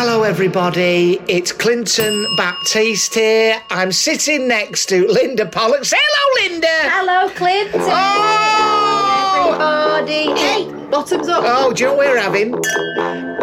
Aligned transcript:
Hello, 0.00 0.22
everybody. 0.22 1.18
It's 1.26 1.50
Clinton 1.50 2.24
Baptiste 2.36 3.14
here. 3.14 3.60
I'm 3.68 3.90
sitting 3.90 4.46
next 4.46 4.86
to 4.90 5.04
Linda 5.08 5.44
Pollock. 5.44 5.84
Say 5.84 5.96
hello, 6.00 6.48
Linda. 6.48 6.68
Hello, 6.70 7.28
Clinton. 7.30 7.80
Oh! 7.82 9.58
Everybody. 10.06 10.40
Hey, 10.40 10.77
bottoms 10.90 11.28
up. 11.28 11.42
Oh, 11.46 11.72
do 11.72 11.84
you 11.84 11.90
know 11.90 11.96
what 11.96 12.06
we're 12.06 12.18
having? 12.20 12.54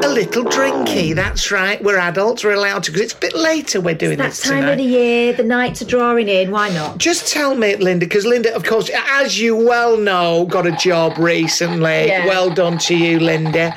A 0.03 0.07
little 0.07 0.43
drinky. 0.43 1.15
That's 1.15 1.51
right. 1.51 1.81
We're 1.83 1.97
adults. 1.97 2.43
We're 2.43 2.53
allowed 2.53 2.83
to 2.83 2.91
because 2.91 3.05
it's 3.05 3.13
a 3.13 3.17
bit 3.19 3.33
later. 3.35 3.81
We're 3.81 3.95
doing 3.95 4.17
that 4.17 4.29
this 4.31 4.41
time 4.43 4.61
tonight. 4.61 4.71
of 4.73 4.77
the 4.77 4.83
year, 4.83 5.33
the 5.33 5.43
nights 5.43 5.81
are 5.81 5.85
drawing 5.85 6.27
in. 6.27 6.51
Why 6.51 6.69
not? 6.69 6.97
Just 6.97 7.31
tell 7.31 7.55
me, 7.55 7.75
Linda, 7.77 8.05
because 8.05 8.25
Linda, 8.25 8.53
of 8.55 8.63
course, 8.63 8.89
as 8.93 9.39
you 9.39 9.55
well 9.55 9.97
know, 9.97 10.45
got 10.45 10.67
a 10.67 10.71
job 10.73 11.17
recently. 11.17 12.07
Yeah. 12.07 12.27
Well 12.27 12.53
done 12.53 12.77
to 12.79 12.95
you, 12.95 13.19
Linda. 13.19 13.73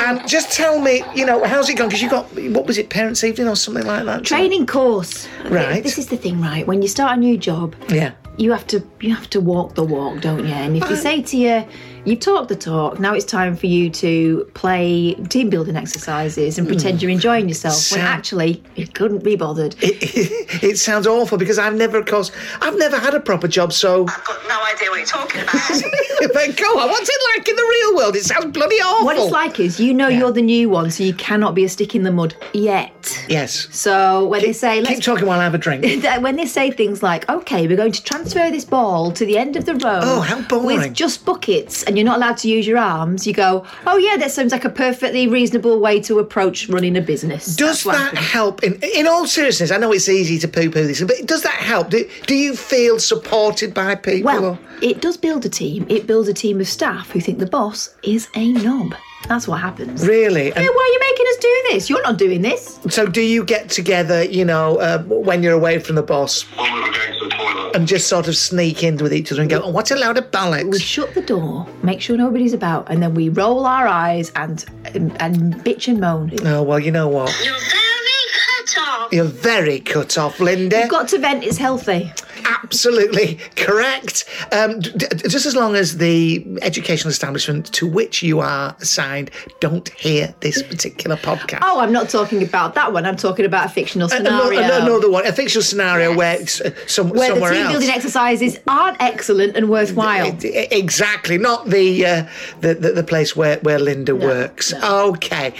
And 0.00 0.26
just 0.28 0.52
tell 0.52 0.80
me, 0.80 1.04
you 1.14 1.26
know, 1.26 1.44
how's 1.44 1.68
it 1.68 1.74
going? 1.76 1.90
Because 1.90 2.02
you 2.02 2.10
got, 2.10 2.24
what 2.52 2.66
was 2.66 2.78
it, 2.78 2.88
Parents' 2.90 3.22
Evening 3.22 3.48
or 3.48 3.56
something 3.56 3.86
like 3.86 4.04
that? 4.06 4.24
Training 4.24 4.66
course. 4.66 5.28
Right. 5.44 5.82
This 5.82 5.98
is 5.98 6.06
the 6.08 6.16
thing, 6.16 6.40
right? 6.40 6.66
When 6.66 6.82
you 6.82 6.88
start 6.88 7.16
a 7.16 7.20
new 7.20 7.36
job, 7.36 7.74
Yeah. 7.88 8.12
you 8.36 8.50
have 8.52 8.66
to 8.68 8.82
you 9.00 9.14
have 9.14 9.28
to 9.30 9.40
walk 9.40 9.74
the 9.74 9.84
walk, 9.84 10.20
don't 10.22 10.40
you? 10.46 10.52
And 10.52 10.76
if 10.76 10.88
they 10.88 10.96
say 10.96 11.22
to 11.22 11.36
you, 11.36 11.64
you've 12.04 12.20
talked 12.20 12.48
the 12.48 12.56
talk, 12.56 12.98
now 13.00 13.07
it's 13.14 13.24
time 13.24 13.56
for 13.56 13.66
you 13.66 13.90
to 13.90 14.50
play 14.54 15.14
team 15.28 15.50
building 15.50 15.76
exercises 15.76 16.58
and 16.58 16.66
pretend 16.66 16.98
hmm. 16.98 17.02
you're 17.02 17.10
enjoying 17.10 17.48
yourself. 17.48 17.92
When 17.92 18.00
actually 18.00 18.62
you 18.76 18.86
couldn't 18.86 19.24
be 19.24 19.36
bothered. 19.36 19.74
It, 19.80 20.62
it 20.62 20.78
sounds 20.78 21.06
awful 21.06 21.38
because 21.38 21.58
I've 21.58 21.74
never, 21.74 21.98
of 21.98 22.06
course, 22.06 22.30
I've 22.60 22.76
never 22.78 22.98
had 22.98 23.14
a 23.14 23.20
proper 23.20 23.48
job, 23.48 23.72
so. 23.72 24.06
I've 24.08 24.24
got 24.24 24.48
no 24.48 24.62
idea 24.64 24.90
what 24.90 24.96
you're 24.98 25.06
talking 25.06 25.42
about. 25.42 25.54
but 26.32 26.56
go 26.56 26.78
on, 26.78 26.88
what's 26.88 27.08
it 27.08 27.20
like 27.36 27.48
in 27.48 27.56
the 27.56 27.62
real 27.62 27.96
world? 27.96 28.16
It 28.16 28.24
sounds 28.24 28.52
bloody 28.52 28.76
awful. 28.76 29.06
What 29.06 29.16
it's 29.16 29.30
like 29.30 29.60
is 29.60 29.80
you 29.80 29.94
know 29.94 30.08
you're 30.08 30.32
the 30.32 30.42
new 30.42 30.68
one, 30.68 30.90
so 30.90 31.04
you 31.04 31.14
cannot 31.14 31.54
be 31.54 31.64
a 31.64 31.68
stick 31.68 31.94
in 31.94 32.02
the 32.02 32.12
mud 32.12 32.34
yet. 32.52 33.24
Yes. 33.28 33.68
So 33.70 34.26
when 34.26 34.42
they 34.42 34.52
say 34.52 34.78
Keep 34.80 34.88
let's 34.88 35.04
talking 35.04 35.26
while 35.26 35.40
I 35.40 35.44
have 35.44 35.54
a 35.54 35.58
drink. 35.58 36.04
when 36.20 36.36
they 36.36 36.46
say 36.46 36.70
things 36.70 37.02
like, 37.02 37.28
okay, 37.28 37.66
we're 37.66 37.76
going 37.76 37.92
to 37.92 38.02
transfer 38.02 38.50
this 38.50 38.64
ball 38.64 39.12
to 39.12 39.24
the 39.24 39.38
end 39.38 39.56
of 39.56 39.64
the 39.64 39.74
row. 39.74 40.00
Oh, 40.02 40.20
how 40.20 40.42
boring. 40.42 40.78
With 40.78 40.94
just 40.94 41.24
buckets 41.24 41.82
and 41.84 41.96
you're 41.96 42.04
not 42.04 42.16
allowed 42.16 42.36
to 42.38 42.48
use 42.48 42.66
your 42.66 42.78
you 43.26 43.32
go, 43.32 43.64
oh, 43.86 43.96
yeah, 43.96 44.16
that 44.16 44.30
sounds 44.30 44.52
like 44.52 44.64
a 44.64 44.70
perfectly 44.70 45.26
reasonable 45.26 45.78
way 45.80 46.00
to 46.02 46.18
approach 46.18 46.68
running 46.68 46.96
a 46.96 47.00
business. 47.00 47.56
Does 47.56 47.84
that 47.84 48.14
help? 48.16 48.62
In, 48.62 48.78
in 48.82 49.06
all 49.06 49.26
seriousness, 49.26 49.70
I 49.70 49.78
know 49.78 49.92
it's 49.92 50.08
easy 50.08 50.38
to 50.40 50.48
poo 50.48 50.70
poo 50.70 50.86
this, 50.86 51.02
but 51.02 51.26
does 51.26 51.42
that 51.42 51.52
help? 51.52 51.90
Do, 51.90 52.08
do 52.26 52.34
you 52.34 52.56
feel 52.56 52.98
supported 52.98 53.72
by 53.74 53.94
people? 53.94 54.24
Well, 54.24 54.44
or- 54.44 54.58
it 54.82 55.00
does 55.00 55.16
build 55.16 55.44
a 55.44 55.48
team. 55.48 55.86
It 55.88 56.06
builds 56.06 56.28
a 56.28 56.34
team 56.34 56.60
of 56.60 56.68
staff 56.68 57.10
who 57.10 57.20
think 57.20 57.38
the 57.38 57.46
boss 57.46 57.94
is 58.02 58.28
a 58.34 58.52
knob. 58.52 58.94
That's 59.26 59.48
what 59.48 59.60
happens. 59.60 60.06
really? 60.06 60.52
And 60.52 60.64
Yeah, 60.64 60.70
why 60.70 60.82
are 60.88 60.92
you 60.92 61.00
making 61.10 61.26
us 61.26 61.36
do 61.36 61.62
this? 61.70 61.90
You're 61.90 62.02
not 62.02 62.18
doing 62.18 62.42
this. 62.42 62.78
so, 62.88 63.06
do 63.06 63.20
you 63.20 63.44
get 63.44 63.68
together, 63.68 64.22
you 64.24 64.44
know, 64.44 64.76
uh, 64.78 65.02
when 65.02 65.42
you're 65.42 65.54
away 65.54 65.78
from 65.80 65.96
the 65.96 66.02
boss 66.02 66.42
when 66.56 66.72
we 66.72 66.80
were 66.80 66.86
going 66.86 67.12
to 67.18 67.24
the 67.24 67.30
toilet. 67.30 67.76
and 67.76 67.86
just 67.88 68.06
sort 68.08 68.28
of 68.28 68.36
sneak 68.36 68.82
in 68.82 68.96
with 68.98 69.12
each 69.12 69.32
other 69.32 69.40
and 69.42 69.50
go, 69.50 69.60
oh, 69.62 69.70
what 69.70 69.90
a 69.90 69.96
load 69.96 70.18
of 70.18 70.28
We 70.68 70.78
shut 70.78 71.14
the 71.14 71.22
door, 71.22 71.66
make 71.82 72.00
sure 72.00 72.16
nobody's 72.16 72.54
about, 72.54 72.90
and 72.90 73.02
then 73.02 73.14
we 73.14 73.28
roll 73.28 73.66
our 73.66 73.86
eyes 73.86 74.30
and 74.36 74.64
and, 74.94 75.20
and 75.20 75.54
bitch 75.64 75.88
and 75.88 76.00
moan. 76.00 76.32
Oh, 76.46 76.62
well, 76.62 76.78
you 76.78 76.90
know 76.90 77.08
what? 77.08 77.34
You're 77.44 77.54
very 77.54 78.24
cut 78.46 78.78
off. 78.78 79.12
You're 79.12 79.24
very 79.24 79.80
cut 79.80 80.16
off, 80.16 80.40
Linda. 80.40 80.80
You've 80.80 80.90
got 80.90 81.08
to 81.08 81.18
vent. 81.18 81.44
It's 81.44 81.58
healthy. 81.58 82.12
Absolutely 82.48 83.38
correct. 83.56 84.24
Um, 84.52 84.80
d- 84.80 85.06
just 85.28 85.46
as 85.46 85.54
long 85.54 85.74
as 85.76 85.98
the 85.98 86.44
educational 86.62 87.10
establishment 87.10 87.72
to 87.74 87.86
which 87.86 88.22
you 88.22 88.40
are 88.40 88.74
assigned 88.80 89.30
don't 89.60 89.88
hear 89.90 90.34
this 90.40 90.62
particular 90.62 91.16
podcast. 91.16 91.60
Oh, 91.62 91.80
I'm 91.80 91.92
not 91.92 92.08
talking 92.08 92.42
about 92.42 92.74
that 92.74 92.92
one. 92.92 93.04
I'm 93.06 93.16
talking 93.16 93.44
about 93.44 93.66
a 93.66 93.68
fictional 93.68 94.08
Another, 94.12 94.54
scenario. 94.54 94.82
another 94.86 95.10
one, 95.10 95.26
a 95.26 95.32
fictional 95.32 95.62
scenario 95.62 96.16
where 96.16 96.40
it's 96.40 96.60
uh, 96.60 96.70
some, 96.86 97.10
where 97.10 97.28
the 97.28 97.34
somewhere 97.34 97.52
team 97.52 97.62
else. 97.64 97.72
building 97.72 97.90
exercises 97.90 98.58
aren't 98.66 99.00
excellent 99.00 99.56
and 99.56 99.68
worthwhile. 99.68 100.36
Exactly, 100.42 101.36
not 101.38 101.68
the, 101.68 102.04
uh, 102.06 102.28
the, 102.60 102.74
the 102.74 102.92
the 102.92 103.04
place 103.04 103.36
where 103.36 103.58
where 103.60 103.78
Linda 103.78 104.14
works. 104.16 104.72
Okay, 104.72 105.52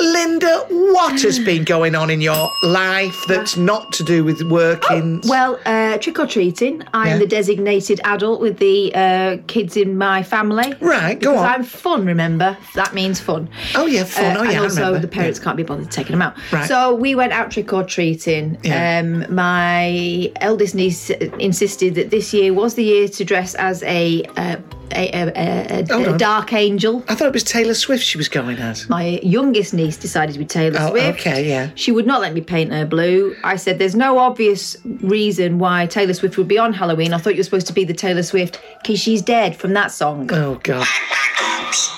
Linda, 0.00 0.64
what 0.70 1.20
has 1.22 1.38
been 1.38 1.64
going 1.64 1.94
on 1.94 2.10
in 2.10 2.20
your 2.20 2.50
life 2.62 3.16
that's 3.26 3.56
not 3.56 3.92
to 3.94 4.04
do 4.04 4.22
with 4.24 4.40
working? 4.50 5.20
Well, 5.26 5.58
uh, 5.66 5.98
trick 5.98 6.18
or 6.18 6.26
treating. 6.28 6.82
I'm 6.94 7.06
Yeah. 7.08 7.18
the 7.18 7.26
designated 7.26 8.00
adult 8.04 8.40
with 8.40 8.58
the 8.58 8.94
uh, 8.94 9.36
kids 9.46 9.76
in 9.76 9.96
my 9.98 10.22
family. 10.22 10.74
Right, 10.80 11.18
go 11.20 11.36
on. 11.36 11.44
I'm 11.46 11.62
fun, 11.64 12.04
remember? 12.06 12.56
That 12.74 12.94
means 12.94 13.18
fun. 13.20 13.48
Oh, 13.74 13.86
yeah, 13.86 14.04
fun. 14.04 14.36
Oh, 14.36 14.42
and 14.42 14.52
yeah, 14.52 14.60
I 14.60 14.62
also, 14.62 14.98
the 14.98 15.08
parents 15.08 15.38
Yeah. 15.38 15.44
can't 15.44 15.56
be 15.56 15.62
bothered 15.62 15.90
taking 15.90 16.12
them 16.12 16.22
out. 16.22 16.34
Right. 16.52 16.68
So 16.68 16.94
we 16.94 17.14
went 17.14 17.32
out 17.32 17.50
trick 17.50 17.72
or 17.72 17.82
treating. 17.84 18.58
Yeah. 18.62 19.00
Um, 19.00 19.34
my 19.34 20.30
eldest 20.40 20.74
niece 20.74 21.10
insisted 21.38 21.94
that 21.96 22.10
this 22.10 22.32
year 22.32 22.52
was 22.54 22.74
the 22.74 22.84
year 22.84 23.08
to 23.08 23.24
dress 23.24 23.54
as 23.54 23.82
a, 23.84 24.22
uh, 24.36 24.56
a, 24.92 25.10
a, 25.12 25.82
a, 25.90 26.14
a, 26.14 26.18
dark 26.18 26.52
angel. 26.52 27.04
I 27.08 27.14
thought 27.14 27.28
it 27.28 27.32
was 27.34 27.44
Taylor 27.44 27.74
Swift 27.74 28.02
she 28.04 28.16
was 28.18 28.28
going 28.28 28.58
as. 28.58 28.88
My 28.88 29.20
youngest 29.22 29.74
niece 29.74 29.96
decided 29.96 30.32
to 30.32 30.38
be 30.38 30.44
Taylor 30.44 30.78
Oh, 30.80 30.90
Swift. 30.90 31.20
okay, 31.20 31.48
yeah. 31.48 31.70
She 31.74 31.92
would 31.92 32.06
not 32.06 32.20
let 32.20 32.34
me 32.34 32.40
paint 32.40 32.72
her 32.72 32.84
blue. 32.86 33.36
I 33.44 33.56
said, 33.56 33.78
There's 33.78 33.94
no 33.94 34.18
obvious 34.18 34.76
reason 34.84 35.58
why 35.58 35.86
Taylor 35.86 36.14
Swift 36.14 36.36
would 36.38 36.48
be 36.48 36.58
on 36.58 36.72
Halloween. 36.72 37.12
I 37.12 37.18
thought 37.18 37.34
you 37.34 37.40
were 37.40 37.44
supposed 37.44 37.66
to 37.68 37.72
be 37.72 37.84
the 37.84 37.94
Taylor 37.94 38.22
Swift 38.22 38.60
because 38.82 38.98
she's 39.00 39.22
dead 39.22 39.56
from 39.56 39.72
that 39.74 39.92
song. 39.92 40.28
Oh 40.32 40.56
God. 40.62 40.86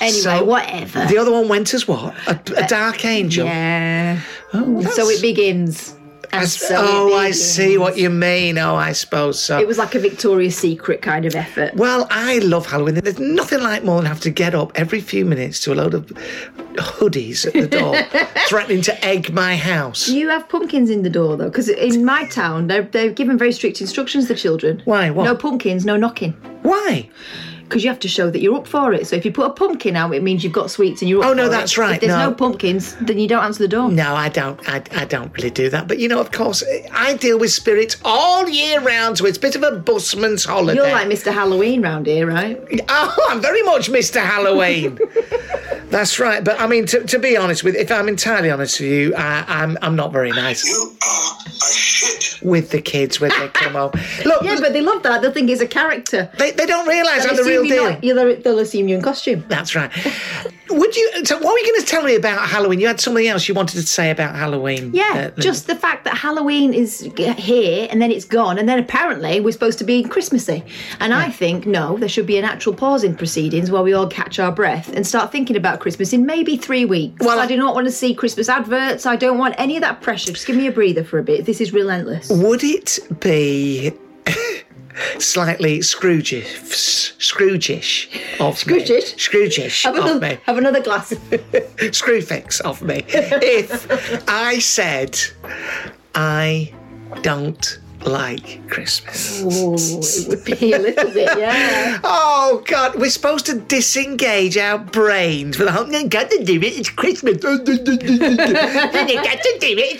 Anyway, 0.00 0.20
so- 0.20 0.44
whatever. 0.44 1.06
The 1.06 1.18
other 1.18 1.30
one 1.32 1.48
went 1.48 1.72
as 1.74 1.86
what? 1.86 2.14
A, 2.26 2.38
a 2.56 2.66
dark 2.66 3.04
angel. 3.04 3.46
yeah. 3.46 4.20
Oh, 4.52 4.82
So 4.82 5.08
it 5.08 5.22
begins. 5.22 5.94
And 6.32 6.48
so 6.48 6.76
oh, 6.78 7.14
I 7.14 7.32
see 7.32 7.76
what 7.76 7.96
you 7.96 8.10
mean. 8.10 8.58
Oh, 8.58 8.76
I 8.76 8.92
suppose 8.92 9.42
so. 9.42 9.58
It 9.58 9.66
was 9.66 9.78
like 9.78 9.94
a 9.94 9.98
Victoria's 9.98 10.56
Secret 10.56 11.02
kind 11.02 11.24
of 11.24 11.34
effort. 11.34 11.74
Well, 11.74 12.06
I 12.10 12.38
love 12.38 12.66
Halloween. 12.66 12.94
There's 12.94 13.18
nothing 13.18 13.62
like 13.62 13.84
more 13.84 13.96
than 13.96 14.06
have 14.06 14.20
to 14.20 14.30
get 14.30 14.54
up 14.54 14.72
every 14.74 15.00
few 15.00 15.24
minutes 15.24 15.60
to 15.60 15.72
a 15.72 15.74
load 15.74 15.94
of 15.94 16.06
hoodies 16.74 17.46
at 17.46 17.52
the 17.52 17.66
door, 17.66 17.96
threatening 18.48 18.82
to 18.82 19.04
egg 19.04 19.32
my 19.32 19.56
house. 19.56 20.08
You 20.08 20.28
have 20.28 20.48
pumpkins 20.48 20.90
in 20.90 21.02
the 21.02 21.10
door 21.10 21.36
though? 21.36 21.48
Because 21.48 21.68
in 21.68 22.04
my 22.04 22.26
town, 22.26 22.68
they're, 22.68 22.82
they're 22.82 23.10
given 23.10 23.36
very 23.36 23.52
strict 23.52 23.80
instructions 23.80 24.28
to 24.28 24.34
children. 24.34 24.82
Why? 24.84 25.10
What? 25.10 25.24
No 25.24 25.34
pumpkins, 25.34 25.84
no 25.84 25.96
knocking. 25.96 26.32
Why? 26.62 27.10
Because 27.70 27.84
you 27.84 27.88
have 27.88 28.00
to 28.00 28.08
show 28.08 28.28
that 28.30 28.40
you're 28.40 28.56
up 28.56 28.66
for 28.66 28.92
it. 28.92 29.06
So 29.06 29.14
if 29.14 29.24
you 29.24 29.30
put 29.32 29.46
a 29.46 29.50
pumpkin 29.50 29.94
out, 29.94 30.12
it 30.12 30.22
means 30.24 30.42
you've 30.42 30.52
got 30.52 30.70
sweets 30.72 31.00
and 31.02 31.08
you're 31.08 31.22
up 31.22 31.30
Oh, 31.30 31.32
no, 31.34 31.44
for 31.44 31.48
it. 31.48 31.50
that's 31.52 31.78
right, 31.78 31.94
If 31.94 32.00
there's 32.00 32.12
no. 32.18 32.30
no. 32.30 32.34
pumpkins, 32.34 32.96
then 32.96 33.18
you 33.20 33.28
don't 33.28 33.44
answer 33.44 33.62
the 33.62 33.68
door. 33.68 33.90
No, 33.90 34.14
I 34.14 34.28
don't. 34.28 34.58
I, 34.68 34.82
I 34.90 35.04
don't 35.04 35.32
really 35.36 35.50
do 35.50 35.70
that. 35.70 35.86
But 35.86 35.98
you 36.00 36.08
know, 36.08 36.20
of 36.20 36.32
course, 36.32 36.64
I 36.92 37.14
deal 37.14 37.38
with 37.38 37.52
spirits 37.52 37.96
all 38.04 38.48
year 38.48 38.80
round, 38.80 39.18
so 39.18 39.24
it's 39.26 39.38
a 39.38 39.40
bit 39.40 39.54
of 39.56 39.62
a 39.62 39.76
busman's 39.76 40.44
holiday. 40.44 40.80
You're 40.80 40.90
like 40.90 41.06
Mr. 41.06 41.32
Halloween 41.32 41.80
round 41.82 42.06
here, 42.06 42.26
right? 42.26 42.60
Oh, 42.92 43.26
I'm 43.30 43.40
very 43.40 43.62
much 43.62 43.88
Mr. 43.88 44.20
Halloween. 44.20 44.98
That's 45.90 46.18
right. 46.18 46.42
But 46.44 46.60
I 46.60 46.66
mean, 46.66 46.86
to, 46.86 47.04
to 47.04 47.18
be 47.18 47.36
honest 47.36 47.62
with, 47.64 47.76
if 47.76 47.90
I'm 47.92 48.08
entirely 48.08 48.50
honest 48.50 48.80
with 48.80 48.90
you, 48.90 49.14
I, 49.14 49.44
I'm 49.46 49.78
I'm 49.82 49.94
not 49.96 50.12
very 50.12 50.30
nice 50.32 50.64
You 50.66 50.92
are 51.02 51.36
a 51.46 51.72
shit. 51.72 52.29
With 52.42 52.70
the 52.70 52.80
kids 52.80 53.20
when 53.20 53.30
they 53.38 53.48
come 53.48 53.72
home. 53.72 53.92
Look, 54.24 54.42
Yeah, 54.42 54.56
but 54.60 54.72
they 54.72 54.80
love 54.80 55.02
that. 55.02 55.22
They'll 55.22 55.32
think 55.32 55.50
it's 55.50 55.60
a 55.60 55.66
character. 55.66 56.30
they, 56.38 56.50
they 56.52 56.66
don't 56.66 56.86
realise 56.88 57.26
I'm 57.26 57.36
the 57.36 57.44
real 57.44 57.64
deal. 57.64 57.90
not- 58.14 58.42
they'll 58.44 58.58
assume 58.58 58.88
you're 58.88 58.98
in 58.98 59.04
costume. 59.04 59.44
That's 59.48 59.74
right. 59.74 59.90
Would 60.70 60.96
you? 60.96 61.24
So, 61.24 61.36
what 61.36 61.52
were 61.52 61.58
you 61.58 61.66
going 61.72 61.80
to 61.80 61.86
tell 61.86 62.02
me 62.02 62.14
about 62.14 62.48
Halloween? 62.48 62.80
You 62.80 62.86
had 62.86 63.00
something 63.00 63.26
else 63.26 63.48
you 63.48 63.54
wanted 63.54 63.76
to 63.80 63.86
say 63.86 64.10
about 64.10 64.34
Halloween. 64.36 64.90
Yeah, 64.94 65.30
uh, 65.36 65.40
just 65.40 65.66
the 65.66 65.74
fact 65.74 66.04
that 66.04 66.14
Halloween 66.16 66.72
is 66.74 67.00
here 67.16 67.88
and 67.90 68.00
then 68.00 68.10
it's 68.10 68.24
gone, 68.24 68.58
and 68.58 68.68
then 68.68 68.78
apparently 68.78 69.40
we're 69.40 69.52
supposed 69.52 69.78
to 69.80 69.84
be 69.84 70.02
Christmassy. 70.02 70.64
And 71.00 71.12
I 71.14 71.30
think, 71.30 71.66
no, 71.66 71.96
there 71.98 72.08
should 72.08 72.26
be 72.26 72.38
an 72.38 72.44
actual 72.44 72.74
pause 72.74 73.04
in 73.04 73.16
proceedings 73.16 73.70
while 73.70 73.82
we 73.82 73.92
all 73.92 74.06
catch 74.06 74.38
our 74.38 74.52
breath 74.52 74.92
and 74.94 75.06
start 75.06 75.32
thinking 75.32 75.56
about 75.56 75.80
Christmas 75.80 76.12
in 76.12 76.26
maybe 76.26 76.56
three 76.56 76.84
weeks. 76.84 77.24
Well, 77.24 77.38
I 77.38 77.44
I- 77.44 77.46
do 77.46 77.56
not 77.56 77.74
want 77.74 77.86
to 77.86 77.92
see 77.92 78.14
Christmas 78.14 78.48
adverts. 78.48 79.06
I 79.06 79.16
don't 79.16 79.38
want 79.38 79.54
any 79.58 79.76
of 79.76 79.80
that 79.82 80.00
pressure. 80.00 80.32
Just 80.32 80.46
give 80.46 80.56
me 80.56 80.66
a 80.66 80.72
breather 80.72 81.02
for 81.04 81.18
a 81.18 81.22
bit. 81.22 81.44
This 81.46 81.60
is 81.60 81.72
relentless. 81.72 82.28
Would 82.30 82.62
it 82.64 82.98
be 83.20 83.92
slightly 85.18 85.82
Scrooge-ish, 85.82 87.14
Scrooge-ish 87.18 88.08
of 88.40 88.58
Scrooge-ish? 88.58 89.12
me? 89.12 89.18
Scrooge-ish 89.18 89.82
Have 89.84 89.96
of 89.96 90.04
another, 90.04 90.20
me? 90.20 90.38
have 90.46 90.58
another 90.58 90.82
glass. 90.82 91.12
Screwfix 91.90 92.60
of 92.60 92.82
me. 92.82 93.04
if 93.08 94.24
I 94.28 94.58
said 94.58 95.18
I 96.14 96.72
don't 97.22 97.79
like 98.04 98.66
Christmas. 98.68 99.42
oh, 99.44 99.74
it 99.74 100.28
would 100.28 100.44
be 100.44 100.72
a 100.72 100.78
little 100.78 101.10
bit, 101.10 101.28
yeah. 101.38 101.98
Oh 102.02 102.62
God, 102.66 102.98
we're 102.98 103.10
supposed 103.10 103.46
to 103.46 103.58
disengage 103.58 104.56
our 104.56 104.78
brains 104.78 105.56
for 105.56 105.64
the 105.64 105.72
whole. 105.72 105.90
You 105.90 106.08
got 106.08 106.30
to 106.30 106.44
do 106.44 106.60
it. 106.60 106.78
It's 106.78 106.90
Christmas. 106.90 107.34
you 107.34 107.48
got 107.48 107.64
to 107.64 107.74
do 107.74 107.82
it. 107.86 107.92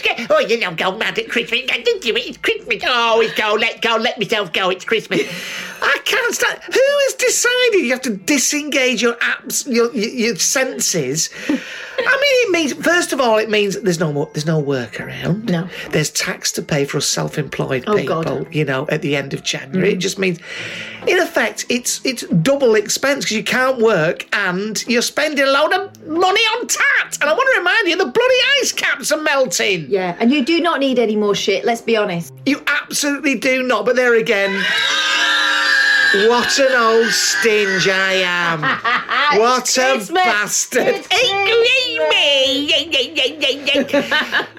It's 0.05 0.31
oh, 0.31 0.39
you 0.41 0.59
know, 0.59 0.75
go 0.75 0.97
mad 0.97 1.19
at 1.19 1.29
Christmas. 1.29 1.61
You 1.61 1.67
got 1.67 1.85
to 1.85 1.99
do 2.01 2.17
it. 2.17 2.27
It's 2.27 2.39
Christmas. 2.39 2.83
Oh, 2.87 3.21
it's 3.21 3.35
go. 3.35 3.55
Let 3.55 3.83
go. 3.83 3.97
Let 3.97 4.19
myself 4.19 4.53
go. 4.53 4.71
It's 4.71 4.85
Christmas. 4.85 5.21
I 5.83 5.99
can't 6.05 6.35
stand. 6.35 6.61
Who 6.65 6.73
has 6.75 7.15
decided 7.15 7.85
you 7.85 7.91
have 7.91 8.03
to 8.03 8.17
disengage 8.17 9.03
your 9.03 9.15
apps, 9.15 9.67
your 9.67 9.95
your, 9.95 10.11
your 10.11 10.37
senses? 10.37 11.31
I 12.07 12.17
mean, 12.17 12.47
it 12.47 12.51
means 12.51 12.73
first 12.85 13.13
of 13.13 13.21
all, 13.21 13.39
it 13.39 13.49
means 13.51 13.81
there's 13.81 14.01
no 14.01 14.13
more, 14.13 14.31
there's 14.33 14.47
no 14.47 14.59
work 14.59 15.01
around. 15.01 15.47
No. 15.51 15.69
there's 15.91 16.11
tax 16.11 16.53
to 16.53 16.63
pay 16.63 16.85
for 16.85 16.99
us 16.99 17.07
self-employed 17.07 17.85
Oh, 17.87 17.97
people. 17.97 18.23
God. 18.23 18.55
You 18.55 18.65
know, 18.65 18.87
at 18.89 19.03
the 19.03 19.17
end 19.17 19.35
of 19.35 19.43
January, 19.43 19.93
it 19.93 19.97
mm. 19.99 20.01
just 20.01 20.19
means, 20.19 20.39
in 21.07 21.19
effect, 21.19 21.67
it's 21.69 22.01
it's 22.05 22.23
double 22.43 22.75
expense 22.75 23.25
because 23.25 23.37
you 23.37 23.45
can't 23.45 23.79
work 23.79 24.27
and 24.35 24.83
you're 24.87 25.03
spending 25.03 25.45
a 25.45 25.51
load 25.51 25.73
of 25.73 26.07
money 26.07 26.41
on 26.41 26.67
tat. 26.67 27.19
And 27.21 27.29
I 27.29 27.33
want 27.33 27.49
to 27.53 27.59
remind 27.59 27.89
you, 27.89 27.97
the 27.97 28.07
bloody 28.07 28.35
ice 28.61 28.73
caps 28.73 29.13
are 29.13 29.21
melting. 29.23 29.87
Yeah, 29.89 30.17
and 30.21 30.31
you 30.33 30.45
do 30.45 30.61
not 30.61 30.81
need 30.81 30.99
any 30.99 31.17
more 31.17 31.35
shit, 31.35 31.65
let's 31.65 31.83
be 31.83 31.97
honest. 31.97 32.33
You 32.47 32.63
absolutely 32.67 33.37
do 33.37 33.63
not. 33.63 33.85
But 33.85 33.97
there 33.97 34.15
again, 34.15 34.51
what 36.15 36.59
an 36.59 36.73
old 36.75 37.11
stinge 37.11 37.89
I 37.89 38.13
am. 38.25 38.81
What 39.39 39.79
a 39.79 39.93
Christmas. 39.93 40.11
bastard. 40.11 41.07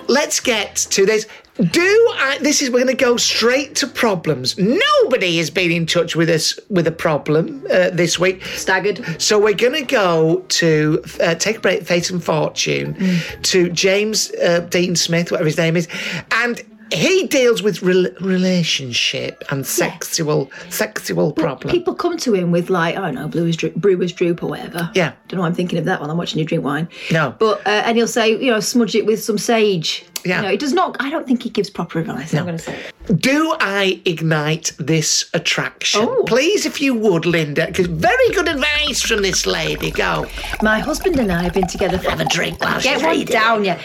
Let's 0.07 0.39
get 0.39 0.75
to 0.91 1.05
this. 1.05 1.27
Do 1.57 1.81
I, 2.13 2.37
this 2.39 2.61
is 2.61 2.69
we're 2.71 2.83
going 2.83 2.95
to 2.95 3.03
go 3.03 3.17
straight 3.17 3.75
to 3.75 3.87
problems. 3.87 4.57
Nobody 4.57 5.37
has 5.39 5.49
been 5.49 5.71
in 5.71 5.85
touch 5.85 6.15
with 6.15 6.29
us 6.29 6.57
with 6.69 6.87
a 6.87 6.91
problem 6.91 7.65
uh, 7.69 7.89
this 7.89 8.17
week. 8.17 8.45
Staggered. 8.45 9.03
So 9.21 9.37
we're 9.37 9.53
going 9.53 9.73
to 9.73 9.81
go 9.83 10.45
to 10.47 11.03
uh, 11.21 11.35
take 11.35 11.57
a 11.57 11.59
break, 11.59 11.83
Fate 11.83 12.09
and 12.09 12.23
Fortune, 12.23 12.95
to 13.43 13.69
James 13.69 14.31
uh, 14.41 14.61
Dean 14.69 14.95
Smith, 14.95 15.31
whatever 15.31 15.47
his 15.47 15.57
name 15.57 15.75
is, 15.75 15.89
and 16.31 16.61
he 16.93 17.27
deals 17.27 17.61
with 17.63 17.81
rel- 17.81 18.11
relationship 18.19 19.43
and 19.49 19.65
sexual 19.65 20.51
sexual 20.69 21.31
problems. 21.31 21.71
People 21.71 21.95
come 21.95 22.17
to 22.17 22.33
him 22.33 22.51
with 22.51 22.69
like, 22.69 22.97
I 22.97 23.01
don't 23.01 23.15
know, 23.15 23.27
Brewer's, 23.27 23.57
Dro- 23.57 23.71
Brewer's 23.75 24.11
Droop 24.13 24.43
or 24.43 24.47
whatever. 24.47 24.89
Yeah. 24.93 25.13
Don't 25.27 25.37
know 25.37 25.41
why 25.41 25.47
I'm 25.47 25.55
thinking 25.55 25.79
of 25.79 25.85
that 25.85 26.01
while 26.01 26.09
I'm 26.11 26.17
watching 26.17 26.39
you 26.39 26.45
drink 26.45 26.63
wine. 26.63 26.87
No. 27.11 27.35
But, 27.39 27.65
uh, 27.65 27.83
and 27.85 27.97
he'll 27.97 28.07
say, 28.07 28.31
you 28.31 28.51
know, 28.51 28.59
smudge 28.59 28.95
it 28.95 29.05
with 29.05 29.23
some 29.23 29.37
sage. 29.37 30.05
Yeah. 30.25 30.37
You 30.37 30.41
know, 30.43 30.49
it 30.53 30.59
does 30.59 30.73
not, 30.73 30.95
I 30.99 31.09
don't 31.09 31.27
think 31.27 31.43
he 31.43 31.49
gives 31.49 31.69
proper 31.69 31.99
advice. 31.99 32.33
I'm 32.33 32.45
going 32.45 32.57
to 32.57 32.63
say. 32.63 32.79
Do 33.15 33.55
I 33.59 34.01
ignite 34.05 34.71
this 34.77 35.29
attraction? 35.33 36.01
Oh. 36.03 36.23
Please, 36.27 36.65
if 36.65 36.79
you 36.81 36.93
would, 36.95 37.25
Linda, 37.25 37.65
because 37.67 37.87
very 37.87 38.29
good 38.29 38.47
advice 38.47 39.01
from 39.01 39.21
this 39.21 39.45
lady. 39.45 39.91
Go. 39.91 40.27
My 40.61 40.79
husband 40.79 41.17
and 41.19 41.31
I 41.31 41.43
have 41.43 41.53
been 41.53 41.67
together 41.67 41.97
for. 41.97 42.09
Have 42.11 42.19
a 42.21 42.25
drink 42.25 42.61
while 42.61 42.79
Get 42.81 43.01
one 43.01 43.11
reading. 43.11 43.25
down, 43.33 43.63
yeah. 43.65 43.79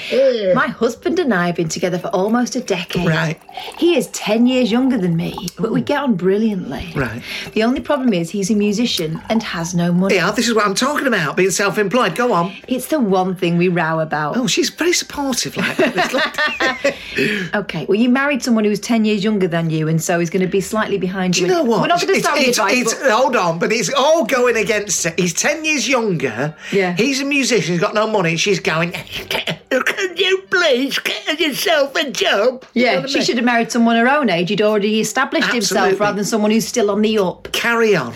My 0.55 0.67
husband 0.69 1.19
and 1.19 1.33
I 1.33 1.47
have 1.47 1.57
been 1.57 1.69
together 1.69 1.99
for 1.99 2.09
almost 2.09 2.57
a 2.57 2.61
decade. 2.61 3.07
Right. 3.07 3.41
He 3.79 3.97
is 3.97 4.09
10 4.09 4.47
years 4.47 4.71
younger 4.71 4.99
than 4.99 5.17
me, 5.17 5.49
but 5.59 5.73
we 5.73 5.81
get 5.81 6.01
on 6.03 6.15
brilliantly. 6.15 6.93
Right. 6.95 7.23
The 7.55 7.63
only 7.63 7.81
problem 7.81 8.13
is 8.13 8.31
he's 8.31 8.51
a 8.51 8.55
musician 8.55 9.21
and 9.29 9.43
has 9.43 9.75
no 9.75 9.93
money. 9.93 10.17
Yeah, 10.17 10.31
this 10.33 10.49
is 10.49 10.55
what 10.55 10.67
I'm 10.67 10.75
talking 10.75 11.07
about, 11.07 11.37
being 11.37 11.51
self 11.51 11.79
employed. 11.79 12.15
Go 12.17 12.33
on. 12.33 12.55
It's 12.69 12.89
the 12.89 12.99
one 13.01 13.35
thing 13.37 13.57
we 13.57 13.69
row 13.69 14.01
about. 14.01 14.37
Oh, 14.37 14.47
she's 14.47 14.71
very 14.71 14.93
supportive 14.93 15.57
like 15.57 15.77
that. 15.79 15.97
It's 15.97 16.15
like- 16.15 16.26
Okay, 17.55 17.87
well, 17.89 17.99
you 17.99 18.11
married 18.11 18.43
someone 18.43 18.65
who 18.65 18.71
was 18.71 18.81
10 18.81 19.05
years 19.07 19.25
younger 19.25 19.49
than 19.49 19.71
you, 19.71 19.89
and 19.89 20.03
so 20.03 20.19
he's 20.21 20.29
going 20.29 20.43
to 20.45 20.49
be 20.49 20.61
slightly 20.61 20.99
behind 20.99 21.33
Do 21.35 21.41
you. 21.41 21.47
you 21.47 21.53
know 21.53 21.63
what? 21.65 21.81
We're 21.81 21.87
not 21.87 22.01
going 22.03 22.13
to 22.15 22.21
start 22.21 22.39
with 22.39 22.49
it's, 22.49 22.59
advice. 22.59 22.77
it's- 22.79 22.95
but- 23.01 23.11
hold 23.11 23.35
on, 23.37 23.59
but 23.59 23.73
it's 23.73 23.91
all 23.95 24.25
going 24.27 24.57
against 24.57 25.07
it. 25.07 25.19
He's 25.19 25.33
10 25.33 25.65
years 25.65 25.89
younger. 25.89 26.55
Yeah. 26.73 26.95
He's 26.95 27.21
a 27.23 27.25
musician, 27.25 27.73
he's 27.73 27.81
got 27.81 27.95
no 27.95 28.07
money, 28.07 28.31
and 28.31 28.41
she's 28.41 28.61
going, 28.61 28.93
Can 28.93 30.17
you 30.17 30.43
please 30.51 30.99
get 30.99 31.41
yourself 31.41 31.95
a 31.97 32.11
job? 32.11 32.65
You 32.75 32.85
know 32.85 32.93
yeah, 32.93 33.01
I 33.03 33.07
she 33.07 33.15
mean? 33.19 33.25
should 33.25 33.37
have 33.37 33.45
married 33.47 33.73
someone 33.73 33.97
her 33.97 34.09
own 34.09 34.29
age. 34.29 34.51
He'd 34.51 34.61
already 34.63 35.01
established 35.01 35.51
himself 35.53 35.99
rather 35.99 36.17
than 36.17 36.25
someone 36.27 36.51
who's 36.51 36.67
still 36.69 36.91
on 36.91 37.01
the 37.03 37.19
up. 37.19 37.49
Carry 37.53 37.97
on. 37.97 38.13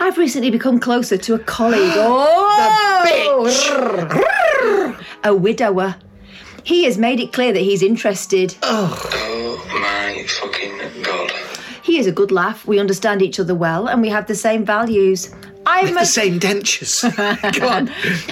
I've 0.00 0.18
recently 0.18 0.50
become 0.50 0.80
closer 0.80 1.16
to 1.16 1.34
a 1.34 1.38
colleague. 1.38 1.92
oh, 1.96 3.38
a 5.24 5.34
widower. 5.34 5.94
He 6.64 6.84
has 6.84 6.98
made 6.98 7.20
it 7.20 7.32
clear 7.32 7.52
that 7.52 7.60
he's 7.60 7.82
interested. 7.82 8.54
Oh 8.62 9.66
my 9.72 10.24
fucking 10.28 11.02
god. 11.02 11.32
He 11.82 11.98
is 11.98 12.06
a 12.06 12.12
good 12.12 12.30
laugh. 12.30 12.66
We 12.66 12.78
understand 12.78 13.22
each 13.22 13.40
other 13.40 13.54
well, 13.54 13.88
and 13.88 14.00
we 14.00 14.08
have 14.08 14.26
the 14.26 14.34
same 14.34 14.64
values. 14.64 15.34
I'm 15.66 15.94
The 15.94 16.00
a, 16.00 16.06
same 16.06 16.38
dentures. 16.40 17.02
Go 17.60 17.68
on. 17.68 17.90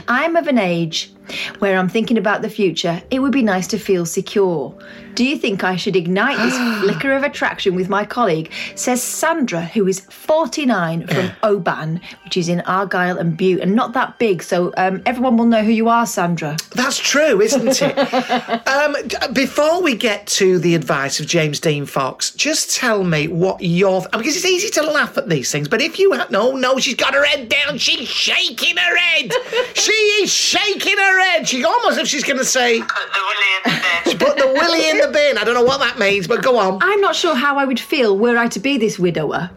I'm 0.09 0.37
of 0.37 0.47
an 0.47 0.59
age 0.59 1.13
where 1.59 1.79
I'm 1.79 1.89
thinking 1.89 2.19
about 2.19 2.43
the 2.43 2.51
future. 2.51 3.03
It 3.11 3.21
would 3.21 3.33
be 3.33 3.43
nice 3.43 3.67
to 3.69 3.79
feel 3.79 4.07
secure. 4.07 4.75
Do 5.15 5.25
you 5.25 5.37
think 5.37 5.65
I 5.65 5.77
should 5.77 5.97
ignite 5.97 6.39
this 6.39 6.57
flicker 6.81 7.13
of 7.13 7.23
attraction 7.23 7.75
with 7.75 7.89
my 7.89 8.05
colleague? 8.05 8.51
Says 8.75 9.03
Sandra, 9.03 9.63
who 9.63 9.87
is 9.87 10.01
49 10.01 11.07
from 11.07 11.31
Oban, 11.43 12.01
which 12.25 12.37
is 12.37 12.49
in 12.49 12.61
Argyll 12.63 13.19
and 13.19 13.37
Bute, 13.37 13.61
and 13.61 13.75
not 13.75 13.93
that 13.93 14.19
big, 14.19 14.43
so 14.43 14.73
um, 14.77 15.03
everyone 15.07 15.37
will 15.37 15.47
know 15.47 15.63
who 15.63 15.73
you 15.73 15.89
are, 15.89 16.07
Sandra. 16.07 16.57
That's 16.75 16.99
true, 16.99 17.41
isn't 17.41 17.83
it? 17.83 17.99
um, 18.69 19.35
before 19.35 19.83
we 19.83 19.95
get 19.95 20.27
to 20.29 20.59
the 20.59 20.75
advice 20.75 21.21
of 21.21 21.27
James 21.27 21.61
Dean 21.61 21.87
Fox, 21.87 22.31
just 22.31 22.75
tell 22.75 23.05
me 23.05 23.29
what 23.29 23.61
your 23.61 24.03
because 24.13 24.37
it's 24.37 24.45
easy 24.45 24.71
to 24.71 24.83
laugh 24.83 25.17
at 25.19 25.29
these 25.29 25.51
things, 25.51 25.69
but 25.69 25.81
if 25.81 25.99
you 25.99 26.15
ha- 26.15 26.27
no 26.31 26.53
no, 26.53 26.79
she's 26.79 26.95
got 26.95 27.15
her 27.15 27.25
head 27.25 27.49
down, 27.49 27.79
she's 27.79 28.09
shaking 28.09 28.77
her 28.77 28.97
head, 28.97 29.33
she 29.75 29.93
is 29.93 30.33
shaking 30.33 30.97
her 30.97 31.20
head. 31.21 31.49
She 31.49 31.65
almost 31.65 31.99
if 31.99 32.07
she's 32.09 32.25
going 32.25 32.39
to 32.39 32.45
say, 32.45 32.81
Put 32.81 32.89
the 32.89 33.21
willy 33.23 33.57
in 33.57 33.63
the 33.65 33.81
bin. 33.81 34.19
"Put 34.27 34.37
the 34.39 34.47
willy 34.53 34.89
in 34.91 34.99
the 34.99 35.09
bin." 35.09 35.39
I 35.39 35.45
don't 35.45 35.55
know 35.55 35.63
what 35.63 35.81
that 35.81 35.99
means, 35.99 36.27
but 36.27 36.43
go 36.43 36.59
on. 36.59 36.79
I'm 36.83 37.01
not 37.01 37.15
sure 37.17 37.35
how 37.35 37.57
I 37.59 37.65
would 37.65 37.81
feel 37.81 38.17
were 38.19 38.37
I 38.37 38.49
to 38.49 38.61
be 38.61 38.79
this 38.79 38.99
widower 38.99 39.51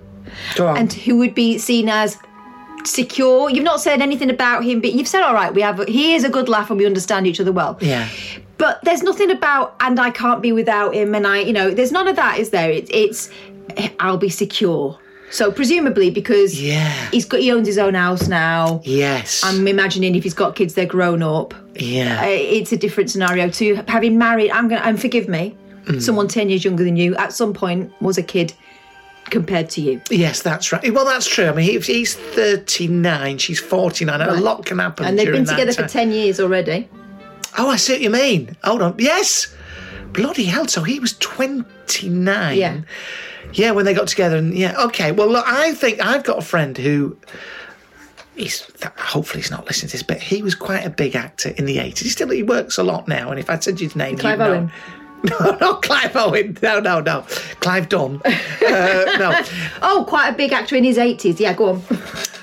Go 0.55 0.67
on. 0.67 0.77
and 0.77 0.93
who 0.93 1.17
would 1.17 1.33
be 1.35 1.57
seen 1.57 1.89
as 1.89 2.17
secure. 2.85 3.49
You've 3.49 3.63
not 3.63 3.79
said 3.81 4.01
anything 4.01 4.29
about 4.29 4.63
him, 4.63 4.81
but 4.81 4.91
you've 4.93 5.07
said, 5.07 5.21
all 5.23 5.33
right, 5.33 5.53
we 5.53 5.61
have. 5.61 5.83
He 5.87 6.15
is 6.15 6.23
a 6.23 6.29
good 6.29 6.49
laugh 6.49 6.69
and 6.69 6.79
we 6.79 6.85
understand 6.85 7.27
each 7.27 7.39
other 7.39 7.51
well. 7.51 7.77
yeah. 7.81 8.09
But 8.57 8.79
there's 8.83 9.01
nothing 9.03 9.31
about, 9.31 9.75
and 9.79 9.99
I 9.99 10.11
can't 10.11 10.41
be 10.41 10.51
without 10.51 10.93
him, 10.93 11.15
and 11.15 11.25
I, 11.25 11.39
you 11.39 11.51
know, 11.53 11.71
there's 11.71 11.91
none 11.91 12.07
of 12.07 12.15
that, 12.17 12.37
is 12.39 12.51
there? 12.51 12.69
It's, 12.69 12.89
it's 12.93 13.29
I'll 13.99 14.17
be 14.17 14.29
secure. 14.29 14.97
So 15.33 15.51
presumably 15.51 16.09
because 16.11 16.61
Yeah. 16.61 16.89
he's 17.11 17.25
got, 17.25 17.39
he 17.41 17.51
owns 17.51 17.67
his 17.67 17.77
own 17.79 17.95
house 17.95 18.27
now. 18.27 18.81
Yes. 18.85 19.41
I'm 19.43 19.67
imagining 19.67 20.15
if 20.15 20.23
he's 20.23 20.33
got 20.35 20.55
kids, 20.55 20.75
they're 20.75 20.85
grown 20.85 21.23
up. 21.23 21.53
yeah. 21.75 22.21
Uh, 22.21 22.27
it's 22.27 22.71
a 22.71 22.77
different 22.77 23.09
scenario 23.09 23.49
to 23.49 23.75
having 23.87 24.17
married. 24.19 24.51
I'm 24.51 24.67
gonna, 24.69 24.81
and 24.81 25.01
forgive 25.01 25.27
me, 25.27 25.55
Mm. 25.87 26.01
someone 26.01 26.27
ten 26.27 26.47
years 26.49 26.63
younger 26.63 26.83
than 26.83 26.95
you 26.95 27.15
at 27.17 27.33
some 27.33 27.51
point 27.53 27.91
was 27.99 28.17
a 28.17 28.23
kid. 28.23 28.53
compared 29.29 29.69
to 29.69 29.81
you. 29.81 29.99
Yes, 30.11 30.41
that's 30.43 30.71
right. 30.71 30.93
Well, 30.93 31.05
that's 31.05 31.25
true. 31.27 31.45
I 31.47 31.53
mean, 31.53 31.65
he, 31.65 31.79
he's 31.79 32.13
39, 32.13 33.37
she's 33.39 33.59
49, 33.59 34.21
and 34.21 34.29
a 34.29 34.35
lot 34.35 34.65
can 34.65 34.77
happen. 34.79 35.05
And 35.05 35.17
they've 35.17 35.31
been 35.31 35.45
together 35.45 35.71
for 35.73 35.87
10 35.87 36.11
years 36.11 36.39
already. 36.41 36.87
Oh, 37.57 37.69
I 37.69 37.77
see 37.77 37.93
what 37.93 38.01
you 38.01 38.09
mean. 38.11 38.55
Hold 38.65 38.81
on. 38.83 38.95
Yes. 38.99 39.47
Bloody 40.11 40.43
hell. 40.43 40.67
So 40.67 40.83
he 40.83 40.99
was 40.99 41.13
29. 41.13 42.57
Yeah. 42.57 42.81
Yeah, 43.53 43.71
when 43.71 43.85
they 43.85 43.93
got 43.93 44.07
together. 44.07 44.37
And 44.37 44.53
yeah, 44.53 44.73
okay. 44.85 45.11
Well, 45.11 45.27
look, 45.27 45.45
I 45.47 45.73
think 45.73 45.99
I've 46.03 46.23
got 46.23 46.37
a 46.39 46.41
friend 46.41 46.77
who. 46.77 47.17
He's, 48.35 48.65
hopefully 48.97 49.41
he's 49.43 49.51
not 49.51 49.67
listening 49.67 49.89
to 49.89 49.93
this, 49.97 50.01
but 50.01 50.19
he 50.19 50.41
was 50.41 50.55
quite 50.55 50.83
a 50.87 50.89
big 50.89 51.15
actor 51.15 51.49
in 51.49 51.65
the 51.65 51.77
80s. 51.77 51.99
He 51.99 52.09
still 52.09 52.29
he 52.31 52.41
works 52.41 52.79
a 52.79 52.83
lot 52.83 53.07
now, 53.07 53.29
and 53.29 53.39
if 53.39 53.47
I 53.47 53.59
said 53.59 53.79
his 53.79 53.95
name, 53.95 54.17
Clive 54.17 54.39
know. 54.39 54.45
Owen. 54.53 54.71
No, 55.29 55.55
not 55.61 55.81
Clive 55.83 56.15
Owen. 56.17 56.57
No, 56.61 56.79
no, 56.81 56.99
no. 56.99 57.21
Clive 57.61 57.87
Dunn. 57.87 58.19
uh, 58.25 59.15
no, 59.19 59.39
Oh, 59.81 60.03
quite 60.05 60.29
a 60.29 60.33
big 60.33 60.51
actor 60.51 60.75
in 60.75 60.83
his 60.83 60.97
80s. 60.97 61.39
Yeah, 61.39 61.53
go 61.53 61.69
on. 61.69 61.83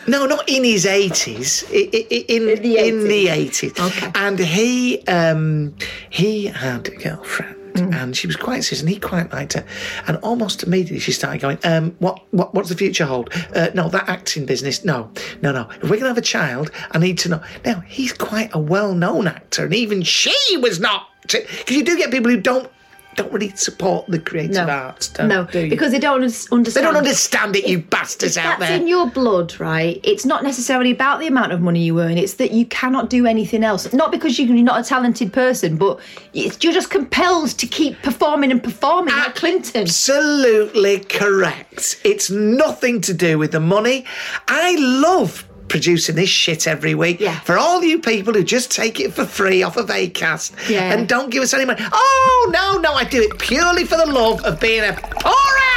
no, 0.06 0.24
not 0.24 0.48
in 0.48 0.64
his 0.64 0.86
eighties. 0.86 1.62
In, 1.64 1.90
in, 1.90 2.48
In 2.48 2.62
the 2.62 2.78
in 2.78 3.08
the 3.08 3.28
eighties. 3.28 3.78
Okay. 3.78 4.10
And 4.14 4.38
he 4.38 5.02
um, 5.08 5.74
he 6.08 6.46
had 6.46 6.88
a 6.88 6.92
girlfriend. 6.92 7.56
And 7.92 8.16
she 8.16 8.26
was 8.26 8.36
quite 8.36 8.60
and 8.70 8.88
he 8.88 8.98
quite 8.98 9.32
liked 9.32 9.54
her. 9.54 9.64
And 10.06 10.18
almost 10.18 10.62
immediately, 10.62 10.98
she 10.98 11.12
started 11.12 11.40
going, 11.40 11.58
um, 11.64 11.96
"What, 11.98 12.20
what, 12.30 12.54
what's 12.54 12.68
the 12.68 12.76
future 12.76 13.06
hold? 13.06 13.30
Uh, 13.54 13.70
no, 13.74 13.88
that 13.88 14.08
acting 14.08 14.46
business. 14.46 14.84
No, 14.84 15.10
no, 15.42 15.52
no. 15.52 15.68
If 15.82 15.84
we're 15.84 15.96
gonna 15.96 16.08
have 16.08 16.18
a 16.18 16.22
child, 16.22 16.70
I 16.92 16.98
need 16.98 17.18
to 17.20 17.28
know." 17.28 17.42
Now 17.64 17.80
he's 17.80 18.12
quite 18.12 18.50
a 18.52 18.58
well-known 18.58 19.26
actor, 19.26 19.64
and 19.64 19.74
even 19.74 20.02
she 20.02 20.34
was 20.58 20.78
not, 20.78 21.08
because 21.22 21.76
you 21.76 21.84
do 21.84 21.96
get 21.96 22.10
people 22.10 22.30
who 22.30 22.40
don't 22.40 22.70
don't 23.16 23.32
really 23.32 23.50
support 23.50 24.06
the 24.06 24.18
creative 24.18 24.66
No. 24.66 24.68
arts. 24.68 25.08
Don't, 25.08 25.28
no, 25.28 25.44
do 25.44 25.60
you? 25.64 25.70
because 25.70 25.92
they 25.92 25.98
don't 25.98 26.22
understand. 26.22 26.66
they 26.66 26.80
don't 26.80 26.96
understand 26.96 27.56
it. 27.56 27.66
You 27.66 27.78
bastards 27.80 28.36
out 28.36 28.58
That's 28.58 28.70
there. 28.70 28.80
in 28.80 28.86
your 28.86 29.08
blood, 29.08 29.58
right? 29.60 30.00
It's 30.04 30.24
not 30.24 30.42
necessarily 30.42 30.90
about 30.92 31.20
the 31.20 31.26
amount 31.26 31.52
of 31.52 31.60
money 31.60 31.80
you 31.82 32.00
earn. 32.00 32.16
It's 32.18 32.34
that 32.34 32.52
you 32.52 32.66
cannot 32.66 33.10
do 33.10 33.26
anything 33.26 33.64
else. 33.64 33.92
Not 33.92 34.12
because 34.12 34.38
you're 34.38 34.48
not 34.62 34.80
a 34.80 34.88
talented 34.88 35.32
person, 35.32 35.76
but 35.76 35.98
it's, 36.34 36.62
you're 36.62 36.72
just 36.72 36.90
compelled 36.90 37.50
to 37.50 37.66
keep 37.66 38.00
performing 38.02 38.50
and 38.52 38.62
performing, 38.62 39.14
like 39.14 39.34
Clinton. 39.34 39.82
Absolutely 39.82 41.00
correct. 41.00 42.00
It's 42.04 42.30
nothing 42.30 43.00
to 43.02 43.14
do 43.14 43.38
with 43.38 43.52
the 43.52 43.60
money. 43.60 44.04
I 44.48 44.76
love 44.78 45.46
producing 45.70 46.16
this 46.16 46.28
shit 46.28 46.66
every 46.66 46.94
week. 46.94 47.20
Yeah. 47.20 47.38
For 47.40 47.56
all 47.56 47.82
you 47.82 47.98
people 48.00 48.34
who 48.34 48.44
just 48.44 48.70
take 48.70 49.00
it 49.00 49.14
for 49.14 49.24
free 49.24 49.62
off 49.62 49.76
of 49.78 49.86
Acast 49.86 50.52
Yeah. 50.68 50.92
and 50.92 51.08
don't 51.08 51.30
give 51.30 51.42
us 51.42 51.54
any 51.54 51.64
money. 51.64 51.80
Oh, 51.92 52.50
no, 52.52 52.76
no, 52.78 52.92
I 52.92 53.04
do 53.04 53.22
it 53.22 53.38
purely 53.38 53.84
for 53.84 53.96
the 53.96 54.06
love 54.06 54.44
of 54.44 54.60
being 54.60 54.82
a 54.82 54.92
poor 54.92 55.32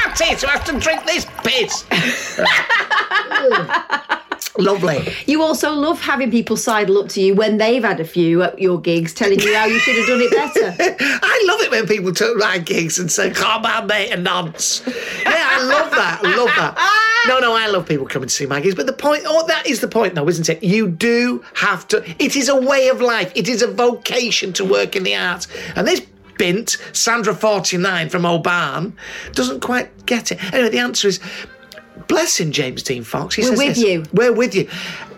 artist 0.05 0.43
who 0.43 0.49
has 0.49 0.63
to 0.65 0.77
drink 0.79 1.05
this 1.05 1.25
piss. 1.43 1.85
Lovely. 4.57 5.07
You 5.25 5.41
also 5.41 5.73
love 5.73 5.99
having 5.99 6.29
people 6.29 6.57
sidle 6.57 6.99
up 6.99 7.09
to 7.09 7.21
you 7.21 7.33
when 7.33 7.57
they've 7.57 7.83
had 7.83 7.99
a 7.99 8.05
few 8.05 8.43
at 8.43 8.59
your 8.59 8.79
gigs, 8.79 9.13
telling 9.13 9.39
you 9.39 9.55
how 9.55 9.65
you 9.65 9.79
should 9.79 9.95
have 9.97 10.07
done 10.07 10.21
it 10.21 10.31
better. 10.31 10.75
I 10.99 11.43
love 11.47 11.61
it 11.61 11.71
when 11.71 11.87
people 11.87 12.13
took 12.13 12.37
my 12.37 12.59
gigs 12.59 12.99
and 12.99 13.11
say, 13.11 13.31
come 13.31 13.65
on, 13.65 13.87
mate, 13.87 14.11
and 14.11 14.23
nonce. 14.23 14.83
Yeah, 14.85 14.93
I 15.25 15.63
love 15.63 15.91
that. 15.91 16.21
I 16.23 16.35
love 16.35 16.49
that. 16.55 16.99
No, 17.25 17.39
no, 17.39 17.55
I 17.55 17.67
love 17.67 17.87
people 17.87 18.05
coming 18.05 18.27
to 18.27 18.35
see 18.35 18.45
my 18.45 18.59
gigs. 18.59 18.75
But 18.75 18.85
the 18.85 18.91
point, 18.91 19.23
oh, 19.25 19.47
that 19.47 19.65
is 19.65 19.79
the 19.79 19.87
point, 19.87 20.13
though, 20.13 20.27
isn't 20.27 20.49
it? 20.49 20.61
You 20.61 20.89
do 20.89 21.41
have 21.53 21.87
to, 21.87 22.03
it 22.21 22.35
is 22.35 22.49
a 22.49 22.55
way 22.59 22.89
of 22.89 22.99
life. 22.99 23.31
It 23.33 23.47
is 23.47 23.61
a 23.61 23.67
vocation 23.71 24.51
to 24.51 24.65
work 24.65 24.97
in 24.97 25.03
the 25.03 25.15
arts. 25.15 25.47
And 25.77 25.87
this 25.87 26.05
bint, 26.37 26.77
Sandra49 26.91 28.11
from 28.11 28.25
Oban, 28.25 28.97
doesn't 29.31 29.61
quite 29.61 30.05
get 30.05 30.33
it. 30.33 30.53
Anyway, 30.53 30.69
the 30.69 30.79
answer 30.79 31.07
is, 31.07 31.21
bless 32.07 32.39
him, 32.39 32.51
James 32.51 32.83
Dean 32.83 33.03
Fox. 33.03 33.35
He 33.35 33.43
We're 33.43 33.51
with 33.57 33.75
this. 33.75 33.77
you. 33.79 34.03
We're 34.13 34.33
with 34.33 34.55
you. 34.55 34.69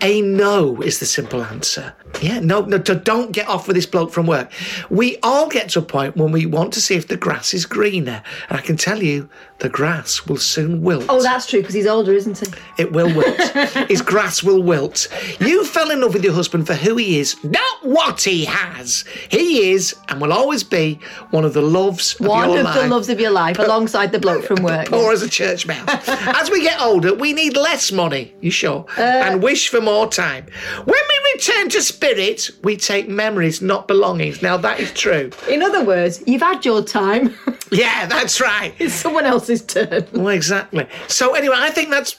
A 0.01 0.21
no 0.21 0.81
is 0.81 0.99
the 0.99 1.05
simple 1.05 1.43
answer. 1.43 1.93
Yeah, 2.21 2.39
no, 2.39 2.61
no, 2.61 2.77
don't 2.77 3.31
get 3.31 3.47
off 3.47 3.67
with 3.67 3.75
this 3.75 3.85
bloke 3.85 4.11
from 4.11 4.25
work. 4.25 4.51
We 4.89 5.17
all 5.21 5.47
get 5.49 5.69
to 5.69 5.79
a 5.79 5.81
point 5.81 6.15
when 6.15 6.31
we 6.31 6.45
want 6.45 6.73
to 6.73 6.81
see 6.81 6.95
if 6.95 7.07
the 7.07 7.17
grass 7.17 7.53
is 7.53 7.65
greener. 7.65 8.23
And 8.49 8.57
I 8.57 8.61
can 8.61 8.77
tell 8.77 9.03
you, 9.03 9.29
the 9.59 9.69
grass 9.69 10.25
will 10.25 10.37
soon 10.37 10.81
wilt. 10.81 11.05
Oh, 11.07 11.21
that's 11.21 11.45
true, 11.47 11.59
because 11.61 11.75
he's 11.75 11.87
older, 11.87 12.13
isn't 12.13 12.39
he? 12.39 12.47
It 12.77 12.91
will 12.91 13.13
wilt. 13.15 13.39
His 13.89 14.01
grass 14.01 14.43
will 14.43 14.61
wilt. 14.61 15.07
You 15.39 15.63
fell 15.63 15.91
in 15.91 16.01
love 16.01 16.13
with 16.13 16.25
your 16.25 16.33
husband 16.33 16.67
for 16.67 16.73
who 16.73 16.97
he 16.97 17.19
is, 17.19 17.41
not 17.43 17.85
what 17.85 18.21
he 18.21 18.43
has. 18.45 19.05
He 19.29 19.71
is 19.71 19.95
and 20.09 20.19
will 20.19 20.33
always 20.33 20.63
be 20.63 20.99
one 21.31 21.45
of 21.45 21.53
the 21.53 21.61
loves 21.61 22.15
of 22.19 22.27
One 22.27 22.49
your 22.49 22.59
of 22.59 22.65
life. 22.65 22.81
the 22.81 22.87
loves 22.89 23.07
of 23.07 23.19
your 23.19 23.31
life, 23.31 23.57
alongside 23.57 24.11
the 24.11 24.19
bloke 24.19 24.43
from 24.43 24.57
work. 24.63 24.87
Poor 24.89 25.13
as 25.13 25.21
a 25.21 25.29
church 25.29 25.65
mouse. 25.65 25.85
As 26.07 26.49
we 26.51 26.61
get 26.61 26.81
older, 26.81 27.13
we 27.13 27.31
need 27.31 27.55
less 27.55 27.93
money, 27.93 28.35
you 28.41 28.51
sure? 28.51 28.85
Uh, 28.97 29.01
and 29.03 29.41
wish 29.41 29.69
for 29.69 29.79
more 29.79 30.07
time. 30.07 30.47
When 30.83 30.99
we 31.35 31.39
return 31.39 31.69
to 31.69 31.81
spirit, 31.81 32.49
we 32.63 32.77
take 32.77 33.09
memories, 33.09 33.61
not 33.61 33.87
belongings. 33.87 34.41
Now, 34.41 34.57
that 34.57 34.79
is 34.79 34.91
true. 34.93 35.31
In 35.49 35.61
other 35.61 35.83
words, 35.83 36.23
you've 36.25 36.41
had 36.41 36.65
your 36.65 36.83
time. 36.83 37.35
Yeah, 37.71 38.05
that's 38.05 38.39
right. 38.39 38.73
it's 38.77 38.93
someone 38.93 39.25
else's 39.25 39.61
turn. 39.65 40.05
Well, 40.13 40.29
exactly. 40.29 40.87
So, 41.07 41.33
anyway, 41.33 41.55
I 41.57 41.71
think 41.71 41.89
that's 41.89 42.15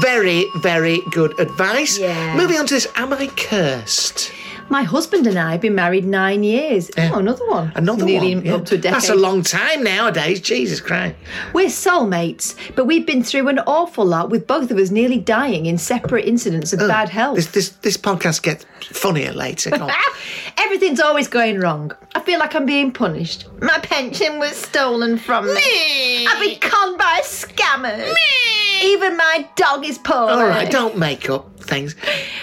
very, 0.00 0.44
very 0.56 0.98
good 1.12 1.38
advice. 1.38 1.98
Yeah. 1.98 2.34
Moving 2.34 2.56
on 2.56 2.66
to 2.68 2.74
this 2.74 2.88
Am 2.96 3.12
I 3.12 3.26
cursed? 3.36 4.32
My 4.68 4.82
husband 4.82 5.26
and 5.26 5.38
I 5.38 5.52
have 5.52 5.60
been 5.60 5.74
married 5.74 6.04
nine 6.04 6.42
years. 6.42 6.90
Oh, 6.96 7.02
yeah. 7.02 7.10
Oh, 7.14 7.18
another 7.18 7.46
one. 7.48 7.72
Another 7.74 8.04
Nearly 8.04 8.34
one. 8.34 8.44
yeah. 8.44 8.54
up 8.54 8.64
to 8.66 8.74
a 8.74 8.78
decade. 8.78 8.94
That's 8.94 9.08
a 9.08 9.14
long 9.14 9.42
time 9.42 9.82
nowadays. 9.84 10.40
Jesus 10.40 10.80
Christ. 10.80 11.14
We're 11.52 11.66
soulmates, 11.68 12.56
but 12.74 12.84
we've 12.86 13.06
been 13.06 13.22
through 13.22 13.48
an 13.48 13.60
awful 13.60 14.04
lot 14.04 14.30
with 14.30 14.46
both 14.46 14.70
of 14.70 14.78
us 14.78 14.90
nearly 14.90 15.18
dying 15.18 15.66
in 15.66 15.78
separate 15.78 16.24
incidents 16.26 16.72
of 16.72 16.80
bad 16.80 17.08
health. 17.08 17.36
This, 17.36 17.46
this, 17.48 17.68
this 17.70 17.96
podcast 17.96 18.42
gets 18.42 18.64
funnier 18.82 19.32
later. 19.32 19.74
On. 19.74 19.90
Everything's 20.58 21.00
always 21.00 21.28
going 21.28 21.60
wrong. 21.60 21.92
I 22.14 22.20
feel 22.20 22.38
like 22.38 22.54
I'm 22.54 22.66
being 22.66 22.92
punished. 22.92 23.46
My 23.60 23.78
pension 23.78 24.38
was 24.38 24.56
stolen 24.56 25.16
from 25.18 25.46
me. 25.46 26.26
I've 26.26 26.40
been 26.40 26.58
conned 26.60 26.98
by 26.98 27.20
scammers. 27.22 28.14
Even 28.84 29.16
my 29.16 29.48
dog 29.56 29.84
is 29.86 29.98
poor. 29.98 30.14
All 30.16 30.46
right, 30.46 30.70
don't 30.70 30.96
make 30.98 31.28
up 31.30 31.58
things. 31.60 31.96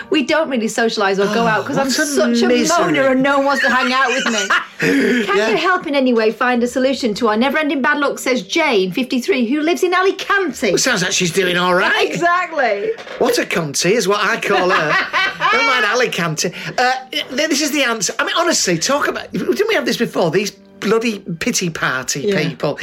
We 0.09 0.23
don't 0.23 0.49
really 0.49 0.65
socialise 0.67 1.13
or 1.17 1.33
go 1.33 1.47
out 1.47 1.63
because 1.63 1.77
I'm 1.77 1.87
a 1.87 1.91
such 1.91 2.41
a 2.41 2.47
misery. 2.47 2.67
moaner 2.67 3.11
and 3.11 3.23
no 3.23 3.37
one 3.37 3.45
wants 3.45 3.63
to 3.63 3.69
hang 3.69 3.93
out 3.93 4.07
with 4.09 4.25
me. 4.25 4.47
Can 5.25 5.49
you 5.51 5.57
help 5.57 5.87
in 5.87 5.95
any 5.95 6.13
way 6.13 6.31
find 6.31 6.61
a 6.61 6.67
solution 6.67 7.13
to 7.15 7.29
our 7.29 7.37
never-ending 7.37 7.81
bad 7.81 7.99
luck? 7.99 8.19
Says 8.19 8.43
Jane, 8.43 8.91
53, 8.91 9.45
who 9.47 9.61
lives 9.61 9.81
in 9.83 9.93
Alicante. 9.93 10.75
Sounds 10.77 11.03
like 11.03 11.13
she's 11.13 11.31
doing 11.31 11.57
all 11.57 11.73
right. 11.75 11.93
Exactly. 12.13 12.91
What 13.19 13.37
a 13.37 13.43
cunty 13.43 13.91
is 13.91 14.07
what 14.07 14.19
I 14.23 14.39
call 14.39 14.69
her. 14.69 14.91
Don't 15.51 15.65
mind 15.65 15.85
Alicante. 15.85 16.51
Uh, 16.77 16.93
this 17.31 17.61
is 17.61 17.71
the 17.71 17.83
answer. 17.83 18.13
I 18.19 18.23
mean, 18.25 18.35
honestly, 18.37 18.77
talk 18.77 19.07
about. 19.07 19.31
Didn't 19.31 19.67
we 19.67 19.73
have 19.75 19.85
this 19.85 19.97
before? 19.97 20.29
These 20.31 20.51
bloody 20.51 21.19
pity 21.19 21.69
party 21.69 22.21
Yeah. 22.21 22.49
people. 22.49 22.77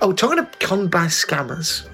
Oh, 0.00 0.12
talking 0.12 0.38
of 0.38 0.58
con 0.60 0.88
by 0.88 1.06
scammers. 1.06 1.88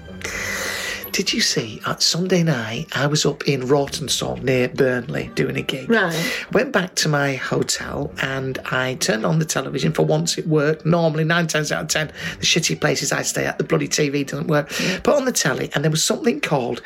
Did 1.11 1.33
you 1.33 1.41
see 1.41 1.81
uh, 1.85 1.95
Sunday 1.95 2.43
night? 2.43 2.87
I 2.95 3.07
was 3.07 3.25
up 3.25 3.47
in 3.47 3.61
Rawtenstall 3.61 4.43
near 4.43 4.67
Burnley 4.67 5.31
doing 5.33 5.55
a 5.55 5.61
gig. 5.61 5.89
Right. 5.89 6.45
Went 6.51 6.71
back 6.71 6.93
to 6.95 7.09
my 7.09 7.35
hotel 7.35 8.13
and 8.21 8.59
I 8.65 8.95
turned 8.95 9.25
on 9.25 9.39
the 9.39 9.45
television. 9.45 9.91
For 9.93 10.05
once, 10.05 10.37
it 10.37 10.45
worked. 10.45 10.85
Normally, 10.85 11.23
nine 11.23 11.47
times 11.47 11.71
out 11.71 11.83
of 11.83 11.87
ten, 11.87 12.07
the 12.39 12.45
shitty 12.45 12.79
places 12.79 13.11
I 13.11 13.21
stay 13.23 13.45
at, 13.45 13.57
the 13.57 13.63
bloody 13.63 13.87
TV 13.87 14.27
doesn't 14.27 14.47
work. 14.47 14.69
Put 15.03 15.15
on 15.15 15.25
the 15.25 15.31
telly, 15.31 15.71
and 15.73 15.83
there 15.83 15.91
was 15.91 16.03
something 16.03 16.41
called 16.41 16.81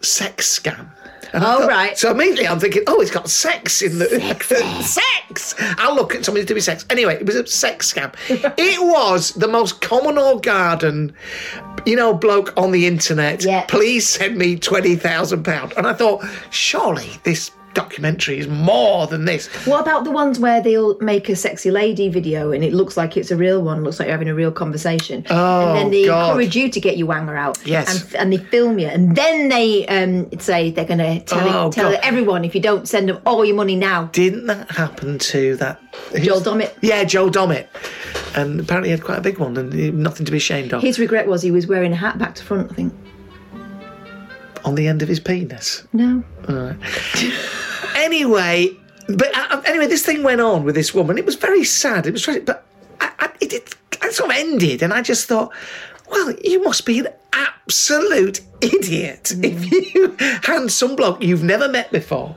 sex 0.00 0.58
scam. 0.58 0.88
And 1.32 1.44
Oh, 1.44 1.66
right. 1.66 1.96
So 1.96 2.10
immediately 2.10 2.46
I'm 2.46 2.60
thinking, 2.60 2.82
oh, 2.86 3.00
it's 3.00 3.10
got 3.10 3.28
sex 3.30 3.82
in 3.82 3.98
the 3.98 4.08
sex. 4.82 5.54
I'll 5.78 5.94
look 5.94 6.14
at 6.14 6.24
something 6.24 6.34
somebody 6.34 6.46
doing 6.46 6.60
sex. 6.60 6.84
Anyway, 6.90 7.14
it 7.14 7.26
was 7.26 7.36
a 7.36 7.46
sex 7.46 7.92
scam. 7.92 8.14
it 8.58 8.80
was 8.82 9.32
the 9.32 9.48
most 9.48 9.80
common 9.80 10.18
or 10.18 10.40
garden, 10.40 11.14
you 11.86 11.96
know, 11.96 12.12
bloke 12.12 12.52
on 12.56 12.72
the 12.72 12.86
internet. 12.86 13.44
Yeah. 13.44 13.64
Please 13.66 14.08
send 14.08 14.36
me 14.36 14.56
twenty 14.56 14.96
thousand 14.96 15.44
pound. 15.44 15.74
And 15.76 15.86
I 15.86 15.92
thought, 15.94 16.24
surely 16.50 17.10
this 17.24 17.50
documentary 17.74 18.38
is 18.38 18.48
more 18.48 19.06
than 19.06 19.24
this. 19.24 19.46
What 19.66 19.80
about 19.80 20.04
the 20.04 20.10
ones 20.10 20.38
where 20.38 20.60
they'll 20.62 20.98
make 21.00 21.28
a 21.28 21.36
sexy 21.36 21.70
lady 21.70 22.08
video 22.08 22.52
and 22.52 22.64
it 22.64 22.72
looks 22.72 22.96
like 22.96 23.16
it's 23.16 23.30
a 23.30 23.36
real 23.36 23.62
one, 23.62 23.84
looks 23.84 23.98
like 23.98 24.06
you're 24.06 24.14
having 24.14 24.28
a 24.28 24.34
real 24.34 24.52
conversation. 24.52 25.24
Oh, 25.30 25.68
and 25.68 25.78
then 25.78 25.90
they 25.90 26.06
God. 26.06 26.30
encourage 26.30 26.56
you 26.56 26.68
to 26.70 26.80
get 26.80 26.96
your 26.96 27.08
wanger 27.08 27.36
out. 27.38 27.58
Yes. 27.66 28.04
And, 28.04 28.14
and 28.16 28.32
they 28.32 28.38
film 28.38 28.78
you. 28.78 28.86
And 28.86 29.16
then 29.16 29.48
they 29.48 29.86
um, 29.88 30.30
say 30.38 30.70
they're 30.70 30.84
going 30.84 30.98
to 30.98 31.20
tell, 31.20 31.48
Oh, 31.48 31.70
tell 31.70 31.90
God. 31.92 32.00
everyone 32.02 32.44
if 32.44 32.54
you 32.54 32.60
don't 32.60 32.88
send 32.88 33.08
them 33.08 33.20
all 33.26 33.44
your 33.44 33.56
money 33.56 33.76
now. 33.76 34.04
Didn't 34.12 34.46
that 34.46 34.70
happen 34.70 35.18
to 35.18 35.56
that 35.56 35.80
Joel 36.20 36.40
Dommett. 36.40 36.72
Yeah, 36.80 37.04
Joel 37.04 37.30
Dommett. 37.30 37.66
And 38.36 38.60
apparently 38.60 38.88
he 38.88 38.92
had 38.92 39.04
quite 39.04 39.18
a 39.18 39.22
big 39.22 39.38
one 39.38 39.56
and 39.56 39.98
nothing 39.98 40.26
to 40.26 40.32
be 40.32 40.38
ashamed 40.38 40.72
of. 40.72 40.82
His 40.82 40.98
regret 40.98 41.26
was 41.26 41.42
he 41.42 41.50
was 41.50 41.66
wearing 41.66 41.92
a 41.92 41.96
hat 41.96 42.18
back 42.18 42.34
to 42.36 42.44
front, 42.44 42.70
I 42.72 42.74
think. 42.74 42.94
On 44.64 44.74
the 44.74 44.86
end 44.88 45.02
of 45.02 45.08
his 45.08 45.20
penis. 45.20 45.86
No. 45.92 46.22
Anyway, 47.96 48.70
but 49.08 49.28
uh, 49.36 49.62
anyway, 49.66 49.86
this 49.86 50.04
thing 50.04 50.22
went 50.22 50.40
on 50.40 50.64
with 50.64 50.74
this 50.74 50.92
woman. 50.94 51.16
It 51.18 51.24
was 51.26 51.36
very 51.36 51.64
sad. 51.64 52.06
It 52.06 52.12
was 52.12 52.22
tragic, 52.22 52.44
but 52.46 52.64
I, 53.00 53.10
I, 53.18 53.30
it, 53.40 53.52
it, 53.52 53.74
it 54.02 54.12
sort 54.14 54.30
of 54.30 54.36
ended, 54.36 54.82
and 54.82 54.92
I 54.92 55.00
just 55.02 55.26
thought, 55.26 55.52
well, 56.10 56.32
you 56.42 56.62
must 56.62 56.84
be 56.86 56.98
an 57.00 57.08
absolute 57.32 58.40
idiot 58.60 59.32
Mm. 59.36 59.44
if 59.44 59.72
you 59.94 60.16
hand 60.42 60.70
some 60.72 60.96
bloke 60.96 61.22
you've 61.22 61.42
never 61.42 61.68
met 61.68 61.90
before. 61.92 62.34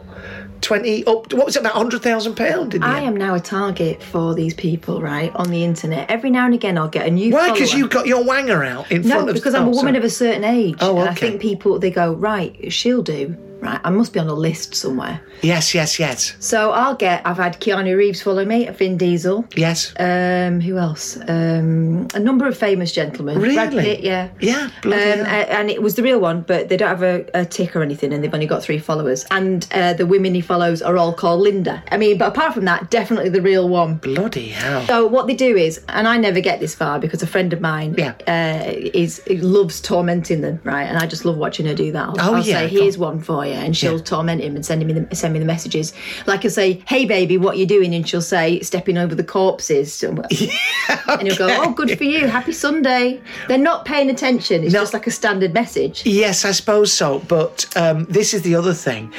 20 0.67 1.05
up 1.05 1.33
what 1.33 1.45
was 1.45 1.55
it 1.55 1.59
about 1.61 1.75
100,000 1.75 2.35
pound 2.35 2.75
I 2.83 2.97
end? 2.97 3.07
am 3.07 3.15
now 3.15 3.35
a 3.35 3.39
target 3.39 4.03
for 4.03 4.35
these 4.35 4.53
people, 4.53 5.01
right, 5.01 5.33
on 5.33 5.49
the 5.49 5.63
internet. 5.63 6.11
Every 6.11 6.29
now 6.29 6.43
and 6.45 6.53
again, 6.53 6.77
I'll 6.77 6.89
get 6.89 7.07
a 7.07 7.09
new. 7.09 7.31
Why? 7.31 7.53
Because 7.53 7.69
follower. 7.71 7.83
you 7.85 7.89
got 7.89 8.05
your 8.05 8.23
wanger 8.25 8.67
out 8.67 8.91
in 8.91 9.01
No, 9.03 9.15
front 9.15 9.29
of 9.29 9.35
because 9.35 9.55
I'm 9.55 9.67
a 9.67 9.71
woman 9.71 9.95
of 9.95 10.03
a 10.03 10.09
certain 10.09 10.43
age. 10.43 10.75
Oh, 10.81 10.99
And 10.99 11.07
I 11.09 11.13
think 11.13 11.41
people 11.41 11.79
they 11.79 11.89
go 11.89 12.13
right. 12.13 12.71
She'll 12.73 13.01
do. 13.01 13.37
Right, 13.59 13.79
I 13.83 13.89
must 13.89 14.13
be 14.13 14.19
on 14.19 14.27
a 14.27 14.33
list 14.33 14.75
somewhere. 14.75 15.19
Yes, 15.41 15.73
yes, 15.73 15.99
yes. 15.99 16.35
So 16.39 16.71
I'll 16.71 16.95
get. 16.95 17.21
I've 17.25 17.37
had 17.37 17.59
Keanu 17.59 17.95
Reeves 17.97 18.21
follow 18.21 18.45
me, 18.45 18.67
Vin 18.69 18.97
Diesel. 18.97 19.45
Yes. 19.55 19.93
Um, 19.99 20.61
who 20.61 20.77
else? 20.77 21.17
Um, 21.27 22.07
a 22.13 22.19
number 22.19 22.47
of 22.47 22.57
famous 22.57 22.91
gentlemen. 22.91 23.39
Brad 23.39 23.73
Really? 23.73 23.83
Pitt, 23.83 23.99
yeah. 24.01 24.29
Yeah, 24.39 24.69
Um, 24.85 24.91
and 24.93 25.69
it 25.69 25.81
was 25.81 25.95
the 25.95 26.03
real 26.03 26.19
one, 26.19 26.41
but 26.41 26.69
they 26.69 26.77
don't 26.77 26.89
have 26.89 27.03
a, 27.03 27.25
a 27.33 27.45
tick 27.45 27.75
or 27.75 27.81
anything, 27.81 28.13
and 28.13 28.23
they've 28.23 28.33
only 28.33 28.45
got 28.47 28.61
three 28.63 28.79
followers. 28.79 29.25
And 29.31 29.67
uh, 29.71 29.93
the 29.93 30.05
women 30.05 30.33
he 30.35 30.41
follows 30.41 30.81
are 30.81 30.97
all 30.97 31.13
called 31.13 31.41
Linda. 31.41 31.83
I 31.91 31.97
mean, 31.97 32.17
but 32.17 32.29
apart 32.29 32.53
from 32.53 32.65
that, 32.65 32.89
definitely 32.91 33.29
the 33.29 33.41
real 33.41 33.67
one. 33.69 33.95
Bloody 33.95 34.49
hell. 34.49 34.85
So 34.87 35.07
what 35.07 35.27
they 35.27 35.35
do 35.35 35.55
is, 35.57 35.83
and 35.89 36.07
I 36.07 36.17
never 36.17 36.39
get 36.41 36.59
this 36.59 36.75
far 36.75 36.99
because 36.99 37.21
a 37.23 37.27
friend 37.27 37.53
of 37.53 37.61
mine 37.61 37.95
Yeah. 37.97 38.13
uh, 38.27 38.71
is 38.93 39.21
loves 39.29 39.81
tormenting 39.81 40.41
them, 40.41 40.59
right? 40.63 40.83
And 40.85 40.97
I 40.97 41.07
just 41.07 41.25
love 41.25 41.37
watching 41.37 41.65
her 41.65 41.73
do 41.73 41.91
that. 41.91 42.09
I'll, 42.09 42.15
Oh, 42.19 42.35
I'll 42.35 42.43
yeah, 42.45 42.59
say, 42.59 42.67
"Here's 42.67 42.97
one 42.97 43.19
for 43.21 43.45
you," 43.45 43.46
and 43.53 43.75
she'll 43.75 43.97
Yeah. 43.97 44.03
torment 44.03 44.41
him 44.41 44.55
and 44.55 44.65
send 44.65 44.85
me 44.85 44.93
the, 44.93 45.15
send 45.15 45.33
me 45.33 45.39
the 45.39 45.45
messages. 45.45 45.93
Like 46.25 46.45
I 46.45 46.49
say, 46.49 46.81
"Hey 46.87 47.05
baby, 47.05 47.37
what 47.37 47.57
you 47.57 47.65
doing?" 47.65 47.93
And 47.95 48.07
she'll 48.07 48.21
say, 48.21 48.59
"Stepping 48.61 48.97
over 48.97 49.15
the 49.15 49.23
corpses." 49.23 50.03
And 50.03 51.21
he'll 51.27 51.35
go, 51.37 51.47
"Oh, 51.49 51.71
good 51.71 51.97
for 51.97 52.03
you. 52.03 52.27
Happy 52.27 52.51
Sunday." 52.51 53.19
They're 53.47 53.57
not 53.57 53.85
paying 53.85 54.09
attention. 54.09 54.63
It's 54.63 54.73
No. 54.73 54.81
just 54.81 54.93
like 54.93 55.07
a 55.07 55.11
standard 55.11 55.53
message. 55.53 56.03
Yes, 56.05 56.45
I 56.45 56.51
suppose 56.51 56.91
so. 56.93 57.19
But 57.27 57.65
um, 57.75 58.05
this 58.09 58.33
is 58.33 58.41
the 58.43 58.55
other 58.55 58.73
thing. 58.73 59.13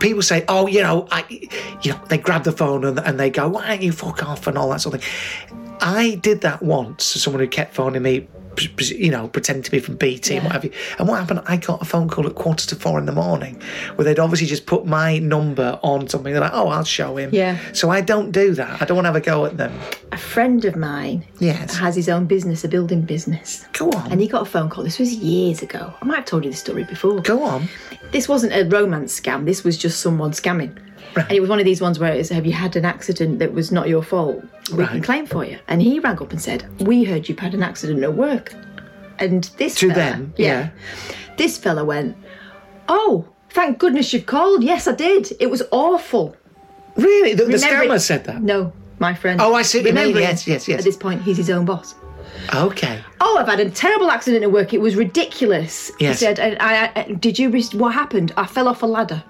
People 0.00 0.22
say, 0.22 0.44
"Oh, 0.48 0.66
you 0.66 0.82
know, 0.82 1.06
I, 1.10 1.24
you 1.82 1.92
know," 1.92 2.00
they 2.08 2.18
grab 2.18 2.44
the 2.44 2.52
phone 2.52 2.84
and, 2.84 2.98
and 3.00 3.18
they 3.20 3.30
go, 3.30 3.48
"Why 3.48 3.68
don't 3.68 3.82
you 3.82 3.92
fuck 3.92 4.22
off?" 4.24 4.46
and 4.46 4.56
all 4.58 4.70
that 4.70 4.80
sort 4.80 4.94
of 4.96 5.02
thing. 5.04 5.58
I 5.80 6.14
did 6.22 6.42
that 6.42 6.62
once. 6.62 7.04
Someone 7.04 7.40
who 7.40 7.48
kept 7.48 7.74
phoning 7.74 8.02
me, 8.02 8.28
you 8.78 9.10
know, 9.10 9.28
pretending 9.28 9.62
to 9.62 9.70
be 9.70 9.78
from 9.80 9.96
BT 9.96 10.34
and 10.36 10.42
Yeah. 10.42 10.48
what 10.48 10.52
have 10.52 10.64
you. 10.64 10.70
And 10.98 11.08
what 11.08 11.18
happened? 11.20 11.40
I 11.46 11.56
got 11.56 11.80
a 11.82 11.84
phone 11.84 12.08
call 12.08 12.26
at 12.26 12.34
quarter 12.34 12.66
to 12.68 12.76
four 12.76 12.98
in 12.98 13.06
the 13.06 13.12
morning, 13.12 13.60
where 13.96 14.04
they'd 14.04 14.18
obviously 14.18 14.46
just 14.46 14.66
put 14.66 14.86
my 14.86 15.18
number 15.18 15.78
on 15.82 16.08
something. 16.08 16.32
They're 16.32 16.42
like, 16.42 16.52
"Oh, 16.54 16.68
I'll 16.68 16.84
show 16.84 17.16
him." 17.16 17.30
Yeah. 17.32 17.58
So 17.72 17.90
I 17.90 18.00
don't 18.00 18.30
do 18.32 18.54
that. 18.54 18.80
I 18.80 18.84
don't 18.84 18.96
want 18.96 19.04
to 19.06 19.08
have 19.08 19.16
a 19.16 19.20
go 19.20 19.44
at 19.46 19.56
them. 19.56 19.72
A 20.12 20.16
friend 20.18 20.64
of 20.64 20.76
mine 20.76 21.24
Yes. 21.38 21.76
has 21.76 21.96
his 21.96 22.08
own 22.08 22.26
business, 22.26 22.64
a 22.64 22.68
building 22.68 23.02
business. 23.02 23.64
Go 23.72 23.90
on. 23.90 24.12
And 24.12 24.20
he 24.20 24.28
got 24.28 24.42
a 24.42 24.46
phone 24.46 24.68
call. 24.68 24.84
This 24.84 24.98
was 24.98 25.12
years 25.14 25.62
ago. 25.62 25.94
I 26.00 26.04
might 26.04 26.16
have 26.16 26.24
told 26.26 26.44
you 26.44 26.50
this 26.50 26.60
story 26.60 26.84
before. 26.84 27.20
Go 27.20 27.42
on. 27.42 27.68
this 28.12 28.28
wasn't 28.28 28.52
a 28.52 28.64
romance 28.68 29.18
scam. 29.18 29.46
This 29.46 29.64
was 29.64 29.78
just 29.78 30.00
someone 30.00 30.32
scamming. 30.32 30.72
Right. 31.14 31.26
And 31.28 31.32
it 31.36 31.40
was 31.40 31.50
one 31.50 31.58
of 31.58 31.64
these 31.64 31.80
ones 31.80 31.98
where 31.98 32.12
it's, 32.12 32.30
have 32.30 32.46
you 32.46 32.52
had 32.52 32.74
an 32.76 32.84
accident 32.84 33.38
that 33.38 33.52
was 33.52 33.70
not 33.70 33.88
your 33.88 34.02
fault? 34.02 34.42
We 34.74 34.86
can 34.86 35.02
claim 35.02 35.26
for 35.26 35.44
you. 35.44 35.58
And 35.68 35.82
he 35.82 35.98
rang 36.00 36.18
up 36.20 36.30
and 36.32 36.40
said, 36.40 36.64
we 36.80 37.04
heard 37.04 37.28
you've 37.28 37.38
had 37.38 37.54
an 37.54 37.62
accident 37.62 38.02
at 38.02 38.14
work. 38.14 38.54
And 39.18 39.44
this 39.58 39.74
To 39.76 39.88
fella- 39.88 39.94
them, 39.98 40.34
yeah. 40.36 40.70
This 41.36 41.58
fella 41.58 41.84
went, 41.84 42.16
oh, 42.88 43.26
thank 43.50 43.78
goodness 43.78 44.12
you've 44.12 44.26
called. 44.26 44.64
Yes, 44.64 44.88
I 44.88 44.94
did. 44.94 45.32
It 45.38 45.50
was 45.50 45.62
awful. 45.70 46.34
Really? 46.96 47.34
The, 47.34 47.44
the 47.44 47.52
Remember- 47.58 47.94
scammer 47.94 48.00
said 48.00 48.24
that. 48.24 48.42
No, 48.42 48.72
my 48.98 49.14
friend. 49.14 49.40
Oh, 49.40 49.54
I 49.54 49.62
see 49.62 49.78
what 49.78 49.86
you 49.88 49.92
mean. 49.92 50.00
Remembering 50.08 50.24
Yes, 50.24 50.46
yes, 50.46 50.66
yes. 50.68 50.78
At 50.78 50.84
this 50.84 50.96
point, 50.96 51.22
he's 51.22 51.36
his 51.36 51.50
own 51.50 51.64
boss. 51.64 51.94
Okay. 52.54 53.00
Oh, 53.20 53.36
I've 53.38 53.46
had 53.48 53.60
a 53.60 53.70
terrible 53.70 54.10
accident 54.10 54.42
at 54.42 54.50
work. 54.50 54.72
It 54.72 54.80
was 54.80 54.96
ridiculous. 54.96 55.92
Yes. 56.00 56.20
He 56.20 56.26
said, 56.26 56.40
I, 56.40 56.56
I, 56.58 56.92
I, 57.00 57.12
"Did 57.12 57.38
you? 57.38 57.50
What 57.78 57.92
happened? 57.94 58.32
I 58.36 58.46
fell 58.46 58.66
off 58.68 58.82
a 58.82 58.86
ladder." 58.86 59.22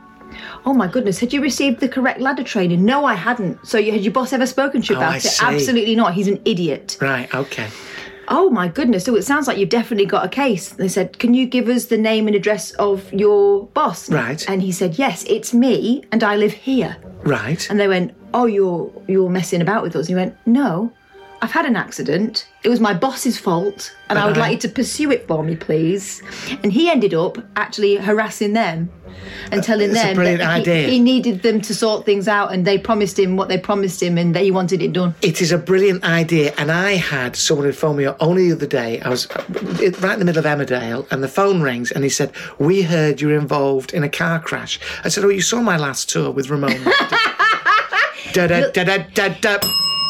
Oh 0.67 0.73
my 0.75 0.87
goodness! 0.87 1.19
Had 1.21 1.33
you 1.33 1.41
received 1.41 1.81
the 1.81 1.89
correct 1.89 2.21
ladder 2.21 2.45
training? 2.45 2.85
No, 2.85 3.05
I 3.05 3.15
hadn't. 3.15 3.67
So, 3.67 3.79
you, 3.79 3.93
had 3.93 4.03
your 4.03 4.13
boss 4.13 4.33
ever 4.33 4.47
spoken 4.47 4.83
to 4.83 4.93
you 4.95 4.99
Oh, 4.99 5.03
about 5.03 5.17
it? 5.17 5.23
see. 5.23 5.45
Absolutely 5.45 5.95
not. 5.97 6.15
He's 6.15 6.29
an 6.29 6.41
idiot. 6.45 6.97
Right. 7.01 7.33
Okay. 7.35 7.69
Oh 8.29 8.49
my 8.51 8.69
goodness! 8.69 9.05
So 9.05 9.17
it 9.17 9.23
sounds 9.23 9.47
like 9.49 9.59
you've 9.59 9.69
definitely 9.69 10.07
got 10.07 10.25
a 10.25 10.29
case. 10.29 10.71
They 10.71 10.89
said, 10.89 11.19
"Can 11.19 11.35
you 11.35 11.45
give 11.45 11.69
us 11.69 11.87
the 11.87 11.99
name 11.99 12.29
and 12.29 12.37
address 12.37 12.71
of 12.73 13.13
your 13.13 13.67
boss?" 13.75 14.09
Right. 14.11 14.43
And 14.49 14.63
he 14.63 14.71
said, 14.73 14.97
"Yes, 14.99 15.25
it's 15.29 15.53
me, 15.53 16.05
and 16.13 16.23
I 16.23 16.37
live 16.37 16.53
here." 16.53 16.97
Right. 17.25 17.69
And 17.69 17.79
they 17.81 17.89
went, 17.89 18.15
"Oh, 18.33 18.47
you're 18.47 18.91
you're 19.09 19.29
messing 19.29 19.61
about 19.61 19.83
with 19.83 19.97
us." 19.97 20.03
And 20.07 20.09
he 20.11 20.15
went, 20.15 20.37
"No, 20.47 20.93
I've 21.43 21.51
had 21.51 21.67
an 21.67 21.75
accident. 21.75 22.47
It 22.63 22.69
was 22.69 22.79
my 22.79 22.95
boss's 22.95 23.37
fault, 23.37 23.93
and 24.09 24.17
I 24.17 24.27
would 24.27 24.39
uh-huh. 24.39 24.41
like 24.43 24.53
you 24.53 24.59
to 24.61 24.69
pursue 24.69 25.11
it 25.11 25.27
for 25.27 25.43
me, 25.43 25.57
please." 25.57 26.23
And 26.63 26.73
he 26.73 26.89
ended 26.89 27.15
up 27.15 27.37
actually 27.57 27.97
harassing 27.97 28.53
them 28.53 28.93
and 29.51 29.61
uh, 29.61 29.65
telling 29.65 29.93
That's 29.93 30.05
a 30.05 30.07
them 30.07 30.17
brilliant 30.17 30.39
that 30.39 30.55
he, 30.55 30.61
idea. 30.61 30.89
he 30.89 31.01
needed 31.01 31.43
them 31.43 31.61
to 31.63 31.75
sort 31.75 32.07
things 32.07 32.29
out, 32.29 32.53
and 32.53 32.65
they 32.65 32.79
promised 32.79 33.19
him 33.19 33.37
what 33.37 33.49
they 33.49 33.59
promised 33.59 34.01
him, 34.01 34.19
and 34.19 34.37
that 34.37 34.45
he 34.45 34.53
wanted 34.53 34.83
it 34.83 34.93
done. 34.93 35.17
It 35.21 35.43
is 35.43 35.51
a 35.51 35.59
brilliant 35.59 36.05
idea, 36.05 36.55
and 36.59 36.71
I 36.71 36.93
had 36.93 37.35
someone 37.35 37.67
who 37.67 37.73
phoned 37.73 37.99
me 37.99 38.07
up 38.07 38.19
only 38.21 38.47
the 38.49 38.55
other 38.55 38.67
day. 38.67 39.01
I 39.01 39.09
was 39.09 39.27
right 39.35 40.13
in 40.13 40.21
the 40.21 40.25
middle 40.25 40.39
of 40.39 40.47
Emmerdale, 40.47 41.11
and 41.11 41.25
the 41.25 41.29
phone 41.29 41.61
rings, 41.61 41.91
and 41.91 42.05
he 42.05 42.11
said, 42.11 42.31
"We 42.61 42.83
heard 42.83 43.21
you 43.21 43.29
were 43.29 43.37
involved 43.37 43.93
in 43.93 44.05
a 44.05 44.09
car 44.09 44.39
crash." 44.39 44.79
I 45.03 45.09
said, 45.09 45.25
"Oh, 45.25 45.29
you 45.29 45.43
saw 45.43 45.61
my 45.61 45.77
last 45.77 46.09
tour 46.09 46.31
with 46.31 46.51
Ramon." 46.51 46.85
da, 48.33 48.47
da, 48.47 48.71
da, 48.71 48.85
da, 48.85 48.99
da, 49.13 49.29
da. 49.41 49.59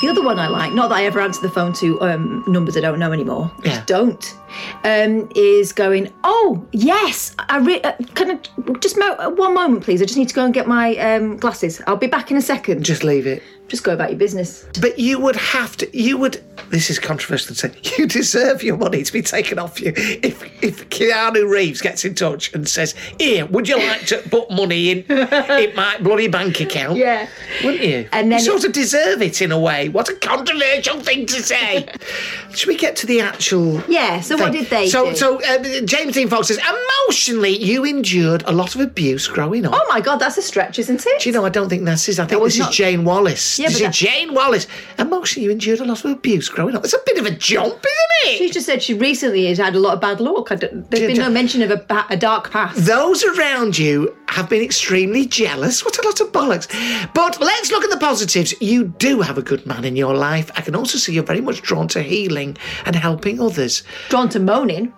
The 0.03 0.09
other 0.09 0.21
one 0.23 0.39
I 0.41 0.49
like, 0.49 0.73
not 0.73 0.89
that 0.89 0.97
I 0.97 1.05
ever 1.05 1.21
answer 1.21 1.41
the 1.41 1.49
phone 1.49 1.73
to 1.75 2.01
um, 2.03 2.43
numbers 2.49 2.77
I 2.77 2.81
don't 2.81 2.99
know 2.99 3.13
anymore, 3.13 3.51
Yeah. 3.63 3.77
just 3.77 3.87
don't, 3.87 4.39
um, 4.85 5.29
is 5.35 5.73
going, 5.73 6.13
oh, 6.25 6.67
yes, 6.73 7.35
I 7.39 7.59
re- 7.59 7.81
uh, 7.83 7.93
can 8.15 8.31
I 8.33 8.75
just 8.79 8.99
mo- 8.99 9.17
uh, 9.19 9.31
one 9.31 9.55
moment, 9.55 9.85
please? 9.85 10.03
I 10.03 10.05
just 10.05 10.19
need 10.19 10.29
to 10.29 10.35
go 10.35 10.45
and 10.45 10.53
get 10.55 10.67
my 10.67 10.97
um, 10.97 11.37
glasses. 11.37 11.81
I'll 11.87 11.97
be 11.97 12.07
back 12.07 12.31
in 12.31 12.37
a 12.37 12.43
second. 12.43 12.85
Just 12.85 13.05
leave 13.05 13.27
it. 13.27 13.43
Just 13.69 13.85
go 13.85 13.95
about 13.95 14.11
your 14.11 14.19
business. 14.19 14.67
But 14.83 14.99
you 14.99 15.19
would 15.19 15.37
have 15.37 15.77
to. 15.79 15.99
You 15.99 16.19
would. 16.19 16.45
This 16.69 16.91
is 16.91 16.99
controversial 16.99 17.55
to 17.55 17.55
say. 17.55 17.73
You 17.99 18.07
deserve 18.07 18.63
your 18.63 18.77
money 18.77 19.03
to 19.03 19.13
be 19.13 19.23
taken 19.23 19.59
off 19.59 19.81
you. 19.81 19.93
If 19.97 20.43
if 20.63 20.89
Keanu 20.91 21.49
Reeves 21.49 21.81
gets 21.81 22.05
in 22.05 22.15
touch 22.15 22.53
and 22.53 22.69
says, 22.69 22.95
"Here, 23.19 23.47
would 23.47 23.69
you 23.69 23.77
like 23.79 24.05
to 24.07 24.19
put 24.29 24.51
money 24.51 24.91
in 24.91 24.99
in 25.05 25.75
my 25.75 25.97
bloody 26.01 26.29
bank 26.29 26.61
account?" 26.61 26.99
Yeah. 26.99 27.29
wouldn't 27.65 27.83
you? 27.83 28.09
And 28.13 28.31
then 28.31 28.41
you 28.41 28.45
sort 28.45 28.65
of 28.65 28.73
deserve 28.73 29.23
it 29.23 29.41
in 29.41 29.53
a 29.53 29.59
way. 29.59 29.89
What 29.89 30.09
a 30.09 30.15
controversial 30.17 31.01
thing 31.01 31.25
to 31.27 31.43
say. 31.43 31.87
Should 32.55 32.69
we 32.69 32.77
get 32.77 32.97
to 32.97 33.07
the 33.07 33.21
actual? 33.21 33.83
Yeah, 33.89 34.21
so 34.21 34.37
what 34.43 34.53
did 34.53 34.67
they 34.71 34.89
So 34.89 35.11
do? 35.11 35.17
so 35.17 35.41
uh, 35.43 35.81
James 35.85 36.15
Dean 36.15 36.29
Fox 36.29 36.49
says 36.49 36.59
emotionally 36.59 37.57
you 37.63 37.85
endured 37.85 38.43
a 38.47 38.53
lot 38.53 38.75
of 38.75 38.81
abuse 38.81 39.27
growing 39.29 39.67
up. 39.67 39.73
Oh 39.75 39.87
my 39.89 40.01
God, 40.01 40.17
that's 40.17 40.39
a 40.39 40.43
stretch, 40.43 40.79
isn't 40.79 41.05
it? 41.07 41.21
Do 41.23 41.29
you 41.29 41.33
know, 41.35 41.45
I 41.45 41.49
don't 41.49 41.69
think 41.69 41.85
that's 41.85 42.05
his. 42.07 42.19
I 42.19 42.27
think 42.27 42.43
this 42.43 42.59
not- 42.59 42.71
is 42.71 42.77
Jane 42.77 43.05
Wallace. 43.05 43.59
Yeah, 43.59 43.69
this 43.69 43.81
but 43.81 43.83
is 43.83 43.87
that- 43.87 43.95
Jane 43.95 44.35
Wallace. 44.35 44.67
Emotionally, 44.99 45.45
you 45.47 45.51
endured 45.53 45.81
a 45.81 45.85
lot 45.85 46.05
of 46.05 46.11
abuse 46.11 46.49
growing 46.49 46.75
up. 46.77 46.85
It's 46.85 46.95
a 46.95 46.99
bit 47.07 47.19
of 47.19 47.27
a 47.27 47.31
jump, 47.31 47.75
isn't 47.75 48.35
it? 48.35 48.39
She 48.39 48.51
just 48.51 48.67
said 48.67 48.83
she 48.83 48.95
recently 48.95 49.47
has 49.47 49.59
had 49.59 49.75
a 49.75 49.79
lot 49.81 49.95
of 49.95 50.01
bad 50.01 50.21
luck. 50.21 50.53
I 50.53 50.57
don't- 50.57 50.91
there's 50.91 51.07
been 51.07 51.19
no 51.19 51.31
mention 51.31 51.63
of 51.63 51.71
a, 51.71 51.77
ba- 51.79 52.07
a 52.11 52.17
dark 52.17 52.51
past. 52.51 52.85
Those 52.85 53.25
around 53.25 53.79
you 53.79 54.17
have 54.29 54.49
been 54.49 54.63
extremely 54.63 55.27
jealous. 55.27 55.85
What 55.85 55.99
a 55.99 56.07
lot 56.07 56.21
of 56.21 56.33
bollocks. 56.33 56.67
But 57.13 57.41
let's 57.41 57.71
look 57.71 57.85
at 57.85 57.91
the 57.91 57.99
positives. 57.99 58.55
You 58.63 58.85
do 58.85 59.21
have 59.21 59.37
a 59.37 59.43
good 59.43 59.67
man 59.67 59.85
in 59.85 59.95
your 59.97 60.15
life. 60.15 60.51
I 60.57 60.63
can 60.63 60.75
also 60.75 60.97
see 60.99 61.13
you're 61.13 61.23
very 61.23 61.41
much 61.43 61.61
drawn 61.61 61.87
to 61.89 62.03
healing 62.03 62.57
and 62.87 62.97
helping 62.97 63.41
others. 63.41 63.83
Drawn 64.09 64.29
to 64.33 64.41
moaning. 64.41 64.95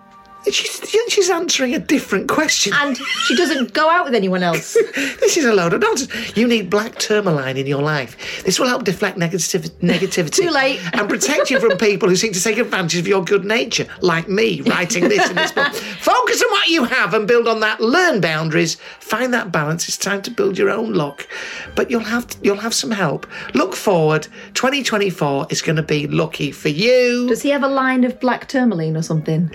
She's, 0.51 0.81
she's 1.09 1.29
answering 1.29 1.73
a 1.75 1.79
different 1.79 2.27
question. 2.29 2.73
And 2.75 2.97
she 2.97 3.35
doesn't 3.35 3.73
go 3.73 3.89
out 3.89 4.05
with 4.05 4.15
anyone 4.15 4.43
else. 4.43 4.77
This 5.25 5.37
is 5.37 5.45
a 5.45 5.53
load 5.53 5.73
of 5.73 5.81
nonsense. 5.81 6.37
You 6.37 6.47
need 6.47 6.69
black 6.69 6.97
tourmaline 6.99 7.57
in 7.57 7.65
your 7.65 7.81
life. 7.81 8.43
This 8.45 8.59
will 8.59 8.67
help 8.67 8.83
deflect 8.83 9.17
negativ- 9.17 9.69
negativity. 9.81 10.31
Too 10.43 10.49
late. 10.49 10.79
And 10.93 11.09
protect 11.09 11.49
you 11.49 11.59
from 11.59 11.77
people 11.89 12.07
who 12.07 12.15
seek 12.15 12.33
to 12.33 12.41
take 12.41 12.57
advantage 12.57 12.99
of 12.99 13.07
your 13.07 13.23
good 13.23 13.43
nature, 13.43 13.87
like 14.01 14.29
me 14.29 14.61
writing 14.61 15.09
this 15.09 15.29
in 15.29 15.35
this 15.35 15.51
book. 15.51 15.73
Focus 15.73 16.43
on 16.43 16.51
what 16.51 16.67
you 16.67 16.83
have 16.83 17.13
and 17.13 17.27
build 17.27 17.47
on 17.47 17.59
that. 17.61 17.81
Learn 17.81 18.21
boundaries. 18.21 18.75
Find 18.99 19.33
that 19.33 19.51
balance. 19.51 19.87
It's 19.87 19.97
time 19.97 20.21
to 20.23 20.31
build 20.31 20.57
your 20.57 20.69
own 20.69 20.93
luck. 20.93 21.27
But 21.75 21.89
you'll 21.89 22.01
have 22.01 22.27
you'll 22.41 22.57
have 22.57 22.73
some 22.73 22.91
help. 22.91 23.25
Look 23.55 23.75
forward. 23.75 24.27
2024 24.53 25.47
is 25.49 25.61
going 25.61 25.77
to 25.77 25.83
be 25.83 26.07
lucky 26.07 26.51
for 26.51 26.69
you. 26.69 27.27
Does 27.27 27.41
he 27.41 27.49
have 27.49 27.63
a 27.63 27.67
line 27.67 28.03
of 28.03 28.19
black 28.19 28.47
tourmaline 28.47 28.95
or 28.95 29.01
something? 29.01 29.51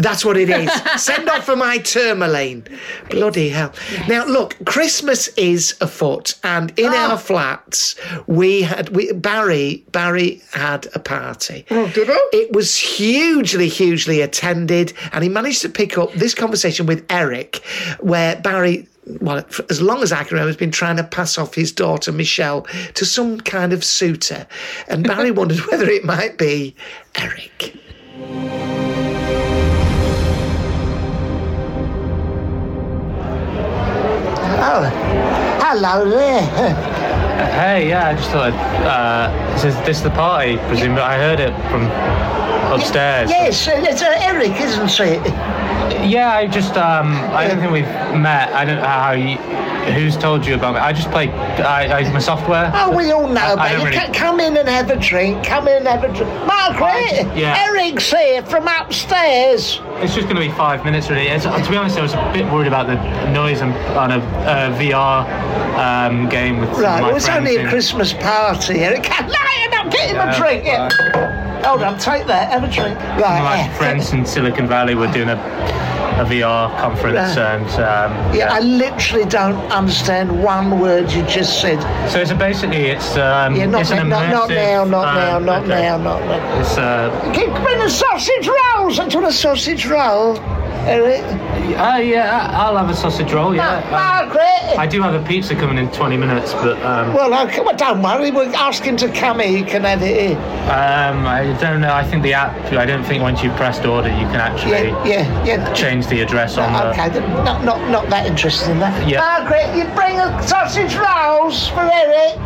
That's 0.00 0.24
what 0.24 0.38
it 0.38 0.48
is. 0.48 0.72
Send 1.02 1.28
off 1.28 1.44
for 1.44 1.56
my 1.56 1.78
tourmaline. 1.78 2.64
Bloody 3.10 3.50
hell. 3.50 3.72
Now, 4.08 4.24
look, 4.24 4.56
Christmas 4.64 5.28
is 5.36 5.76
afoot, 5.80 6.38
and 6.42 6.72
in 6.78 6.86
our 6.86 7.14
oh. 7.14 7.18
flats, 7.18 7.96
we 8.26 8.62
had 8.62 8.88
we, 8.90 9.12
Barry. 9.12 9.84
Barry 9.92 10.42
had 10.52 10.88
a 10.94 10.98
party. 10.98 11.66
Oh, 11.70 11.88
did 11.88 12.08
he? 12.08 12.14
It 12.32 12.52
was 12.52 12.76
hugely, 12.76 13.68
hugely 13.68 14.22
attended, 14.22 14.94
and 15.12 15.22
he 15.22 15.28
managed 15.28 15.60
to 15.62 15.68
pick 15.68 15.98
up 15.98 16.12
this 16.14 16.34
conversation 16.34 16.86
with 16.86 17.04
Eric, 17.10 17.56
where 18.00 18.36
Barry 18.36 18.88
well, 19.20 19.44
as 19.68 19.82
long 19.82 20.02
as 20.02 20.12
I 20.12 20.24
can 20.24 20.34
remember, 20.34 20.48
has 20.48 20.56
been 20.56 20.70
trying 20.70 20.96
to 20.96 21.04
pass 21.04 21.36
off 21.36 21.54
his 21.54 21.72
daughter 21.72 22.12
Michelle 22.12 22.62
to 22.94 23.04
some 23.04 23.40
kind 23.40 23.72
of 23.72 23.84
suitor, 23.84 24.46
and 24.88 25.04
Barry 25.04 25.30
wondered 25.40 25.60
whether 25.66 25.88
it 25.88 26.04
might 26.04 26.38
be 26.38 26.74
Eric. 27.16 27.76
Hello. 34.60 34.90
Hey, 37.46 37.88
yeah, 37.88 38.08
I 38.08 38.14
just 38.14 38.30
thought, 38.30 38.52
uh, 38.52 39.52
this 39.54 39.64
is 39.64 39.74
this 39.86 39.96
is 39.98 40.02
the 40.02 40.10
party, 40.10 40.56
presumably. 40.68 41.02
I 41.02 41.16
heard 41.16 41.40
it 41.40 41.54
from 41.70 41.84
upstairs. 42.72 43.30
Yes, 43.30 43.66
it's 43.70 44.02
uh, 44.02 44.14
Eric, 44.20 44.52
isn't 44.60 45.00
it? 45.00 45.26
Yeah, 46.08 46.32
I 46.32 46.46
just, 46.46 46.76
um, 46.76 47.12
I 47.34 47.46
don't 47.48 47.58
think 47.58 47.72
we've 47.72 47.84
met. 48.18 48.52
I 48.52 48.64
don't 48.64 48.76
know 48.76 48.86
how 48.86 49.12
you, 49.12 49.36
who's 49.92 50.16
told 50.16 50.46
you 50.46 50.54
about 50.54 50.74
me. 50.74 50.80
I 50.80 50.92
just 50.92 51.10
play, 51.10 51.28
I, 51.30 51.98
I 52.00 52.12
my 52.12 52.18
software. 52.20 52.70
Oh, 52.74 52.96
we 52.96 53.10
all 53.10 53.26
know 53.28 53.40
I- 53.40 53.44
I 53.48 53.52
about 53.52 53.68
don't 53.72 53.80
you. 53.92 53.98
really- 54.00 54.14
Come 54.14 54.40
in 54.40 54.56
and 54.56 54.68
have 54.68 54.90
a 54.90 54.96
drink. 54.96 55.44
Come 55.44 55.68
in 55.68 55.78
and 55.78 55.88
have 55.88 56.04
a 56.04 56.08
drink. 56.14 56.30
Margaret, 56.46 57.36
Yeah. 57.36 57.66
Eric's 57.68 58.10
here 58.10 58.42
from 58.44 58.66
upstairs. 58.68 59.80
It's 59.96 60.14
just 60.14 60.28
going 60.28 60.36
to 60.36 60.42
be 60.42 60.50
five 60.52 60.84
minutes, 60.84 61.10
really. 61.10 61.26
It's, 61.28 61.44
to 61.44 61.70
be 61.70 61.76
honest, 61.76 61.98
I 61.98 62.02
was 62.02 62.14
a 62.14 62.30
bit 62.32 62.50
worried 62.50 62.68
about 62.68 62.86
the 62.86 62.94
noise 63.32 63.60
on, 63.60 63.72
on 63.96 64.12
a 64.12 64.18
uh, 64.18 64.78
VR 64.78 65.26
um, 65.76 66.28
game 66.30 66.58
with 66.60 66.70
Right, 66.70 67.00
my 67.00 67.00
well, 67.02 67.10
friends 67.10 67.26
only 67.36 67.56
a 67.56 67.68
Christmas 67.68 68.12
party, 68.12 68.80
Eric. 68.80 69.08
Lighten 69.08 69.74
up, 69.74 69.90
get 69.92 70.10
him 70.10 70.16
a 70.16 70.36
drink. 70.36 70.64
Yeah. 70.64 70.88
Hold 71.64 71.82
on, 71.82 71.98
take 71.98 72.26
that, 72.26 72.50
have 72.50 72.64
a 72.64 72.72
drink. 72.72 72.98
Right, 72.98 73.42
my 73.42 73.56
yeah. 73.56 73.76
friends 73.76 74.12
in 74.12 74.24
Silicon 74.24 74.66
Valley 74.66 74.94
were 74.94 75.10
doing 75.12 75.28
a, 75.28 75.34
a 75.34 76.24
VR 76.24 76.70
conference, 76.80 77.36
Right. 77.36 77.60
and 77.60 77.68
um, 77.74 78.34
Yeah, 78.34 78.52
I 78.52 78.60
literally 78.60 79.26
don't 79.26 79.56
understand 79.70 80.42
one 80.42 80.80
word 80.80 81.12
you 81.12 81.22
just 81.24 81.60
said. 81.60 81.78
so 82.10 82.18
it's 82.20 82.30
a, 82.30 82.34
basically 82.34 82.86
it's 82.86 83.14
um, 83.18 83.54
Yeah, 83.54 83.66
not, 83.66 83.82
it's 83.82 83.90
now, 83.90 84.02
not, 84.04 84.30
not 84.30 84.48
now, 84.48 84.84
not 84.84 85.14
now, 85.14 85.36
um, 85.36 85.44
not 85.44 85.62
okay. 85.64 85.82
now, 85.82 85.96
not 85.98 86.20
now. 86.22 86.60
It's 86.60 86.78
uh, 86.78 87.62
bring 87.62 87.80
a 87.82 87.90
sausage 87.90 88.48
rolls. 88.48 88.98
I 88.98 89.06
want 89.08 89.26
a 89.26 89.32
sausage 89.32 89.86
roll. 89.86 90.36
Uh, 90.86 91.98
yeah, 91.98 92.48
I'll 92.52 92.76
have 92.76 92.88
a 92.90 92.94
sausage 92.94 93.32
roll. 93.32 93.54
Yeah, 93.54 93.80
Ma- 93.90 93.90
Margaret. 93.90 94.72
Um, 94.72 94.78
I 94.78 94.86
do 94.86 95.02
have 95.02 95.14
a 95.14 95.26
pizza 95.26 95.54
coming 95.54 95.78
in 95.78 95.90
20 95.92 96.16
minutes, 96.16 96.52
but 96.54 96.80
um, 96.82 97.12
Well, 97.14 97.46
okay, 97.48 97.60
well, 97.60 97.76
don't 97.76 98.02
worry. 98.02 98.30
We'll 98.30 98.54
ask 98.56 98.82
him 98.82 98.96
to 98.98 99.08
come 99.12 99.40
here. 99.40 99.58
He 99.58 99.62
can 99.64 99.82
have 99.84 100.02
it 100.02 100.36
um, 100.70 101.26
I 101.26 101.56
don't 101.60 101.80
know. 101.80 101.92
I 101.92 102.04
think 102.04 102.22
the 102.22 102.34
app. 102.34 102.54
I 102.72 102.86
don't 102.86 103.02
think 103.04 103.22
once 103.22 103.42
you've 103.42 103.56
pressed 103.56 103.84
order, 103.84 104.08
you 104.08 104.26
can 104.26 104.36
actually 104.36 104.70
Yeah, 104.72 105.04
yeah, 105.06 105.44
yeah. 105.44 105.72
change 105.72 106.06
the 106.06 106.20
address 106.20 106.58
on 106.58 106.72
the. 106.72 106.90
Okay, 106.90 107.08
not, 107.44 107.64
not, 107.64 107.90
not 107.90 108.08
that 108.10 108.26
interested 108.26 108.70
in 108.70 108.78
that. 108.78 109.08
Yeah. 109.08 109.18
Margaret, 109.18 109.76
you 109.76 109.84
bring 109.94 110.18
a 110.18 110.42
sausage 110.46 110.94
rolls 110.94 111.68
for 111.68 111.80
Eric. 111.80 112.36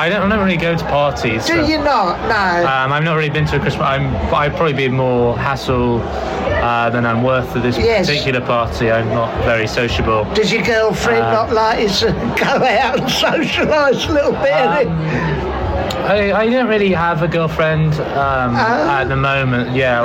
I 0.00 0.08
don't, 0.08 0.22
I 0.32 0.34
don't 0.34 0.44
really 0.44 0.56
go 0.56 0.74
to 0.76 0.84
parties. 0.84 1.46
Do 1.46 1.54
so- 1.56 1.66
you 1.66 1.76
not? 1.78 2.18
No. 2.28 2.66
Um, 2.66 2.92
I've 2.92 3.04
not 3.04 3.16
really 3.16 3.28
been 3.28 3.44
to 3.46 3.56
a 3.56 3.60
Christmas. 3.60 3.82
I'm, 3.86 4.06
I'd 4.34 4.52
probably 4.56 4.72
be 4.72 4.88
more 4.88 5.36
hassle 5.38 6.00
uh, 6.00 6.88
than 6.88 7.04
I'm 7.04 7.22
worth 7.22 7.52
for 7.52 7.58
this 7.58 7.76
Yes. 7.76 8.06
particular 8.08 8.40
party. 8.40 8.90
I'm 8.90 9.08
not 9.10 9.30
very 9.44 9.66
sociable. 9.66 10.24
Does 10.32 10.50
your 10.50 10.62
girlfriend 10.62 11.22
uh, 11.22 11.32
not 11.32 11.52
like 11.52 11.80
you 11.82 11.88
to 11.88 12.12
go 12.38 12.64
out 12.64 12.98
and 12.98 13.08
socialise 13.24 14.08
a 14.08 14.12
little 14.12 14.32
bit? 14.32 14.52
Um, 14.52 14.88
I, 16.10 16.32
I 16.32 16.48
don't 16.48 16.66
really 16.66 16.92
have 16.92 17.22
a 17.22 17.28
girlfriend 17.28 17.92
um, 17.94 18.54
Oh. 18.56 18.88
at 18.90 19.04
the 19.04 19.16
moment. 19.16 19.76
Yeah, 19.76 20.00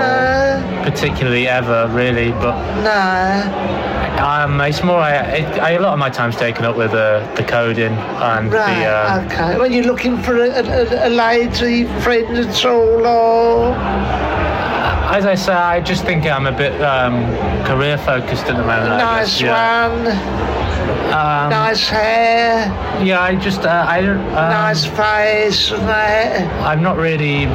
or 0.81 0.83
particularly 0.89 1.47
ever 1.47 1.87
really. 1.93 2.31
But 2.31 2.55
no. 2.83 3.94
Um, 4.19 4.61
it's 4.61 4.83
more. 4.83 4.99
I, 4.99 5.15
it, 5.37 5.59
I, 5.61 5.71
a 5.71 5.79
lot 5.79 5.93
of 5.93 5.99
my 5.99 6.09
time's 6.09 6.35
taken 6.35 6.65
up 6.65 6.75
with 6.77 6.91
uh, 6.93 7.19
the 7.35 7.43
coding 7.43 7.93
and 7.93 8.51
Right, 8.51 8.79
the. 8.79 8.85
Uh, 8.85 9.25
okay. 9.25 9.57
Well, 9.57 9.71
you're 9.71 9.85
looking 9.85 10.17
for 10.21 10.37
a, 10.37 10.49
a, 10.49 11.07
a 11.07 11.09
lady 11.09 11.85
friend 12.01 12.37
at 12.37 12.65
all, 12.65 13.05
or 13.05 13.73
As 15.13 15.25
I 15.25 15.35
say, 15.35 15.53
I 15.53 15.79
just 15.81 16.03
think 16.05 16.25
I'm 16.25 16.47
a 16.47 16.51
bit 16.51 16.79
um, 16.81 17.23
career 17.65 17.97
focused 17.97 18.45
at 18.45 18.55
the 18.57 18.63
moment. 18.63 18.89
Nice 18.97 19.33
guess, 19.33 19.41
yeah. 19.41 19.89
one, 19.89 20.07
Um, 21.15 21.49
nice 21.49 21.87
hair, 21.87 22.65
Yeah, 23.03 23.21
I 23.21 23.35
just 23.35 23.61
uh, 23.61 23.85
I 23.87 24.01
don't. 24.01 24.19
Um, 24.19 24.33
nice 24.33 24.85
face, 24.85 25.71
and 25.71 25.87
that. 25.87 26.65
I'm 26.65 26.81
not 26.81 26.97
really 26.97 27.45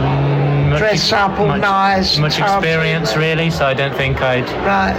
much, 0.70 0.78
Dress 0.78 1.12
up 1.12 1.38
all 1.38 1.46
much, 1.48 1.60
nice, 1.60 2.18
much 2.18 2.36
tough, 2.36 2.62
experience 2.62 3.16
really, 3.16 3.50
so 3.50 3.66
I 3.66 3.74
don't 3.74 3.94
think 3.94 4.20
I'd. 4.22 4.48
Right. 4.66 4.94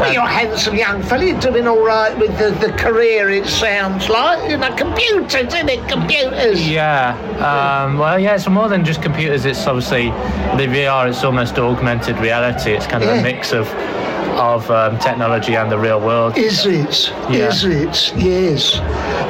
Well, 0.00 0.12
you're 0.12 0.22
a 0.22 0.28
handsome 0.28 0.76
young 0.76 1.02
fella. 1.02 1.24
You're 1.24 1.40
doing 1.40 1.66
all 1.66 1.84
right 1.84 2.16
with 2.18 2.36
the, 2.38 2.50
the 2.66 2.72
career, 2.74 3.30
it 3.30 3.46
sounds 3.46 4.08
like. 4.08 4.50
You 4.50 4.56
know, 4.58 4.74
computers, 4.76 5.34
isn't 5.34 5.68
it? 5.68 5.88
Computers. 5.88 6.66
Yeah. 6.68 7.16
Um, 7.38 7.98
well, 7.98 8.18
yeah. 8.18 8.34
It's 8.34 8.48
more 8.48 8.68
than 8.68 8.84
just 8.84 9.02
computers. 9.02 9.44
It's 9.46 9.66
obviously 9.66 10.10
the 10.58 10.66
VR. 10.72 11.08
It's 11.08 11.24
almost 11.24 11.58
augmented 11.58 12.18
reality. 12.18 12.72
It's 12.72 12.86
kind 12.86 13.02
of 13.02 13.08
Yeah. 13.08 13.20
a 13.20 13.22
mix 13.22 13.52
of 13.52 13.66
of 14.36 14.70
um, 14.70 14.98
technology 14.98 15.56
and 15.56 15.70
the 15.70 15.78
real 15.78 16.00
world. 16.00 16.36
Is 16.36 16.66
it? 16.66 17.10
Yeah. 17.30 17.48
Is 17.48 17.64
it? 17.64 18.12
Yes. 18.16 18.78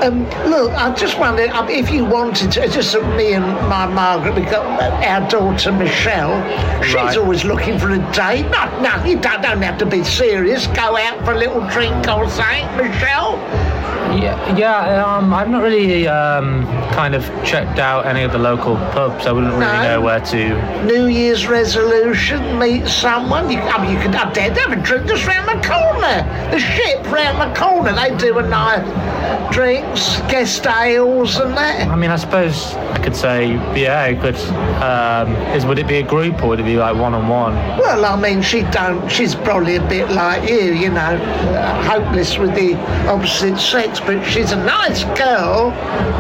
Um, 0.03 0.25
look, 0.51 0.73
I 0.73 0.93
just 0.95 1.19
wondered 1.19 1.51
um, 1.51 1.69
if 1.69 1.91
you 1.91 2.05
wanted 2.05 2.51
to. 2.53 2.69
Just 2.69 2.95
me 3.17 3.35
and 3.35 3.45
my 3.69 3.87
Margaret, 3.87 4.35
we 4.35 4.43
got 4.43 4.65
uh, 4.81 5.07
our 5.07 5.29
daughter 5.29 5.73
Michelle. 5.73 6.37
She's 6.83 6.95
Right. 6.95 7.17
always 7.17 7.45
looking 7.45 7.79
for 7.79 7.91
a 7.91 7.99
date. 8.13 8.47
No, 8.51 8.81
no, 8.81 9.05
you 9.05 9.19
don't, 9.19 9.43
don't 9.43 9.63
have 9.63 9.79
to 9.79 9.87
be 9.87 10.03
serious. 10.05 10.67
Go 10.69 10.97
out 10.97 11.25
for 11.25 11.33
a 11.33 11.39
little 11.39 11.67
drink 11.69 11.95
or 12.09 12.29
something, 12.29 12.67
Michelle. 12.77 13.37
Yeah. 14.17 14.57
Yeah. 14.57 15.05
Um, 15.05 15.33
I've 15.35 15.49
not 15.49 15.63
really 15.63 16.09
um, 16.09 16.65
kind 16.93 17.15
of 17.15 17.23
checked 17.45 17.79
out 17.79 18.07
any 18.07 18.23
of 18.23 18.33
the 18.33 18.39
local 18.39 18.77
pubs. 18.77 19.27
I 19.27 19.33
wouldn't 19.33 19.53
really 19.53 19.65
No. 19.67 19.83
know 19.83 20.01
where 20.01 20.21
to. 20.21 20.85
New 20.85 21.07
Year's 21.07 21.47
resolution, 21.47 22.59
meet 22.59 22.87
someone. 22.87 23.51
You, 23.51 23.59
I 23.59 23.83
mean, 23.83 23.95
you 23.97 24.01
could, 24.03 24.15
I 24.15 24.33
dare 24.33 24.53
have 24.55 24.73
a 24.73 24.77
drink 24.83 25.07
just 25.07 25.27
round 25.27 25.49
the 25.49 25.67
corner. 25.67 26.51
The 26.51 26.59
ship 26.59 27.05
round 27.11 27.39
the 27.41 27.59
corner. 27.59 27.93
They 27.93 28.17
do 28.17 28.39
a 28.39 28.43
night 28.49 28.85
drinks, 29.53 30.17
guest 30.31 30.67
ales 30.67 31.37
and 31.39 31.57
that. 31.57 31.89
I 31.89 31.97
mean, 31.97 32.11
I 32.11 32.17
suppose 32.17 32.75
I 32.75 32.99
could 33.03 33.17
say, 33.17 33.53
yeah, 33.79 34.13
but. 34.21 34.37
Um, 34.77 35.35
is 35.57 35.65
would 35.65 35.79
it 35.79 35.89
be 35.89 35.97
a 35.97 36.03
group 36.03 36.43
or 36.43 36.49
would 36.49 36.61
it 36.61 36.65
be 36.65 36.77
like 36.77 36.97
one 36.97 37.15
on 37.15 37.29
one? 37.29 37.55
Well, 37.79 38.05
I 38.05 38.21
mean, 38.21 38.43
she 38.43 38.63
don't. 38.63 39.09
She's 39.11 39.35
probably 39.35 39.77
a 39.77 39.89
bit 39.89 40.11
like 40.11 40.49
you, 40.49 40.73
you 40.75 40.91
know, 40.91 41.01
uh, 41.01 41.83
hopeless 41.83 42.37
with 42.39 42.55
the 42.55 42.75
opposite 43.09 43.59
sex. 43.59 44.01
But 44.07 44.25
she's 44.25 44.53
a 44.53 44.57
nice 44.57 45.03
girl, 45.19 45.71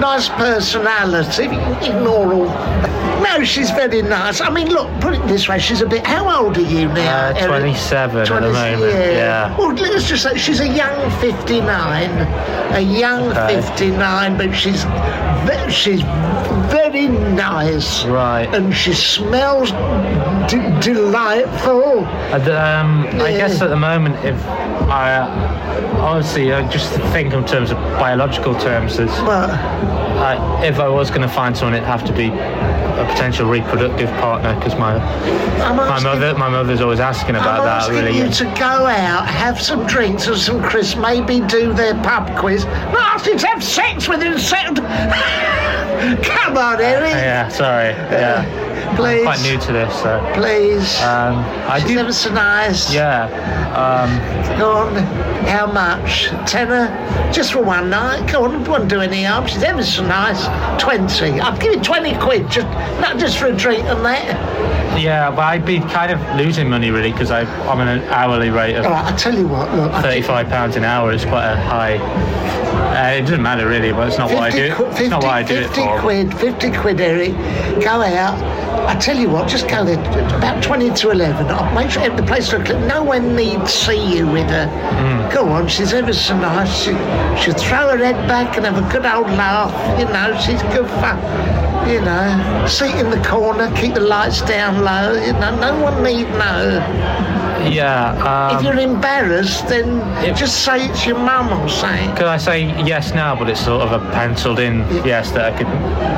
nice 0.01 0.29
personality. 0.29 1.45
If 1.45 1.53
you 1.53 1.59
can 1.59 1.97
Ignore 1.97 2.33
all. 2.35 2.47
No, 3.23 3.45
she's 3.45 3.71
very 3.71 4.03
nice. 4.03 4.41
I 4.41 4.51
mean, 4.51 4.69
look, 4.69 4.91
put 5.01 5.15
it 5.15 5.27
this 5.29 5.49
way: 5.49 5.59
she's 5.59 5.81
a 5.81 5.87
bit. 5.87 6.05
How 6.07 6.45
old 6.45 6.59
are 6.59 6.61
you 6.61 6.89
now? 6.89 7.29
Uh, 7.29 7.35
Eric? 7.37 7.61
27 7.61 8.21
at 8.21 8.27
the 8.29 8.41
moment, 8.41 8.81
yeah. 8.83 9.57
Well, 9.57 9.73
let's 9.73 10.09
just 10.09 10.25
say 10.25 10.37
she's 10.37 10.61
a 10.61 10.69
young 10.69 11.11
59, 11.21 11.63
a 12.75 12.81
young 12.81 13.29
Okay. 13.31 13.61
59, 13.63 14.37
but 14.37 14.53
she's 14.53 14.85
she's 15.73 16.03
very 16.71 16.86
nice. 17.05 18.05
Right. 18.07 18.49
And 18.55 18.75
she 18.75 18.93
smells 18.95 19.71
d- 20.51 20.59
delightful. 20.81 22.01
The, 22.45 22.57
um, 22.81 23.07
I 23.21 23.29
Yeah. 23.29 23.37
guess 23.39 23.61
at 23.63 23.69
the 23.71 23.77
moment, 23.77 24.17
if 24.25 24.37
I 24.89 25.21
honestly, 26.01 26.53
I 26.53 26.67
just 26.69 26.93
think 27.13 27.33
in 27.33 27.45
terms 27.45 27.71
of 27.71 27.79
biological 27.99 28.55
terms, 28.55 28.99
I, 28.99 30.63
if 30.65 30.79
I 30.81 30.89
was 30.89 31.11
going 31.11 31.23
to 31.23 31.29
find 31.29 31.57
someone, 31.57 31.75
it'd 31.75 31.87
have 31.87 32.05
to 32.07 32.13
be 32.13 32.29
a 32.29 33.05
potential 33.11 33.47
reproductive 33.49 34.09
partner 34.19 34.55
because 34.55 34.75
my 34.77 34.95
I'm 35.63 35.77
my 35.77 35.89
asking, 35.89 36.05
mother 36.11 36.35
my 36.39 36.49
mother's 36.49 36.81
always 36.81 37.01
asking 37.01 37.37
about 37.37 37.61
I'm 37.61 37.65
that. 37.67 37.83
asking 37.83 37.97
Really, 37.97 38.19
you 38.19 38.31
to 38.31 38.45
go 38.59 38.87
out, 38.87 39.27
have 39.27 39.61
some 39.61 39.87
drinks 39.87 40.27
and 40.27 40.37
some 40.37 40.63
crisps, 40.63 40.97
maybe 40.99 41.41
do 41.41 41.73
their 41.75 41.95
pub 42.03 42.35
quiz. 42.39 42.65
Not 42.65 43.17
ask 43.17 43.27
you 43.27 43.37
to 43.39 43.47
have 43.49 43.63
sex 43.63 44.09
with 44.09 44.23
her. 44.23 44.37
Come 46.23 46.57
on, 46.57 46.81
Eric. 46.81 47.13
yeah, 47.13 47.49
sorry, 47.49 47.91
yeah, 47.91 48.45
Please. 48.95 49.19
I'm 49.19 49.25
quite 49.25 49.43
new 49.43 49.59
to 49.59 49.73
this, 49.73 49.95
so 50.03 50.31
Please. 50.35 51.01
um, 51.03 51.37
I 51.69 51.81
She's 51.81 51.89
do. 51.89 51.99
ever 51.99 52.13
so 52.13 52.33
nice. 52.33 52.93
Yeah, 52.93 53.25
um, 53.75 54.59
Go 54.59 54.71
on. 54.73 54.95
How 55.47 55.67
much? 55.71 56.29
Tenner? 56.51 56.89
Just 57.33 57.53
for 57.53 57.63
one 57.63 57.91
night? 57.91 58.31
Go 58.31 58.45
on, 58.45 58.65
won't 58.65 58.89
do 58.89 59.01
any 59.01 59.23
harm. 59.25 59.47
She's 59.47 59.63
ever 59.63 59.83
so 59.83 60.07
nice. 60.07 60.45
Twenty. 60.81 61.41
I'll 61.41 61.57
give 61.59 61.75
you 61.75 61.81
twenty 61.83 62.15
quid, 62.19 62.51
just 62.51 62.67
not 63.01 63.19
just 63.19 63.39
for 63.39 63.47
a 63.47 63.57
drink 63.57 63.85
and 63.85 64.05
that. 64.05 64.99
yeah, 64.99 65.31
but 65.31 65.41
I'd 65.41 65.67
be 65.67 65.81
kind 65.81 66.11
of 66.13 66.21
losing 66.37 66.69
money 66.71 66.91
really 66.91 67.13
because 67.13 67.31
I'm 67.31 67.47
on 67.81 67.87
an 67.89 68.03
hourly 68.05 68.51
rate 68.51 68.77
of 68.77 68.87
All 68.87 68.93
right, 68.93 69.13
I 69.13 69.17
tell 69.17 69.37
you 69.37 69.47
what. 69.49 69.73
Look, 69.75 69.93
thirty-five 70.03 70.49
pounds 70.49 70.77
an 70.77 70.85
hour. 70.85 71.13
Is 71.13 71.25
quite 71.25 71.53
a 71.53 71.57
high. 71.57 71.97
Uh, 71.97 73.19
it 73.19 73.23
doesn't 73.23 73.43
matter 73.43 73.69
really, 73.69 73.93
but 73.93 74.09
it's 74.09 74.19
not 74.19 74.31
what 74.31 74.43
I 74.43 74.51
do. 74.51 74.75
It's 74.93 75.11
not 75.11 75.23
what 75.23 75.33
I 75.33 75.43
do 75.43 75.55
it 75.57 75.67
50 75.67 75.81
for. 75.83 76.01
quid, 76.01 76.35
50 76.39 76.73
quid, 76.79 77.01
Eric. 77.01 77.33
Go 77.83 78.01
out, 78.01 78.39
I 78.87 78.95
tell 78.97 79.17
you 79.17 79.31
what, 79.31 79.49
just 79.49 79.69
go 79.69 79.85
there 79.85 79.99
about 80.37 80.63
20 80.63 80.91
to 80.91 81.11
11. 81.11 81.47
I'll 81.47 81.75
make 81.75 81.91
sure 81.91 82.09
the 82.09 82.23
place 82.23 82.53
looks. 82.53 82.71
No 82.71 83.03
one 83.03 83.35
need 83.35 83.67
see 83.69 84.17
you 84.17 84.27
with 84.27 84.49
her. 84.51 84.67
Hmm. 84.67 85.35
Go 85.35 85.49
on, 85.49 85.69
she's 85.69 85.93
ever 85.93 86.13
so 86.13 86.37
nice. 86.39 86.73
She, 86.73 86.93
she'll 87.41 87.55
throw 87.55 87.89
her 87.91 87.99
head 87.99 88.17
back 88.29 88.57
and 88.57 88.67
have 88.67 88.79
a 88.79 88.93
good 88.93 89.07
old 89.07 89.29
laugh. 89.29 89.73
You 89.99 90.07
know, 90.07 90.39
she's 90.41 90.63
good 90.75 90.89
fun. 91.01 91.19
You 91.89 92.01
know, 92.01 92.67
seat 92.67 92.95
in 92.97 93.11
the 93.11 93.23
corner, 93.27 93.75
keep 93.77 93.95
the 93.95 94.01
lights 94.01 94.43
down 94.43 94.83
low. 94.83 95.13
You 95.13 95.33
know, 95.35 95.57
no 95.61 95.81
one 95.83 96.03
need 96.03 96.29
know. 96.31 97.46
Yeah. 97.73 98.51
if 98.53 98.59
Um, 98.59 98.65
you're 98.65 98.79
embarrassed, 98.79 99.69
then 99.69 100.01
if- 100.25 100.37
just 100.37 100.65
say 100.65 100.87
it's 100.87 101.07
your 101.07 101.19
mum 101.19 101.53
or 101.63 101.69
something. 101.69 102.15
could 102.15 102.27
I 102.27 102.37
say 102.37 102.61
yes 102.85 103.13
now, 103.15 103.35
but 103.35 103.49
it's 103.49 103.61
sort 103.61 103.83
of 103.83 103.93
a 103.93 103.99
penciled 104.13 104.59
in 104.61 104.85
yes 105.05 105.31
that 105.33 105.53
I 105.53 105.57
could. 105.57 105.67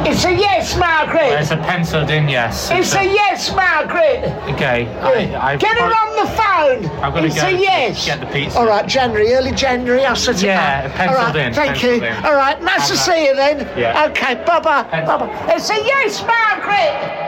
It's 0.07 0.25
a 0.25 0.33
yes, 0.33 0.77
Margaret. 0.77 1.33
It's 1.41 1.51
a 1.51 1.57
penciled 1.57 2.11
in 2.11 2.29
yes. 2.29 2.71
It's 2.71 2.95
a 2.95 3.05
yes, 3.05 3.55
Margaret. 3.55 4.25
Okay. 4.55 4.87
I, 5.03 5.53
I 5.53 5.57
Get 5.57 5.77
her 5.79 5.87
on 5.87 6.17
the 6.17 6.31
phone. 6.33 7.03
I'm 7.03 7.13
gonna 7.13 7.27
it's 7.27 7.41
go 7.41 7.47
a 7.47 7.51
yes. 7.53 8.05
get 8.07 8.21
the 8.21 8.27
pizza. 8.27 8.59
All 8.59 8.67
right, 8.67 8.87
January, 8.87 9.33
early 9.35 9.53
January. 9.53 10.05
I'll 10.05 10.17
set 10.17 10.37
it 10.37 10.43
Yeah, 10.47 10.83
up. 10.87 10.93
penciled 10.93 11.19
All 11.19 11.25
right, 11.25 11.37
in, 11.37 11.55
Thank 11.55 11.71
penciled 11.79 12.03
you. 12.03 12.09
in. 12.09 12.25
All 12.25 12.35
right, 12.35 12.63
nice 12.63 12.89
to 12.89 12.95
Have 12.97 13.05
see 13.05 13.25
you 13.27 13.35
then. 13.37 13.69
Yeah. 13.77 14.07
Okay, 14.11 14.35
bye 14.47 14.61
bye. 14.61 14.83
Bye 14.83 14.89
Pencil- 14.91 15.19
bye. 15.19 15.55
It's 15.55 15.71
a 15.71 15.77
yes, 15.77 16.25
Margaret. 16.27 17.28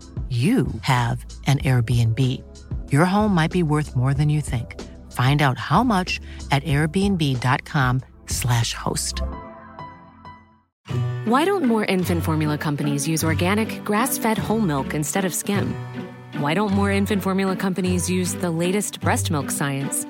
you 0.31 0.67
have 0.83 1.25
an 1.45 1.59
Airbnb. 1.59 2.17
Your 2.89 3.03
home 3.03 3.35
might 3.35 3.51
be 3.51 3.63
worth 3.63 3.97
more 3.97 4.13
than 4.13 4.29
you 4.29 4.39
think. 4.39 4.79
Find 5.11 5.41
out 5.41 5.57
how 5.57 5.83
much 5.83 6.21
at 6.51 6.63
airbnb.com/slash 6.63 8.73
host. 8.73 9.21
Why 11.25 11.43
don't 11.43 11.65
more 11.65 11.83
infant 11.83 12.23
formula 12.23 12.57
companies 12.57 13.09
use 13.09 13.25
organic, 13.25 13.83
grass 13.83 14.17
fed 14.17 14.37
whole 14.37 14.61
milk 14.61 14.93
instead 14.93 15.25
of 15.25 15.33
skim? 15.33 15.75
Why 16.37 16.53
don't 16.53 16.71
more 16.71 16.91
infant 16.91 17.23
formula 17.23 17.57
companies 17.57 18.09
use 18.09 18.35
the 18.35 18.51
latest 18.51 19.01
breast 19.01 19.31
milk 19.31 19.51
science? 19.51 20.05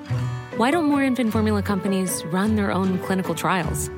Why 0.56 0.70
don't 0.70 0.84
more 0.84 1.02
infant 1.02 1.32
formula 1.32 1.64
companies 1.64 2.24
run 2.26 2.54
their 2.54 2.70
own 2.70 3.00
clinical 3.00 3.34
trials? 3.34 3.90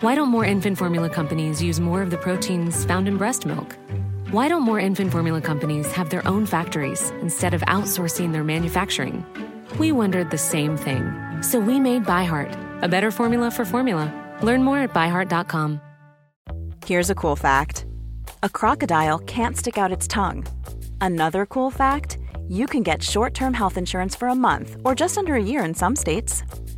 Why 0.00 0.14
don't 0.14 0.28
more 0.28 0.44
infant 0.44 0.76
formula 0.76 1.08
companies 1.08 1.62
use 1.62 1.80
more 1.80 2.02
of 2.02 2.10
the 2.10 2.18
proteins 2.18 2.84
found 2.84 3.08
in 3.08 3.16
breast 3.16 3.46
milk? 3.46 3.78
Why 4.30 4.46
don't 4.46 4.62
more 4.62 4.78
infant 4.78 5.10
formula 5.10 5.40
companies 5.40 5.90
have 5.90 6.10
their 6.10 6.24
own 6.24 6.46
factories 6.46 7.10
instead 7.20 7.52
of 7.52 7.62
outsourcing 7.62 8.30
their 8.30 8.44
manufacturing? 8.44 9.26
We 9.76 9.90
wondered 9.90 10.30
the 10.30 10.38
same 10.38 10.76
thing. 10.76 11.12
So 11.42 11.58
we 11.58 11.80
made 11.80 12.04
ByHeart, 12.04 12.56
a 12.84 12.86
better 12.86 13.10
formula 13.10 13.50
for 13.50 13.64
formula. 13.64 14.06
Learn 14.40 14.62
more 14.62 14.78
at 14.78 14.94
byheart.com. 14.94 15.80
Here's 16.86 17.10
a 17.10 17.14
cool 17.16 17.34
fact 17.34 17.86
a 18.44 18.48
crocodile 18.48 19.18
can't 19.18 19.56
stick 19.56 19.76
out 19.76 19.90
its 19.90 20.06
tongue. 20.06 20.46
Another 21.00 21.44
cool 21.44 21.72
fact 21.72 22.18
you 22.48 22.68
can 22.68 22.84
get 22.84 23.02
short 23.02 23.34
term 23.34 23.52
health 23.52 23.76
insurance 23.76 24.14
for 24.14 24.28
a 24.28 24.36
month 24.36 24.76
or 24.84 24.94
just 24.94 25.18
under 25.18 25.34
a 25.34 25.42
year 25.42 25.64
in 25.64 25.74
some 25.74 25.96
states. 25.96 26.44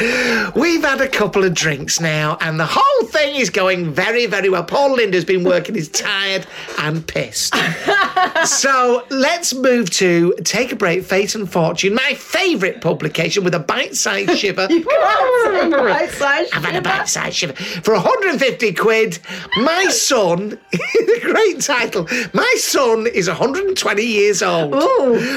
We've 0.00 0.84
had 0.84 1.00
a 1.00 1.08
couple 1.08 1.42
of 1.44 1.54
drinks 1.54 1.98
now, 2.00 2.38
and 2.40 2.58
the 2.60 2.68
whole 2.68 3.08
thing 3.08 3.34
is 3.34 3.50
going 3.50 3.92
very, 3.92 4.26
very 4.26 4.48
well. 4.48 4.62
Paul 4.62 4.94
Linda's 4.94 5.24
been 5.24 5.42
working, 5.42 5.74
he's 5.74 5.88
tired 5.88 6.46
and 6.78 7.04
pissed. 7.06 7.54
so 8.44 9.04
let's 9.10 9.54
move 9.54 9.90
to 9.90 10.34
Take 10.44 10.70
a 10.70 10.76
Break, 10.76 11.02
Fate 11.04 11.34
and 11.34 11.50
Fortune, 11.50 11.94
my 11.94 12.14
favourite 12.14 12.80
publication 12.80 13.42
with 13.42 13.54
a 13.54 13.58
bite 13.58 13.96
sized 13.96 14.38
shiver. 14.38 14.68
Bite-sized 14.68 16.54
I've 16.54 16.64
had 16.64 16.76
a 16.76 16.82
bite 16.82 17.08
sized 17.08 17.36
shiver. 17.36 17.54
For 17.54 17.94
150 17.94 18.74
quid, 18.74 19.18
my 19.56 19.86
son, 19.86 20.58
great 21.22 21.60
title, 21.60 22.06
my 22.32 22.54
son 22.58 23.06
is 23.08 23.26
120 23.28 24.02
years 24.02 24.42
old. 24.42 24.74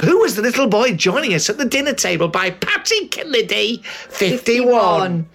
Who 0.03 0.19
was 0.19 0.35
the 0.35 0.41
little 0.43 0.67
boy 0.67 0.93
joining 0.93 1.33
us 1.33 1.49
at 1.49 1.57
the 1.57 1.65
dinner 1.65 1.93
table 1.93 2.27
by 2.27 2.51
Patty 2.51 3.07
Kennedy, 3.07 3.81
51. 4.59 5.25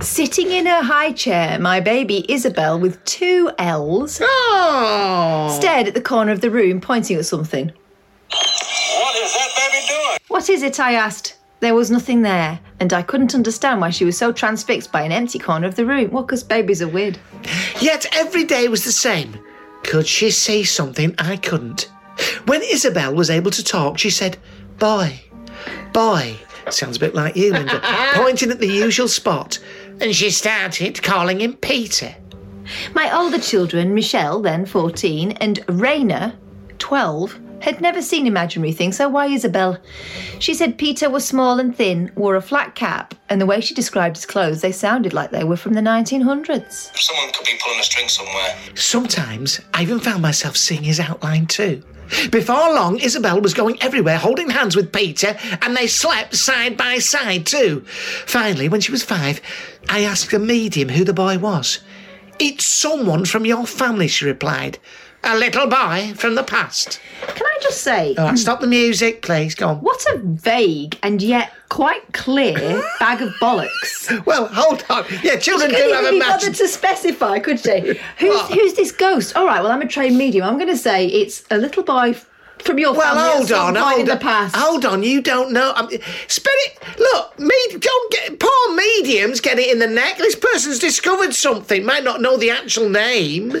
Sitting 0.00 0.50
in 0.50 0.66
her 0.66 0.82
high 0.82 1.12
chair, 1.12 1.58
my 1.58 1.80
baby 1.80 2.24
Isabel 2.30 2.78
with 2.78 3.02
two 3.04 3.50
L's 3.58 4.20
Oh. 4.22 5.56
stared 5.58 5.88
at 5.88 5.94
the 5.94 6.00
corner 6.00 6.32
of 6.32 6.40
the 6.40 6.50
room, 6.50 6.80
pointing 6.80 7.16
at 7.16 7.24
something. 7.26 7.72
What 8.30 9.16
is 9.16 9.32
that 9.32 9.48
baby 9.56 9.86
doing? 9.88 10.18
What 10.28 10.48
is 10.50 10.62
it? 10.62 10.78
I 10.78 10.94
asked. 10.94 11.34
There 11.60 11.74
was 11.74 11.90
nothing 11.90 12.22
there, 12.22 12.60
and 12.78 12.92
I 12.92 13.02
couldn't 13.02 13.34
understand 13.34 13.80
why 13.80 13.90
she 13.90 14.04
was 14.04 14.16
so 14.16 14.30
transfixed 14.32 14.92
by 14.92 15.02
an 15.02 15.10
empty 15.10 15.40
corner 15.40 15.66
of 15.66 15.74
the 15.74 15.84
room. 15.86 16.10
Well, 16.12 16.22
because 16.22 16.44
babies 16.44 16.80
are 16.82 16.86
weird. 16.88 17.18
Yet 17.80 18.06
every 18.14 18.44
day 18.44 18.68
was 18.68 18.84
the 18.84 18.92
same. 18.92 19.36
Could 19.82 20.06
she 20.06 20.30
see 20.30 20.62
something 20.62 21.14
I 21.18 21.36
couldn't? 21.36 21.90
When 22.46 22.62
Isabel 22.62 23.12
was 23.14 23.28
able 23.30 23.50
to 23.52 23.64
talk, 23.64 23.98
she 23.98 24.10
said, 24.10 24.36
Boy, 24.78 25.20
boy. 25.92 26.36
Sounds 26.70 26.96
a 26.96 27.00
bit 27.00 27.14
like 27.14 27.36
you, 27.36 27.52
Linda. 27.52 27.80
pointing 28.14 28.50
at 28.50 28.58
the 28.58 28.66
usual 28.66 29.08
spot. 29.08 29.58
And 30.00 30.14
she 30.14 30.30
started 30.30 31.02
calling 31.02 31.40
him 31.40 31.54
Peter. 31.54 32.14
My 32.94 33.16
older 33.16 33.38
children, 33.38 33.94
Michelle, 33.94 34.40
then 34.40 34.66
14, 34.66 35.32
and 35.32 35.58
Raina, 35.66 36.34
12, 36.78 37.40
had 37.60 37.80
never 37.80 38.00
seen 38.00 38.26
imaginary 38.26 38.72
things, 38.72 38.96
so 38.96 39.08
why 39.08 39.26
Isabel? 39.26 39.78
She 40.38 40.54
said 40.54 40.78
Peter 40.78 41.10
was 41.10 41.26
small 41.26 41.58
and 41.58 41.74
thin, 41.74 42.12
wore 42.14 42.36
a 42.36 42.42
flat 42.42 42.74
cap, 42.74 43.14
and 43.28 43.40
the 43.40 43.46
way 43.46 43.60
she 43.60 43.74
described 43.74 44.16
his 44.16 44.26
clothes, 44.26 44.60
they 44.60 44.72
sounded 44.72 45.12
like 45.12 45.30
they 45.30 45.44
were 45.44 45.56
from 45.56 45.74
the 45.74 45.80
1900s. 45.80 46.96
Someone 46.96 47.32
could 47.32 47.46
be 47.46 47.58
pulling 47.60 47.80
a 47.80 47.82
string 47.82 48.08
somewhere. 48.08 48.56
Sometimes 48.74 49.60
I 49.74 49.82
even 49.82 49.98
found 49.98 50.22
myself 50.22 50.56
seeing 50.56 50.84
his 50.84 51.00
outline 51.00 51.46
too. 51.46 51.82
Before 52.30 52.74
long, 52.74 52.98
Isabel 52.98 53.40
was 53.40 53.54
going 53.54 53.82
everywhere 53.82 54.18
holding 54.18 54.50
hands 54.50 54.74
with 54.74 54.92
Peter, 54.92 55.36
and 55.62 55.76
they 55.76 55.86
slept 55.86 56.34
side 56.34 56.76
by 56.76 56.98
side 56.98 57.46
too. 57.46 57.84
Finally, 58.26 58.68
when 58.68 58.80
she 58.80 58.92
was 58.92 59.02
five, 59.02 59.40
I 59.88 60.04
asked 60.04 60.32
a 60.32 60.38
medium 60.38 60.88
who 60.88 61.04
the 61.04 61.12
boy 61.12 61.38
was. 61.38 61.80
It's 62.38 62.64
someone 62.64 63.24
from 63.24 63.44
your 63.44 63.66
family, 63.66 64.08
she 64.08 64.24
replied. 64.24 64.78
A 65.24 65.36
little 65.36 65.66
boy 65.66 66.12
from 66.16 66.36
the 66.36 66.42
past. 66.42 67.00
Can 67.26 67.44
I 67.44 67.58
just 67.60 67.82
say, 67.82 68.14
All 68.16 68.26
right, 68.28 68.38
stop 68.38 68.60
the 68.60 68.66
music, 68.66 69.20
please. 69.22 69.54
Go 69.54 69.68
on. 69.68 69.76
what 69.78 70.02
a 70.06 70.18
vague 70.18 70.96
and 71.02 71.20
yet 71.20 71.52
quite 71.68 72.12
clear 72.12 72.54
bag 73.00 73.20
of 73.20 73.30
bollocks. 73.40 74.24
Well, 74.24 74.46
hold 74.46 74.84
on. 74.88 75.04
Yeah, 75.22 75.36
children 75.36 75.70
do 75.70 75.76
have 75.92 76.04
a 76.06 76.10
be 76.12 76.20
bothered 76.20 76.40
magic. 76.50 76.54
to 76.54 76.68
specify, 76.68 77.40
could 77.40 77.60
she? 77.60 77.80
Who's, 78.18 78.34
What? 78.34 78.52
who's 78.52 78.74
this 78.74 78.92
ghost? 78.92 79.36
All 79.36 79.44
right, 79.44 79.60
well, 79.62 79.72
I'm 79.72 79.82
a 79.82 79.88
trained 79.88 80.16
medium. 80.16 80.46
I'm 80.46 80.56
going 80.56 80.68
to 80.70 80.76
say 80.78 81.06
it's 81.08 81.44
a 81.50 81.58
little 81.58 81.82
boy 81.82 82.14
From 82.68 82.78
your 82.78 82.92
Well, 82.92 83.14
family 83.14 83.46
hold 83.46 83.52
on, 83.52 83.74
hold 83.76 84.00
in 84.00 84.06
the 84.06 84.12
on, 84.12 84.18
past. 84.18 84.54
hold 84.54 84.84
on. 84.84 85.02
You 85.02 85.22
don't 85.22 85.52
know. 85.52 85.70
Um, 85.74 85.86
I 85.86 85.90
mean, 85.90 86.00
Spirit, 86.26 86.78
look, 86.98 87.38
me, 87.38 87.54
don't 87.78 88.12
get 88.12 88.38
poor 88.38 88.74
mediums 88.76 89.40
get 89.40 89.58
it 89.58 89.70
in 89.72 89.78
the 89.78 89.86
neck. 89.86 90.18
This 90.18 90.34
person's 90.36 90.78
discovered 90.78 91.34
something. 91.34 91.82
Might 91.84 92.04
not 92.04 92.20
know 92.20 92.36
the 92.36 92.50
actual 92.50 92.90
name. 92.90 93.56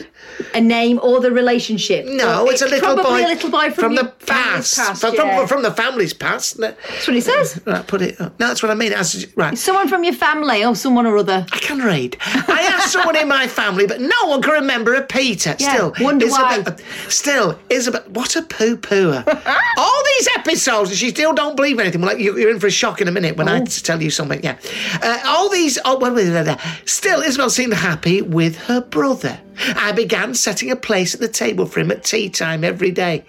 A 0.54 0.60
name 0.60 1.00
or 1.02 1.20
the 1.20 1.32
relationship? 1.32 2.04
No, 2.06 2.44
Or 2.46 2.52
it's 2.52 2.60
a 2.62 2.66
little 2.68 2.96
boy. 2.96 3.24
a 3.24 3.26
little 3.28 3.50
boy 3.50 3.70
from, 3.70 3.94
the 3.94 4.12
past. 4.26 4.76
past. 4.76 5.00
From, 5.00 5.14
yeah. 5.14 5.38
from, 5.38 5.48
from 5.48 5.62
the 5.62 5.72
family's 5.72 6.12
past. 6.12 6.58
That's 6.58 7.06
what 7.08 7.14
he 7.14 7.20
says. 7.22 7.60
Right, 7.64 7.86
put 7.86 8.02
it. 8.02 8.20
Up. 8.20 8.38
No, 8.38 8.48
that's 8.48 8.62
what 8.62 8.70
I 8.70 8.74
mean. 8.74 8.92
As, 8.92 9.26
right. 9.36 9.56
Someone 9.56 9.88
from 9.88 10.04
your 10.04 10.14
family 10.14 10.64
or 10.64 10.76
someone 10.76 11.06
or 11.06 11.16
other. 11.16 11.46
I 11.50 11.58
can 11.58 11.78
read. 11.78 12.16
I 12.20 12.68
asked 12.74 12.92
someone 12.92 13.16
in 13.16 13.26
my 13.26 13.46
family, 13.48 13.86
but 13.86 14.00
no 14.00 14.16
one 14.26 14.42
can 14.42 14.52
remember 14.52 14.94
a 14.94 15.02
Peter. 15.02 15.56
Yeah, 15.58 15.72
Still, 15.74 15.94
wonder 16.00 16.26
Isabel, 16.26 16.62
why. 16.62 16.76
Still, 17.08 17.58
Isabel. 17.70 18.02
What 18.08 18.36
a 18.36 18.42
poo 18.42 18.76
All 19.78 20.02
these 20.16 20.28
episodes, 20.36 20.90
and 20.90 20.98
she 20.98 21.10
still 21.10 21.32
don't 21.32 21.56
believe 21.56 21.78
anything. 21.78 22.00
Well, 22.00 22.12
like 22.12 22.22
you- 22.22 22.38
you're 22.38 22.50
in 22.50 22.60
for 22.60 22.66
a 22.66 22.70
shock 22.70 23.00
in 23.00 23.08
a 23.08 23.12
minute 23.12 23.36
when 23.36 23.48
I 23.48 23.60
Oh. 23.60 23.64
tell 23.64 24.02
you 24.02 24.10
something. 24.10 24.40
Yeah. 24.42 24.56
Uh, 25.02 25.18
all 25.26 25.48
these. 25.48 25.78
Oh, 25.84 25.98
well, 25.98 26.58
still, 26.84 27.20
Isabel 27.22 27.50
seemed 27.50 27.74
happy 27.74 28.22
with 28.22 28.56
her 28.66 28.80
brother. 28.80 29.38
I 29.76 29.92
began 29.92 30.34
setting 30.34 30.70
a 30.70 30.76
place 30.76 31.14
at 31.14 31.20
the 31.20 31.28
table 31.28 31.66
for 31.66 31.80
him 31.80 31.90
at 31.90 32.04
tea 32.04 32.28
time 32.30 32.64
every 32.64 32.90
day. 32.90 33.24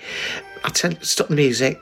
I'll 0.64 0.72
tell. 0.72 0.92
Stop 1.02 1.28
the 1.30 1.36
music. 1.36 1.80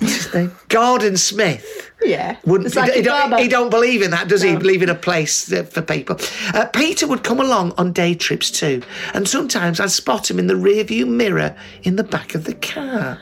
What's 0.00 0.24
his 0.24 0.34
name? 0.34 0.52
Gordon 0.68 1.16
Smith. 1.16 1.88
Yeah. 2.00 2.36
Wouldn't, 2.44 2.76
like 2.76 2.92
he, 2.92 3.02
don't, 3.02 3.36
he 3.38 3.48
don't 3.48 3.70
believe 3.70 4.02
in 4.02 4.12
that, 4.12 4.28
does 4.28 4.42
he? 4.42 4.52
No. 4.52 4.58
Believe 4.60 4.82
in 4.82 4.88
a 4.88 4.94
place 4.94 5.52
for 5.52 5.82
people. 5.82 6.16
Uh, 6.54 6.66
Peter 6.66 7.08
would 7.08 7.24
come 7.24 7.40
along 7.40 7.72
on 7.76 7.92
day 7.92 8.14
trips 8.14 8.50
too, 8.50 8.82
and 9.14 9.28
sometimes 9.28 9.80
I'd 9.80 9.90
spot 9.90 10.30
him 10.30 10.38
in 10.38 10.46
the 10.46 10.54
rearview 10.54 11.08
mirror 11.08 11.56
in 11.82 11.96
the 11.96 12.04
back 12.04 12.36
of 12.36 12.44
the 12.44 12.54
car. 12.54 13.18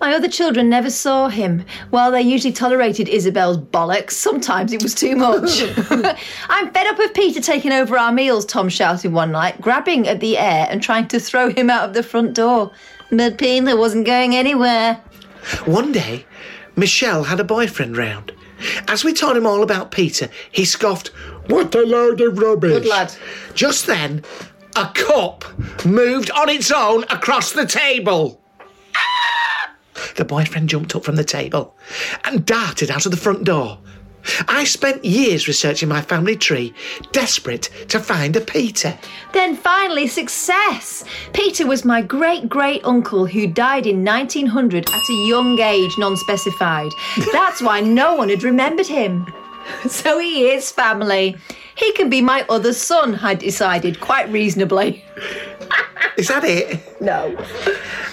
My 0.00 0.12
other 0.12 0.28
children 0.28 0.68
never 0.68 0.90
saw 0.90 1.28
him. 1.28 1.64
While 1.90 2.10
they 2.10 2.22
usually 2.22 2.52
tolerated 2.52 3.08
Isabel's 3.08 3.58
bollocks, 3.58 4.12
sometimes 4.12 4.72
it 4.72 4.82
was 4.82 4.94
too 4.94 5.14
much. 5.14 5.62
I'm 6.48 6.72
fed 6.72 6.86
up 6.88 6.98
of 6.98 7.14
Peter 7.14 7.40
taking 7.40 7.72
over 7.72 7.96
our 7.96 8.12
meals, 8.12 8.44
Tom 8.44 8.68
shouted 8.68 9.12
one 9.12 9.30
night, 9.30 9.60
grabbing 9.60 10.08
at 10.08 10.18
the 10.18 10.36
air 10.36 10.66
and 10.68 10.82
trying 10.82 11.06
to 11.08 11.20
throw 11.20 11.50
him 11.50 11.70
out 11.70 11.88
of 11.88 11.94
the 11.94 12.02
front 12.02 12.34
door. 12.34 12.72
But 13.10 13.38
Peter 13.38 13.76
wasn't 13.76 14.04
going 14.04 14.34
anywhere. 14.34 15.00
One 15.64 15.92
day, 15.92 16.26
Michelle 16.74 17.24
had 17.24 17.40
a 17.40 17.44
boyfriend 17.44 17.96
round. 17.96 18.32
As 18.88 19.04
we 19.04 19.12
told 19.12 19.36
him 19.36 19.46
all 19.46 19.62
about 19.62 19.90
Peter, 19.90 20.28
he 20.50 20.64
scoffed, 20.64 21.08
What 21.48 21.74
a 21.74 21.82
load 21.82 22.20
of 22.20 22.38
rubbish. 22.38 22.72
Good 22.72 22.86
lad. 22.86 23.14
Just 23.54 23.86
then, 23.86 24.24
a 24.74 24.90
cup 24.94 25.44
moved 25.84 26.30
on 26.30 26.48
its 26.48 26.70
own 26.70 27.04
across 27.04 27.52
the 27.52 27.66
table. 27.66 28.40
The 30.16 30.24
boyfriend 30.24 30.68
jumped 30.68 30.94
up 30.96 31.04
from 31.04 31.16
the 31.16 31.24
table 31.24 31.76
and 32.24 32.46
darted 32.46 32.90
out 32.90 33.04
of 33.04 33.10
the 33.10 33.16
front 33.18 33.44
door. 33.44 33.78
I 34.48 34.64
spent 34.64 35.04
years 35.04 35.48
researching 35.48 35.88
my 35.88 36.00
family 36.00 36.36
tree, 36.36 36.74
desperate 37.12 37.70
to 37.88 38.00
find 38.00 38.36
a 38.36 38.40
Peter. 38.40 38.98
Then 39.32 39.56
finally, 39.56 40.06
success! 40.06 41.04
Peter 41.32 41.66
was 41.66 41.84
my 41.84 42.02
great 42.02 42.48
great 42.48 42.84
uncle 42.84 43.26
who 43.26 43.46
died 43.46 43.86
in 43.86 44.04
1900 44.04 44.88
at 44.88 45.10
a 45.10 45.26
young 45.28 45.58
age, 45.60 45.96
non 45.98 46.16
specified. 46.16 46.90
That's 47.32 47.60
why 47.62 47.80
no 47.80 48.14
one 48.16 48.28
had 48.28 48.42
remembered 48.42 48.86
him. 48.86 49.26
So 49.88 50.18
he 50.18 50.48
is 50.48 50.70
family. 50.70 51.36
He 51.76 51.92
can 51.92 52.08
be 52.08 52.22
my 52.22 52.44
other 52.48 52.72
son, 52.72 53.16
I 53.16 53.34
decided 53.34 54.00
quite 54.00 54.30
reasonably. 54.30 55.04
Is 56.16 56.28
that 56.28 56.44
it? 56.44 56.80
No. 57.00 57.36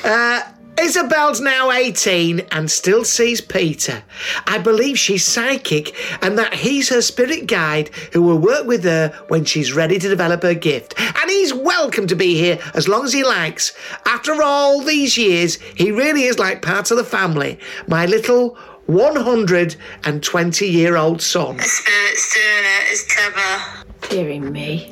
Uh, 0.03 0.41
Isabel's 0.79 1.39
now 1.39 1.71
18 1.71 2.41
and 2.51 2.69
still 2.69 3.05
sees 3.05 3.41
Peter. 3.41 4.03
I 4.47 4.57
believe 4.57 4.97
she's 4.97 5.23
psychic 5.23 5.95
and 6.23 6.37
that 6.37 6.53
he's 6.53 6.89
her 6.89 7.01
spirit 7.01 7.47
guide 7.47 7.89
who 8.11 8.21
will 8.21 8.39
work 8.39 8.65
with 8.65 8.83
her 8.83 9.09
when 9.27 9.45
she's 9.45 9.73
ready 9.73 9.99
to 9.99 10.09
develop 10.09 10.41
her 10.43 10.53
gift. 10.53 10.99
And 10.99 11.29
he's 11.29 11.53
welcome 11.53 12.07
to 12.07 12.15
be 12.15 12.35
here 12.35 12.59
as 12.73 12.87
long 12.87 13.05
as 13.05 13.13
he 13.13 13.23
likes. 13.23 13.73
After 14.05 14.41
all 14.41 14.81
these 14.81 15.17
years, 15.17 15.55
he 15.75 15.91
really 15.91 16.23
is 16.23 16.39
like 16.39 16.61
part 16.61 16.89
of 16.91 16.97
the 16.97 17.03
family. 17.03 17.59
My 17.87 18.05
little 18.05 18.57
120 18.87 20.67
year 20.67 20.97
old 20.97 21.21
son. 21.21 21.59
Spirit's 21.59 22.33
doing 22.33 22.65
it. 22.65 22.91
It's 22.91 23.13
clever. 23.13 23.85
Dearie 24.09 24.39
me. 24.39 24.89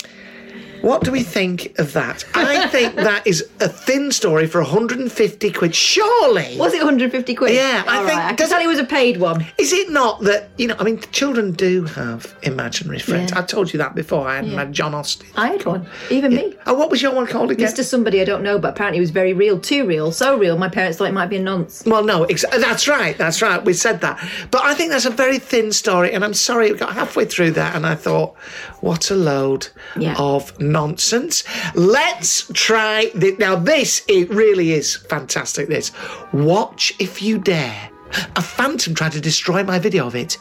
What 0.81 1.03
do 1.03 1.11
we 1.11 1.23
think 1.23 1.77
of 1.79 1.93
that? 1.93 2.25
I 2.35 2.67
think 2.67 2.95
that 3.09 3.25
is 3.27 3.47
a 3.59 3.69
thin 3.69 4.11
story 4.11 4.47
for 4.47 4.61
150 4.61 5.51
quid. 5.51 5.75
Surely. 5.75 6.57
Was 6.57 6.73
it 6.73 6.77
150 6.77 7.35
quid? 7.35 7.53
Yeah, 7.53 7.83
I 7.87 7.97
All 7.97 8.05
think- 8.05 8.17
right, 8.17 8.25
I 8.25 8.27
can 8.29 8.35
does 8.37 8.49
tell 8.49 8.59
it- 8.61 8.65
it 8.65 8.67
was 8.67 8.79
a 8.79 8.83
paid 8.83 9.17
one. 9.17 9.45
Is 9.57 9.73
it 9.73 9.89
not 9.91 10.21
that, 10.21 10.49
you 10.57 10.67
know, 10.67 10.75
I 10.79 10.83
mean, 10.83 10.99
children 11.11 11.51
do 11.51 11.83
have 11.85 12.35
imaginary 12.43 12.99
friends. 12.99 13.31
Yeah. 13.31 13.39
I've 13.39 13.47
told 13.47 13.71
you 13.73 13.77
that 13.79 13.95
before. 13.95 14.27
I 14.27 14.37
had 14.37 14.47
Yeah. 14.47 14.55
my 14.55 14.65
John 14.65 14.93
Austin. 14.93 15.27
I 15.35 15.49
had 15.49 15.65
one. 15.65 15.87
Even 16.09 16.33
me. 16.35 16.55
Oh, 16.65 16.73
what 16.73 16.89
was 16.89 17.01
your 17.01 17.13
one 17.13 17.27
called 17.27 17.51
again? 17.51 17.67
Mr. 17.71 17.83
Somebody 17.83 18.21
I 18.21 18.25
don't 18.25 18.43
know, 18.43 18.57
but 18.59 18.69
apparently 18.69 18.97
it 18.97 19.01
was 19.01 19.09
very 19.11 19.33
real. 19.33 19.59
Too 19.59 19.85
real. 19.85 20.11
So 20.11 20.37
real, 20.37 20.57
my 20.57 20.69
parents 20.69 20.97
thought 20.97 21.07
it 21.09 21.13
might 21.13 21.29
be 21.29 21.37
a 21.37 21.41
nonce. 21.41 21.83
Well, 21.85 22.03
no, 22.03 22.23
ex- 22.25 22.45
that's 22.51 22.87
right. 22.87 23.17
That's 23.17 23.41
right. 23.41 23.63
We 23.63 23.73
said 23.73 24.01
that. 24.01 24.19
But 24.51 24.63
I 24.63 24.73
think 24.73 24.91
that's 24.91 25.05
a 25.05 25.09
very 25.11 25.37
thin 25.39 25.71
story. 25.71 26.11
And 26.13 26.23
I'm 26.23 26.33
sorry, 26.33 26.71
we 26.71 26.77
got 26.77 26.93
halfway 26.93 27.25
through 27.25 27.51
that 27.51 27.75
and 27.75 27.85
I 27.85 27.95
thought, 27.95 28.35
what 28.81 29.11
a 29.11 29.15
load 29.15 29.67
Yeah. 29.97 30.15
of 30.17 30.59
nonsense. 30.71 31.43
Let's 31.75 32.47
try 32.53 33.11
this. 33.13 33.37
Now, 33.39 33.55
this 33.55 34.03
it 34.07 34.29
really 34.29 34.71
is 34.71 34.95
fantastic. 34.95 35.67
This. 35.67 35.91
Watch 36.33 36.93
if 36.99 37.21
you 37.21 37.37
dare. 37.37 37.89
A 38.35 38.41
phantom 38.41 38.93
tried 38.93 39.13
to 39.13 39.21
destroy 39.21 39.63
my 39.63 39.79
video 39.79 40.05
of 40.05 40.15
it 40.15 40.37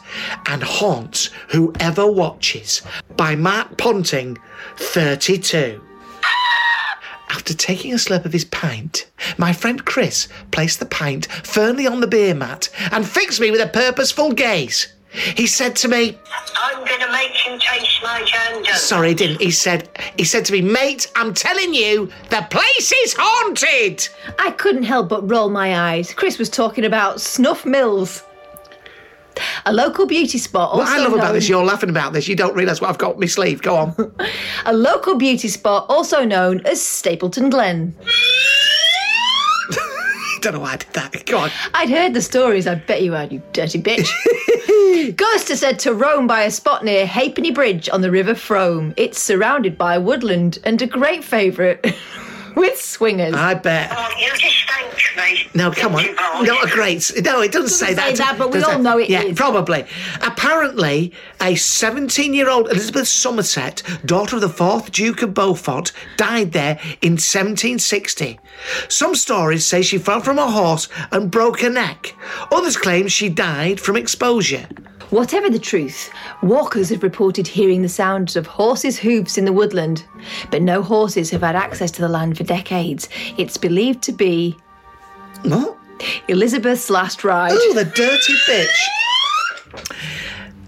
and 0.47 0.61
haunts 0.61 1.29
whoever 1.49 2.05
watches 2.11 2.81
by 3.15 3.35
Mark 3.35 3.77
Ponting, 3.77 4.37
32. 4.75 5.81
After 7.29 7.53
taking 7.53 7.93
a 7.93 7.95
slurp 7.95 8.25
of 8.25 8.33
his 8.33 8.43
pint, 8.43 9.09
my 9.37 9.53
friend 9.53 9.85
Chris 9.85 10.27
placed 10.51 10.79
the 10.79 10.85
pint 10.85 11.27
firmly 11.27 11.87
on 11.87 12.01
the 12.01 12.07
beer 12.07 12.35
mat 12.35 12.67
and 12.91 13.07
fixed 13.07 13.39
me 13.39 13.51
with 13.51 13.61
a 13.61 13.67
purposeful 13.67 14.33
gaze. 14.33 14.87
He 15.11 15.45
said 15.45 15.75
to 15.77 15.87
me, 15.87 16.17
I'm 16.57 16.85
gonna 16.85 17.11
make 17.11 17.31
him 17.31 17.59
taste 17.59 17.99
my 18.01 18.21
janja. 18.21 18.75
sorry, 18.75 19.09
he 19.09 19.15
didn't. 19.15 19.41
He 19.41 19.51
said, 19.51 19.89
he 20.17 20.23
said 20.23 20.45
to 20.45 20.53
me, 20.53 20.61
mate, 20.61 21.11
I'm 21.15 21.33
telling 21.33 21.73
you, 21.73 22.09
the 22.29 22.47
place 22.49 22.93
is 23.03 23.13
haunted. 23.17 24.07
I 24.39 24.51
couldn't 24.51 24.83
help 24.83 25.09
but 25.09 25.29
roll 25.29 25.49
my 25.49 25.91
eyes. 25.93 26.13
Chris 26.13 26.39
was 26.39 26.49
talking 26.49 26.85
about 26.85 27.19
Snuff 27.19 27.65
Mills. 27.65 28.23
A 29.65 29.73
local 29.73 30.05
beauty 30.05 30.37
spot. 30.37 30.75
What 30.75 30.87
I 30.87 30.97
love 30.99 31.13
about 31.13 31.33
this, 31.33 31.47
you're 31.47 31.63
laughing 31.63 31.89
about 31.89 32.13
this. 32.13 32.27
You 32.27 32.35
don't 32.35 32.55
realise 32.55 32.81
what 32.81 32.89
I've 32.89 32.97
got 32.97 33.11
up 33.11 33.19
my 33.19 33.25
sleeve. 33.27 33.61
Go 33.61 33.75
on. 33.75 34.13
A 34.65 34.73
local 34.73 35.15
beauty 35.17 35.47
spot, 35.47 35.85
also 35.89 36.25
known 36.25 36.65
as 36.65 36.81
Stapleton 36.81 37.49
Glen. 37.49 37.95
Don't 40.41 40.53
know 40.53 40.59
why 40.59 40.73
I 40.73 40.77
did 40.77 40.93
that. 40.93 41.25
Go 41.27 41.37
on. 41.37 41.51
I'd 41.73 41.89
heard 41.89 42.13
the 42.13 42.21
stories, 42.21 42.67
I 42.67 42.75
bet 42.75 43.03
you 43.03 43.13
had, 43.13 43.31
you 43.31 43.41
dirty 43.53 43.81
bitch. 43.81 44.09
Ghost 45.15 45.51
are 45.51 45.55
said 45.55 45.79
to 45.79 45.93
roam 45.93 46.27
by 46.27 46.41
a 46.43 46.51
spot 46.51 46.83
near 46.83 47.05
Halfpenny 47.05 47.51
Bridge 47.51 47.87
on 47.89 48.01
the 48.01 48.11
River 48.11 48.33
Frome. 48.33 48.93
It's 48.97 49.19
surrounded 49.19 49.77
by 49.77 49.97
woodland 49.97 50.57
and 50.63 50.81
a 50.81 50.87
great 50.87 51.23
favourite 51.23 51.85
with 52.55 52.79
swingers. 52.79 53.33
I 53.33 53.53
bet. 53.53 53.91
Oh, 53.95 54.09
you 54.19 54.29
just 54.35 54.69
thank 54.69 54.91
me. 55.17 55.49
No, 55.53 55.71
come 55.71 55.95
on. 55.95 56.15
Not 56.45 56.67
a 56.67 56.71
great. 56.71 57.11
No, 57.23 57.41
it 57.41 57.51
doesn't, 57.51 57.69
say 57.69 57.87
say 57.87 57.93
that. 57.95 58.15
that, 58.17 58.37
but 58.37 58.51
we 58.51 58.59
Does 58.59 58.67
all 58.67 58.79
know 58.79 58.97
it 58.97 59.09
yeah, 59.09 59.23
is. 59.23 59.37
probably. 59.37 59.85
Apparently, 60.21 61.13
a 61.41 61.55
17 61.55 62.33
year 62.33 62.49
old 62.49 62.69
Elizabeth 62.69 63.07
Somerset, 63.07 63.83
daughter 64.05 64.35
of 64.37 64.41
the 64.41 64.47
4th 64.47 64.91
Duke 64.91 65.21
of 65.21 65.33
Beaufort, 65.33 65.91
died 66.17 66.51
there 66.51 66.79
in 67.01 67.13
1760. 67.13 68.39
Some 68.89 69.15
stories 69.15 69.65
say 69.65 69.81
she 69.81 69.97
fell 69.97 70.21
from 70.21 70.37
a 70.39 70.49
horse 70.49 70.87
and 71.11 71.31
broke 71.31 71.61
her 71.61 71.69
neck. 71.69 72.15
Others 72.51 72.77
claim 72.77 73.07
she 73.07 73.29
died 73.29 73.79
from 73.79 73.95
exposure. 73.97 74.67
Whatever 75.09 75.49
the 75.49 75.59
truth, 75.59 76.09
walkers 76.41 76.87
have 76.89 77.03
reported 77.03 77.45
hearing 77.45 77.81
the 77.81 77.89
sounds 77.89 78.37
of 78.37 78.47
horses' 78.47 78.97
hooves 78.97 79.37
in 79.37 79.43
the 79.43 79.51
woodland, 79.51 80.05
but 80.51 80.61
no 80.61 80.81
horses 80.81 81.29
have 81.31 81.41
had 81.41 81.53
access 81.53 81.91
to 81.91 82.01
the 82.01 82.07
land 82.07 82.37
for 82.41 82.47
decades. 82.47 83.07
It's 83.37 83.57
believed 83.57 84.01
to 84.03 84.11
be 84.11 84.55
What? 85.43 85.77
Elizabeth's 86.27 86.89
last 86.89 87.23
ride. 87.23 87.51
Oh, 87.53 87.73
the 87.75 87.85
dirty 87.85 88.33
bitch. 88.49 88.67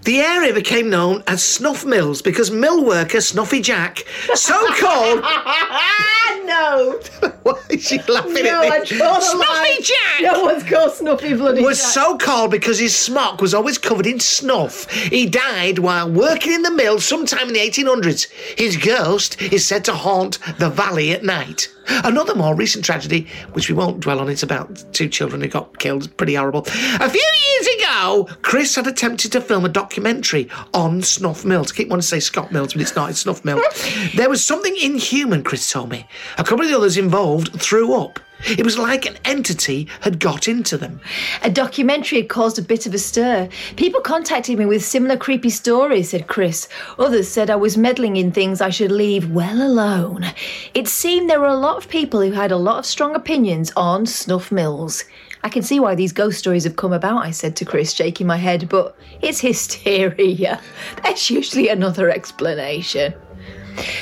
The 0.03 0.19
area 0.19 0.53
became 0.53 0.89
known 0.89 1.23
as 1.27 1.43
Snuff 1.43 1.85
Mills 1.85 2.21
because 2.21 2.51
mill 2.51 2.85
worker 2.85 3.21
Snuffy 3.21 3.61
Jack, 3.61 4.03
so 4.35 4.53
called. 4.75 5.23
no, 6.45 6.99
Why 7.43 7.59
is 7.69 7.83
she 7.87 7.99
laughing 8.03 8.43
no, 8.43 8.63
at 8.63 8.71
I 8.71 8.79
me? 8.79 8.85
draw 8.85 9.15
the 9.15 9.21
Snuffy 9.21 9.47
line. 9.51 9.81
Jack! 9.81 10.21
No 10.21 10.43
one's 10.45 10.63
called 10.63 10.91
Snuffy 10.93 11.33
Bloody 11.33 11.61
was 11.63 11.79
Jack. 11.79 11.91
so 11.91 12.17
called 12.17 12.51
because 12.51 12.79
his 12.79 12.95
smock 12.95 13.41
was 13.41 13.53
always 13.53 13.77
covered 13.77 14.07
in 14.07 14.19
snuff. 14.19 14.89
He 14.91 15.25
died 15.25 15.79
while 15.79 16.09
working 16.09 16.53
in 16.53 16.61
the 16.61 16.71
mill 16.71 16.99
sometime 16.99 17.47
in 17.47 17.53
the 17.53 17.59
1800s. 17.59 18.29
His 18.57 18.77
ghost 18.77 19.41
is 19.41 19.65
said 19.65 19.83
to 19.85 19.93
haunt 19.93 20.39
the 20.59 20.69
valley 20.69 21.11
at 21.11 21.23
night. 21.23 21.69
Another 21.87 22.35
more 22.35 22.55
recent 22.55 22.85
tragedy, 22.85 23.27
which 23.53 23.69
we 23.69 23.75
won't 23.75 23.99
dwell 23.99 24.19
on, 24.19 24.29
it's 24.29 24.43
about 24.43 24.83
two 24.93 25.09
children 25.09 25.41
who 25.41 25.47
got 25.47 25.79
killed. 25.79 26.03
It's 26.05 26.13
pretty 26.13 26.35
horrible. 26.35 26.61
A 26.61 27.09
few 27.09 27.21
years 27.49 27.67
ago, 27.77 28.27
Chris 28.41 28.75
had 28.75 28.87
attempted 28.87 29.31
to 29.33 29.41
film 29.41 29.65
a 29.65 29.69
documentary 29.69 30.49
on 30.73 31.01
Snuff 31.01 31.45
Mills. 31.45 31.71
I 31.71 31.75
keep 31.75 31.89
wanting 31.89 32.01
to 32.01 32.07
say 32.07 32.19
Scott 32.19 32.51
Mills, 32.51 32.73
but 32.73 32.81
it's 32.81 32.95
not, 32.95 33.09
it's 33.09 33.19
Snuff 33.19 33.43
Mills. 33.43 33.61
there 34.15 34.29
was 34.29 34.43
something 34.43 34.75
inhuman, 34.81 35.43
Chris 35.43 35.69
told 35.69 35.89
me. 35.89 36.07
A 36.37 36.43
couple 36.43 36.61
of 36.61 36.69
the 36.69 36.77
others 36.77 36.97
involved 36.97 37.59
threw 37.59 37.93
up. 37.93 38.19
It 38.45 38.65
was 38.65 38.77
like 38.77 39.05
an 39.05 39.17
entity 39.23 39.87
had 40.01 40.19
got 40.19 40.47
into 40.49 40.77
them. 40.77 40.99
A 41.43 41.49
documentary 41.49 42.19
had 42.19 42.29
caused 42.29 42.59
a 42.59 42.61
bit 42.61 42.85
of 42.85 42.93
a 42.93 42.97
stir. 42.97 43.47
People 43.77 44.01
contacted 44.01 44.59
me 44.59 44.65
with 44.65 44.83
similar 44.83 45.15
creepy 45.15 45.49
stories, 45.49 46.09
said 46.09 46.27
Chris. 46.27 46.67
Others 46.99 47.29
said 47.29 47.49
I 47.49 47.55
was 47.55 47.77
meddling 47.77 48.17
in 48.17 48.31
things 48.31 48.59
I 48.59 48.69
should 48.69 48.91
leave 48.91 49.31
well 49.31 49.61
alone. 49.61 50.25
It 50.73 50.89
seemed 50.89 51.29
there 51.29 51.39
were 51.39 51.47
a 51.47 51.55
lot 51.55 51.77
of 51.77 51.89
people 51.89 52.21
who 52.21 52.31
had 52.31 52.51
a 52.51 52.57
lot 52.57 52.79
of 52.79 52.85
strong 52.85 53.15
opinions 53.15 53.71
on 53.77 54.05
snuff 54.05 54.51
mills. 54.51 55.05
I 55.45 55.49
can 55.49 55.63
see 55.63 55.79
why 55.79 55.95
these 55.95 56.13
ghost 56.13 56.39
stories 56.39 56.63
have 56.63 56.75
come 56.75 56.93
about, 56.93 57.25
I 57.25 57.31
said 57.31 57.55
to 57.57 57.65
Chris, 57.65 57.93
shaking 57.93 58.27
my 58.27 58.37
head, 58.37 58.67
but 58.69 58.97
it's 59.21 59.39
hysteria. 59.39 60.61
There's 61.03 61.29
usually 61.29 61.69
another 61.69 62.09
explanation. 62.09 63.13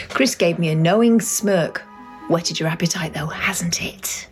Chris 0.10 0.36
gave 0.36 0.60
me 0.60 0.70
a 0.70 0.76
knowing 0.76 1.22
smirk. 1.22 1.84
Whetted 2.32 2.62
your 2.62 2.70
appetite, 2.70 3.14
though, 3.14 3.28
hasn't 3.28 3.84
it? 3.84 4.30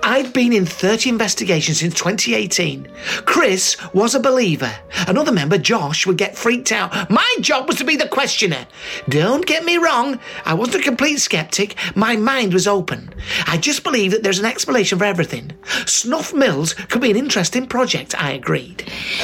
I'd 0.02 0.32
been 0.32 0.52
in 0.52 0.66
30 0.66 1.08
investigations 1.08 1.80
since 1.80 1.94
2018. 1.94 2.88
Chris 3.24 3.76
was 3.94 4.14
a 4.14 4.20
believer. 4.20 4.70
Another 5.06 5.32
member, 5.32 5.56
Josh, 5.56 6.06
would 6.06 6.18
get 6.18 6.36
freaked 6.36 6.72
out. 6.72 7.10
My 7.10 7.36
job 7.40 7.68
was 7.68 7.76
to 7.76 7.84
be 7.84 7.96
the 7.96 8.08
questioner. 8.08 8.66
Don't 9.08 9.46
get 9.46 9.64
me 9.64 9.78
wrong, 9.78 10.18
I 10.44 10.52
wasn't 10.54 10.82
a 10.82 10.84
complete 10.84 11.18
skeptic. 11.18 11.76
My 11.94 12.16
mind 12.16 12.52
was 12.52 12.66
open. 12.66 13.14
I 13.46 13.56
just 13.56 13.84
believe 13.84 14.10
that 14.10 14.22
there's 14.22 14.38
an 14.38 14.44
explanation 14.44 14.73
for 14.82 15.04
everything. 15.04 15.52
Snuff 15.86 16.34
Mills 16.34 16.74
could 16.74 17.00
be 17.02 17.10
an 17.10 17.16
interesting 17.16 17.66
project, 17.66 18.20
I 18.20 18.32
agreed. 18.32 18.78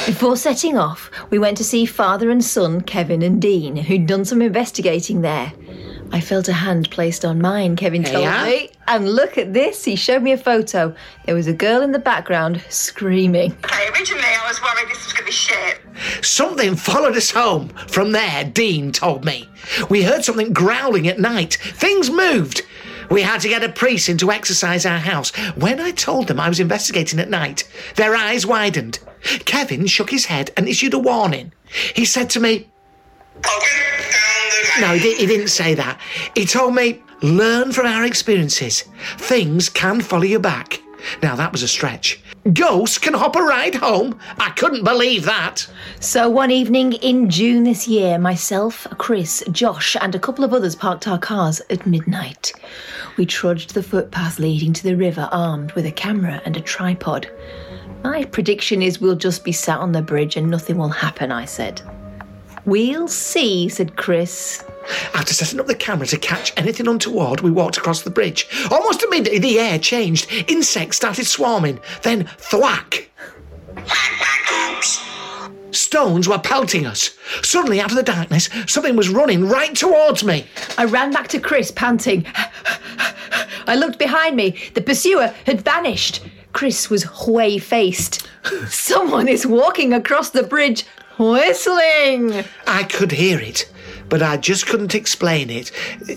Before 0.05 0.37
setting 0.37 0.77
off, 0.77 1.11
we 1.29 1.39
went 1.39 1.57
to 1.57 1.63
see 1.63 1.85
father 1.85 2.29
and 2.29 2.43
son, 2.43 2.81
Kevin 2.81 3.21
and 3.21 3.41
Dean, 3.41 3.75
who'd 3.75 4.05
done 4.07 4.23
some 4.23 4.41
investigating 4.41 5.21
there. 5.21 5.51
I 6.13 6.19
felt 6.21 6.47
a 6.49 6.53
hand 6.53 6.89
placed 6.91 7.23
on 7.25 7.41
mine, 7.41 7.75
Kevin 7.77 8.03
told 8.03 8.23
Yeah? 8.23 8.45
me. 8.45 8.69
And 8.87 9.09
look 9.09 9.37
at 9.37 9.53
this, 9.53 9.85
he 9.85 9.95
showed 9.95 10.21
me 10.21 10.33
a 10.33 10.37
photo. 10.37 10.93
There 11.25 11.35
was 11.35 11.47
a 11.47 11.53
girl 11.53 11.81
in 11.81 11.93
the 11.93 11.99
background 11.99 12.61
screaming. 12.69 13.53
Okay, 13.63 13.87
originally 13.89 14.23
I 14.23 14.45
was 14.47 14.61
worried 14.61 14.89
this 14.89 15.03
was 15.05 15.13
going 15.13 15.21
to 15.21 15.25
be 15.25 15.31
shit. 15.31 15.79
Something 16.25 16.75
followed 16.75 17.15
us 17.15 17.31
home. 17.31 17.69
From 17.87 18.11
there, 18.11 18.43
Dean 18.43 18.91
told 18.91 19.23
me. 19.23 19.47
We 19.89 20.03
heard 20.03 20.25
something 20.25 20.51
growling 20.51 21.07
at 21.07 21.19
night. 21.19 21.53
Things 21.61 22.09
moved. 22.09 22.63
We 23.11 23.23
had 23.23 23.41
to 23.41 23.49
get 23.49 23.63
a 23.63 23.69
priest 23.69 24.07
in 24.07 24.17
to 24.19 24.31
exorcise 24.31 24.85
our 24.85 24.97
house. 24.97 25.35
When 25.57 25.81
I 25.81 25.91
told 25.91 26.27
them 26.27 26.39
I 26.39 26.47
was 26.47 26.61
investigating 26.61 27.19
at 27.19 27.29
night, 27.29 27.69
their 27.97 28.15
eyes 28.15 28.45
widened. 28.45 28.99
Kevin 29.43 29.85
shook 29.85 30.09
his 30.09 30.25
head 30.25 30.51
and 30.55 30.67
issued 30.67 30.93
a 30.93 30.99
warning. 30.99 31.51
He 31.93 32.05
said 32.05 32.29
to 32.31 32.39
me, 32.39 32.69
No, 34.79 34.93
he, 34.93 35.13
he 35.15 35.25
didn't 35.25 35.49
say 35.49 35.75
that. 35.75 35.99
He 36.35 36.45
told 36.45 36.73
me, 36.73 37.03
learn 37.21 37.73
from 37.73 37.85
our 37.85 38.05
experiences. 38.05 38.85
Things 39.17 39.67
can 39.67 39.99
follow 39.99 40.23
you 40.23 40.39
back. 40.39 40.79
Now, 41.21 41.35
that 41.35 41.51
was 41.51 41.63
a 41.63 41.67
stretch. 41.67 42.21
Ghosts 42.53 42.97
can 42.97 43.13
hop 43.13 43.35
a 43.35 43.41
ride 43.43 43.75
home. 43.75 44.19
I 44.39 44.49
couldn't 44.49 44.83
believe 44.83 45.25
that. 45.25 45.67
So 45.99 46.27
one 46.27 46.49
evening 46.49 46.93
in 46.93 47.29
June 47.29 47.63
this 47.63 47.87
year, 47.87 48.17
myself, 48.17 48.87
Chris, 48.97 49.43
Josh, 49.51 49.95
and 50.01 50.15
a 50.15 50.19
couple 50.19 50.43
of 50.43 50.51
others 50.51 50.75
parked 50.75 51.07
our 51.07 51.19
cars 51.19 51.61
at 51.69 51.85
midnight. 51.85 52.51
We 53.15 53.27
trudged 53.27 53.75
the 53.75 53.83
footpath 53.83 54.39
leading 54.39 54.73
to 54.73 54.83
the 54.83 54.95
river 54.95 55.29
armed 55.31 55.73
with 55.73 55.85
a 55.85 55.91
camera 55.91 56.41
and 56.43 56.57
a 56.57 56.61
tripod. 56.61 57.29
My 58.03 58.25
prediction 58.25 58.81
is 58.81 58.99
we'll 58.99 59.15
just 59.15 59.43
be 59.43 59.51
sat 59.51 59.77
on 59.77 59.91
the 59.91 60.01
bridge 60.01 60.35
and 60.35 60.49
nothing 60.49 60.77
will 60.77 60.89
happen, 60.89 61.31
I 61.31 61.45
said. 61.45 61.79
We'll 62.65 63.07
see, 63.07 63.69
said 63.69 63.95
Chris. 63.95 64.63
After 65.13 65.33
setting 65.33 65.59
up 65.59 65.67
the 65.67 65.75
camera 65.75 66.07
to 66.07 66.17
catch 66.17 66.53
anything 66.57 66.87
untoward, 66.87 67.41
we 67.41 67.51
walked 67.51 67.77
across 67.77 68.01
the 68.01 68.09
bridge. 68.09 68.47
Almost 68.69 69.03
immediately, 69.03 69.39
the 69.39 69.59
air 69.59 69.79
changed. 69.79 70.31
Insects 70.47 70.97
started 70.97 71.25
swarming. 71.25 71.79
Then, 72.03 72.25
thwack! 72.37 73.09
Stones 75.71 76.27
were 76.27 76.39
pelting 76.39 76.85
us. 76.85 77.11
Suddenly, 77.43 77.79
out 77.79 77.91
of 77.91 77.97
the 77.97 78.03
darkness, 78.03 78.49
something 78.67 78.95
was 78.95 79.09
running 79.09 79.47
right 79.47 79.73
towards 79.73 80.23
me. 80.23 80.45
I 80.77 80.85
ran 80.85 81.11
back 81.11 81.29
to 81.29 81.39
Chris, 81.39 81.71
panting. 81.71 82.25
I 83.67 83.75
looked 83.75 83.99
behind 83.99 84.35
me. 84.35 84.57
The 84.73 84.81
pursuer 84.81 85.33
had 85.45 85.61
vanished. 85.61 86.21
Chris 86.53 86.89
was 86.89 87.03
whey 87.25 87.57
faced. 87.57 88.27
Someone 88.67 89.27
is 89.27 89.45
walking 89.45 89.93
across 89.93 90.31
the 90.31 90.43
bridge, 90.43 90.85
whistling. 91.21 92.43
I 92.67 92.83
could 92.83 93.11
hear 93.11 93.39
it, 93.39 93.71
but 94.09 94.23
I 94.23 94.37
just 94.37 94.65
couldn't 94.65 94.95
explain 94.95 95.49
it. 95.49 95.71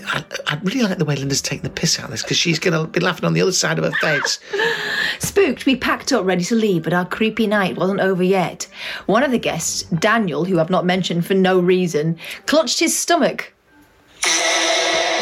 I, 0.06 0.24
I 0.46 0.58
really 0.62 0.82
like 0.82 0.98
the 0.98 1.04
way 1.04 1.16
Linda's 1.16 1.42
taking 1.42 1.62
the 1.62 1.70
piss 1.70 1.98
out 1.98 2.06
of 2.06 2.10
this 2.10 2.22
because 2.22 2.38
she's 2.38 2.58
going 2.58 2.72
to 2.72 2.90
be 2.90 3.00
laughing 3.00 3.24
on 3.26 3.34
the 3.34 3.42
other 3.42 3.52
side 3.52 3.78
of 3.78 3.84
her 3.84 3.92
face. 4.00 4.40
Spooked, 5.18 5.66
we 5.66 5.76
packed 5.76 6.12
up 6.12 6.24
ready 6.24 6.44
to 6.44 6.54
leave, 6.54 6.84
but 6.84 6.92
our 6.92 7.04
creepy 7.04 7.46
night 7.46 7.76
wasn't 7.76 8.00
over 8.00 8.22
yet. 8.22 8.66
One 9.06 9.22
of 9.22 9.30
the 9.30 9.38
guests, 9.38 9.82
Daniel, 9.82 10.44
who 10.44 10.58
I've 10.58 10.70
not 10.70 10.86
mentioned 10.86 11.26
for 11.26 11.34
no 11.34 11.60
reason, 11.60 12.18
clutched 12.46 12.80
his 12.80 12.98
stomach. 12.98 13.52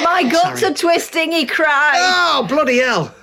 My 0.05 0.23
guts 0.31 0.61
Sorry. 0.61 0.73
are 0.73 0.77
twisting, 0.77 1.33
he 1.33 1.45
cried. 1.47 1.95
Oh, 1.97 2.47
bloody 2.49 2.79
hell! 2.79 3.15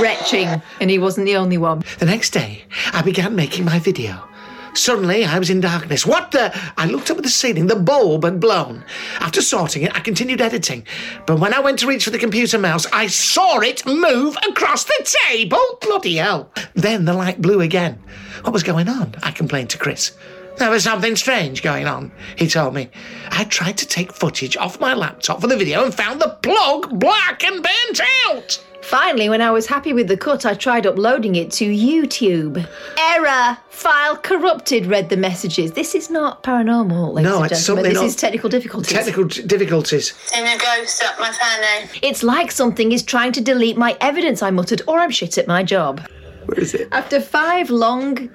Retching, 0.00 0.48
and 0.80 0.90
he 0.90 0.98
wasn't 0.98 1.26
the 1.26 1.36
only 1.36 1.58
one. 1.58 1.82
The 1.98 2.06
next 2.06 2.30
day, 2.30 2.64
I 2.92 3.02
began 3.02 3.34
making 3.34 3.64
my 3.64 3.78
video. 3.78 4.26
Suddenly, 4.74 5.24
I 5.24 5.38
was 5.38 5.50
in 5.50 5.60
darkness. 5.60 6.06
What 6.06 6.30
the? 6.30 6.52
I 6.76 6.86
looked 6.86 7.10
up 7.10 7.18
at 7.18 7.22
the 7.22 7.28
ceiling. 7.28 7.66
The 7.66 7.76
bulb 7.76 8.24
had 8.24 8.40
blown. 8.40 8.84
After 9.20 9.42
sorting 9.42 9.82
it, 9.82 9.94
I 9.94 10.00
continued 10.00 10.40
editing. 10.40 10.86
But 11.26 11.40
when 11.40 11.52
I 11.52 11.60
went 11.60 11.78
to 11.80 11.86
reach 11.86 12.04
for 12.04 12.10
the 12.10 12.18
computer 12.18 12.58
mouse, 12.58 12.86
I 12.92 13.06
saw 13.06 13.60
it 13.60 13.84
move 13.86 14.36
across 14.48 14.84
the 14.84 15.16
table. 15.28 15.60
Bloody 15.82 16.16
hell. 16.16 16.50
Then 16.74 17.04
the 17.04 17.12
light 17.12 17.42
blew 17.42 17.60
again. 17.60 18.02
What 18.42 18.52
was 18.52 18.62
going 18.62 18.88
on? 18.88 19.14
I 19.22 19.30
complained 19.30 19.70
to 19.70 19.78
Chris. 19.78 20.12
There 20.58 20.70
was 20.70 20.84
something 20.84 21.16
strange 21.16 21.62
going 21.62 21.86
on, 21.86 22.12
he 22.36 22.46
told 22.46 22.74
me. 22.74 22.90
I 23.30 23.44
tried 23.44 23.78
to 23.78 23.86
take 23.86 24.12
footage 24.12 24.56
off 24.56 24.80
my 24.80 24.94
laptop 24.94 25.40
for 25.40 25.46
the 25.46 25.56
video 25.56 25.84
and 25.84 25.94
found 25.94 26.20
the 26.20 26.36
plug 26.42 26.98
black 26.98 27.42
and 27.42 27.62
burnt 27.62 28.00
out. 28.26 28.62
Finally, 28.82 29.28
when 29.28 29.40
I 29.40 29.50
was 29.50 29.66
happy 29.66 29.92
with 29.92 30.08
the 30.08 30.16
cut, 30.16 30.44
I 30.44 30.54
tried 30.54 30.86
uploading 30.86 31.36
it 31.36 31.50
to 31.52 31.64
YouTube. 31.64 32.66
Error! 32.98 33.56
File 33.70 34.16
corrupted, 34.16 34.86
read 34.86 35.08
the 35.08 35.16
messages. 35.16 35.72
This 35.72 35.94
is 35.94 36.10
not 36.10 36.42
paranormal, 36.42 37.14
ladies 37.14 37.30
No, 37.30 37.42
and 37.42 37.50
it's 37.52 37.64
gentlemen. 37.64 37.84
something 37.84 37.92
This 37.92 37.98
on- 38.00 38.06
is 38.06 38.16
technical 38.16 38.50
difficulties. 38.50 38.92
Technical 38.92 39.24
d- 39.24 39.42
difficulties. 39.42 40.12
In 40.36 40.44
a 40.46 40.58
ghost 40.58 41.02
up 41.04 41.18
my 41.18 41.30
fanny. 41.32 41.88
It's 42.02 42.22
like 42.22 42.50
something 42.52 42.92
is 42.92 43.02
trying 43.02 43.32
to 43.32 43.40
delete 43.40 43.76
my 43.76 43.96
evidence, 44.00 44.42
I 44.42 44.50
muttered, 44.50 44.82
or 44.86 44.98
I'm 44.98 45.10
shit 45.10 45.38
at 45.38 45.46
my 45.46 45.62
job. 45.62 46.00
Where 46.46 46.58
is 46.58 46.74
it? 46.74 46.88
After 46.92 47.20
five 47.20 47.70
long, 47.70 48.28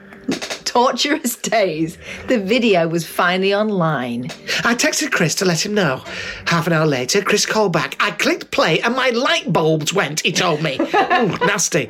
torturous 0.78 1.36
days, 1.38 1.98
the 2.28 2.40
video 2.40 2.88
was 2.88 3.06
finally 3.06 3.54
online. 3.54 4.26
I 4.64 4.76
texted 4.76 5.12
Chris 5.12 5.34
to 5.36 5.46
let 5.46 5.66
him 5.66 5.74
know. 5.74 6.04
Half 6.46 6.68
an 6.68 6.74
hour 6.74 6.86
later, 6.86 7.22
Chris 7.22 7.46
called 7.46 7.74
back. 7.74 7.96
I 8.00 8.12
clicked 8.12 8.52
play 8.52 8.80
and 8.82 8.96
my 8.96 9.10
light 9.10 9.52
bulbs 9.52 9.94
went, 9.94 10.20
he 10.22 10.32
told 10.32 10.62
me. 10.62 10.78
Ooh, 10.80 11.38
nasty. 11.46 11.90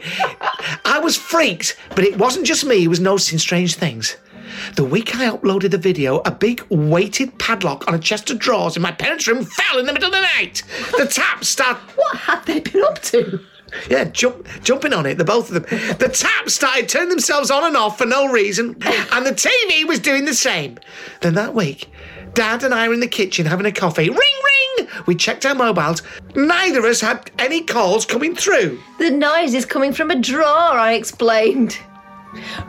I 0.85 0.99
was 1.03 1.17
freaked, 1.17 1.75
but 1.95 2.05
it 2.05 2.17
wasn't 2.17 2.45
just 2.45 2.65
me 2.65 2.83
who 2.83 2.89
was 2.89 2.99
noticing 2.99 3.39
strange 3.39 3.75
things. 3.75 4.15
The 4.75 4.85
week 4.85 5.15
I 5.15 5.29
uploaded 5.29 5.71
the 5.71 5.77
video, 5.77 6.19
a 6.19 6.31
big 6.31 6.63
weighted 6.69 7.37
padlock 7.39 7.87
on 7.87 7.95
a 7.95 7.99
chest 7.99 8.29
of 8.29 8.39
drawers 8.39 8.75
in 8.75 8.81
my 8.81 8.91
parents' 8.91 9.27
room 9.27 9.43
fell 9.43 9.79
in 9.79 9.85
the 9.85 9.93
middle 9.93 10.07
of 10.07 10.13
the 10.13 10.21
night. 10.21 10.63
The 10.97 11.07
tap 11.07 11.43
started. 11.43 11.81
What 11.95 12.17
had 12.17 12.45
they 12.45 12.59
been 12.61 12.83
up 12.83 13.01
to? 13.03 13.41
Yeah, 13.89 14.05
jump, 14.05 14.47
jumping 14.63 14.93
on 14.93 15.05
it, 15.05 15.17
the 15.17 15.25
both 15.25 15.51
of 15.51 15.67
them. 15.67 15.79
The 15.97 16.09
taps 16.09 16.53
started 16.55 16.87
turning 16.89 17.09
themselves 17.09 17.51
on 17.51 17.63
and 17.65 17.75
off 17.75 17.97
for 17.97 18.05
no 18.05 18.27
reason, 18.31 18.69
and 19.11 19.25
the 19.25 19.31
TV 19.33 19.85
was 19.85 19.99
doing 19.99 20.25
the 20.25 20.33
same. 20.33 20.77
Then 21.21 21.33
that 21.35 21.53
week, 21.53 21.89
Dad 22.33 22.63
and 22.63 22.73
I 22.73 22.87
were 22.87 22.93
in 22.93 22.99
the 23.01 23.07
kitchen 23.07 23.45
having 23.45 23.65
a 23.65 23.71
coffee. 23.71 24.09
Ring, 24.09 24.17
ring! 24.17 24.87
We 25.05 25.15
checked 25.15 25.45
our 25.45 25.55
mobiles. 25.55 26.01
Neither 26.35 26.79
of 26.79 26.85
us 26.85 27.01
had 27.01 27.29
any 27.39 27.61
calls 27.63 28.05
coming 28.05 28.35
through. 28.35 28.79
The 28.99 29.09
noise 29.11 29.53
is 29.53 29.65
coming 29.65 29.91
from 29.91 30.11
a 30.11 30.15
drawer, 30.19 30.45
I 30.45 30.93
explained. 30.93 31.77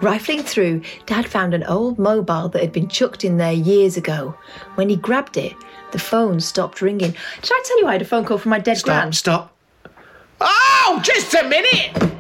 Rifling 0.01 0.43
through, 0.43 0.83
Dad 1.07 1.27
found 1.29 1.53
an 1.53 1.65
old 1.65 1.99
mobile 1.99 2.49
that 2.49 2.63
had 2.63 2.73
been 2.73 2.89
chucked 2.89 3.25
in 3.25 3.37
there 3.37 3.53
years 3.53 3.97
ago. 3.97 4.35
When 4.77 4.89
he 4.89 4.97
grabbed 4.97 5.37
it, 5.37 5.55
The 5.91 5.99
phone 5.99 6.39
stopped 6.41 6.81
ringing. 6.83 7.13
Did 7.43 7.51
I 7.53 7.63
tell 7.65 7.81
you 7.81 7.87
I 7.87 7.93
had 7.93 8.03
a 8.03 8.07
phone 8.07 8.25
call 8.25 8.39
from 8.39 8.51
my 8.51 8.59
dead 8.59 8.79
Stop, 8.79 8.87
gran? 8.87 9.13
stop. 9.13 9.55
Oh, 10.41 11.01
just 11.05 11.34
a 11.34 11.49
minute. 11.49 12.11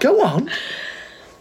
Go 0.00 0.22
on. 0.22 0.50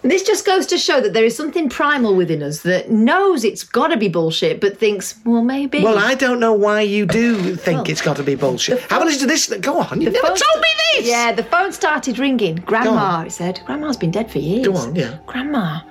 This 0.03 0.23
just 0.23 0.45
goes 0.45 0.65
to 0.67 0.77
show 0.77 1.01
that 1.01 1.13
there 1.13 1.25
is 1.25 1.35
something 1.35 1.67
primal 1.69 2.15
within 2.15 2.41
us 2.41 2.61
that 2.61 2.89
knows 2.89 3.43
it's 3.43 3.63
got 3.63 3.87
to 3.87 3.97
be 3.97 4.07
bullshit, 4.07 4.61
but 4.61 4.77
thinks, 4.77 5.15
well, 5.25 5.43
maybe. 5.43 5.83
Well, 5.83 5.97
I 5.97 6.13
don't 6.15 6.39
know 6.39 6.53
why 6.53 6.81
you 6.81 7.05
do 7.05 7.55
think 7.57 7.79
Well, 7.79 7.89
it's 7.89 8.01
got 8.01 8.15
to 8.17 8.23
be 8.23 8.35
bullshit. 8.35 8.81
the 8.87 8.93
Have 8.93 9.01
a 9.01 9.05
listen 9.05 9.21
to 9.21 9.27
this. 9.27 9.47
Go 9.59 9.79
on. 9.79 9.99
You 9.99 10.09
never 10.09 10.27
told 10.27 10.39
me 10.39 10.67
this. 10.95 11.07
Yeah, 11.07 11.33
the 11.33 11.43
phone 11.43 11.73
started 11.73 12.19
ringing. 12.19 12.55
Grandma, 12.57 13.23
it 13.23 13.31
said. 13.31 13.59
Grandma's 13.65 13.97
been 13.97 14.11
dead 14.11 14.31
for 14.31 14.39
years. 14.39 14.65
Go 14.65 14.75
on, 14.77 14.95
yeah. 14.95 15.17
Grandma. 15.25 15.81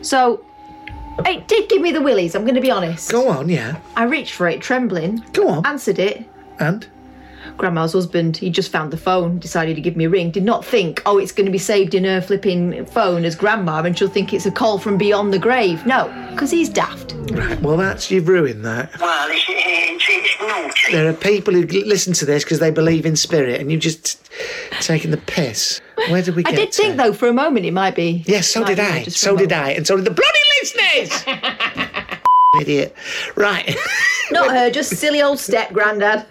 So, 0.00 0.42
it 1.26 1.46
did 1.46 1.68
give 1.68 1.82
me 1.82 1.92
the 1.92 2.00
willies, 2.00 2.34
I'm 2.34 2.42
going 2.42 2.54
to 2.54 2.60
be 2.60 2.70
honest. 2.70 3.10
Go 3.10 3.28
on, 3.28 3.48
yeah. 3.48 3.78
I 3.96 4.04
reached 4.04 4.32
for 4.34 4.48
it, 4.48 4.60
trembling. 4.62 5.22
Go 5.32 5.48
on. 5.48 5.66
Answered 5.66 5.98
it. 5.98 6.24
And? 6.58 6.86
Grandma's 7.56 7.92
husband, 7.92 8.36
he 8.36 8.50
just 8.50 8.70
found 8.70 8.92
the 8.92 8.96
phone, 8.96 9.38
decided 9.38 9.76
to 9.76 9.80
give 9.80 9.96
me 9.96 10.04
a 10.04 10.10
ring. 10.10 10.30
Did 10.30 10.44
not 10.44 10.64
think, 10.64 11.02
oh, 11.06 11.18
it's 11.18 11.32
going 11.32 11.46
to 11.46 11.52
be 11.52 11.58
saved 11.58 11.94
in 11.94 12.04
her 12.04 12.20
flipping 12.20 12.84
phone 12.86 13.24
as 13.24 13.34
grandma 13.34 13.82
and 13.82 13.96
she'll 13.96 14.08
think 14.08 14.32
it's 14.32 14.46
a 14.46 14.50
call 14.50 14.78
from 14.78 14.98
beyond 14.98 15.32
the 15.32 15.38
grave. 15.38 15.84
No, 15.86 16.08
because 16.30 16.50
he's 16.50 16.68
daft. 16.68 17.14
Right, 17.32 17.60
well, 17.60 17.76
that's, 17.76 18.10
you've 18.10 18.28
ruined 18.28 18.64
that. 18.64 18.98
Well, 19.00 19.28
it's, 19.30 19.44
it's, 19.48 20.04
it's 20.08 20.40
naughty. 20.40 20.92
There 20.92 21.08
are 21.08 21.14
people 21.14 21.54
who 21.54 21.62
listen 21.62 22.12
to 22.14 22.26
this 22.26 22.44
because 22.44 22.58
they 22.58 22.70
believe 22.70 23.06
in 23.06 23.16
spirit, 23.16 23.60
and 23.60 23.72
you've 23.72 23.80
just 23.80 24.30
taken 24.80 25.10
the 25.10 25.16
piss. 25.16 25.80
Where 26.08 26.22
did 26.22 26.36
we 26.36 26.42
go? 26.42 26.50
I 26.50 26.52
get 26.52 26.58
did 26.60 26.72
to? 26.72 26.82
think, 26.82 26.96
though, 26.96 27.12
for 27.12 27.28
a 27.28 27.32
moment 27.32 27.66
it 27.66 27.72
might 27.72 27.94
be. 27.94 28.24
Yes, 28.26 28.48
so 28.48 28.64
did 28.64 28.78
I. 28.78 29.04
So 29.04 29.36
did. 29.36 29.52
I. 29.52 29.70
And 29.70 29.86
so 29.86 29.96
did 29.96 30.04
the 30.04 30.10
bloody 30.10 30.38
listeners! 30.62 31.24
Idiot. 32.60 32.94
Right. 33.36 33.76
Not 34.30 34.50
her, 34.50 34.70
just 34.72 34.96
silly 34.96 35.22
old 35.22 35.38
step 35.38 35.72
granddad. 35.72 36.26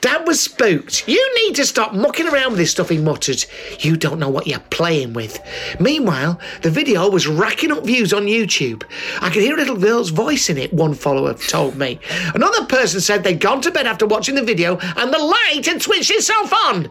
Dad 0.00 0.26
was 0.26 0.40
spooked. 0.40 1.08
You 1.08 1.34
need 1.44 1.56
to 1.56 1.66
stop 1.66 1.94
mucking 1.94 2.28
around 2.28 2.50
with 2.50 2.58
this 2.58 2.70
stuff, 2.70 2.88
he 2.88 2.98
muttered. 2.98 3.44
You 3.80 3.96
don't 3.96 4.18
know 4.18 4.28
what 4.28 4.46
you're 4.46 4.60
playing 4.70 5.12
with. 5.14 5.40
Meanwhile, 5.80 6.38
the 6.62 6.70
video 6.70 7.08
was 7.10 7.26
racking 7.26 7.72
up 7.72 7.84
views 7.84 8.12
on 8.12 8.24
YouTube. 8.24 8.84
I 9.20 9.30
could 9.30 9.42
hear 9.42 9.54
a 9.54 9.58
little 9.58 9.76
girl's 9.76 10.10
voice 10.10 10.48
in 10.48 10.58
it, 10.58 10.72
one 10.72 10.94
follower 10.94 11.34
told 11.34 11.76
me. 11.76 11.98
Another 12.34 12.64
person 12.66 13.00
said 13.00 13.24
they'd 13.24 13.40
gone 13.40 13.60
to 13.62 13.70
bed 13.70 13.86
after 13.86 14.06
watching 14.06 14.34
the 14.34 14.42
video 14.42 14.78
and 14.78 15.12
the 15.12 15.18
light 15.18 15.66
had 15.66 15.82
switched 15.82 16.10
itself 16.10 16.52
on. 16.52 16.88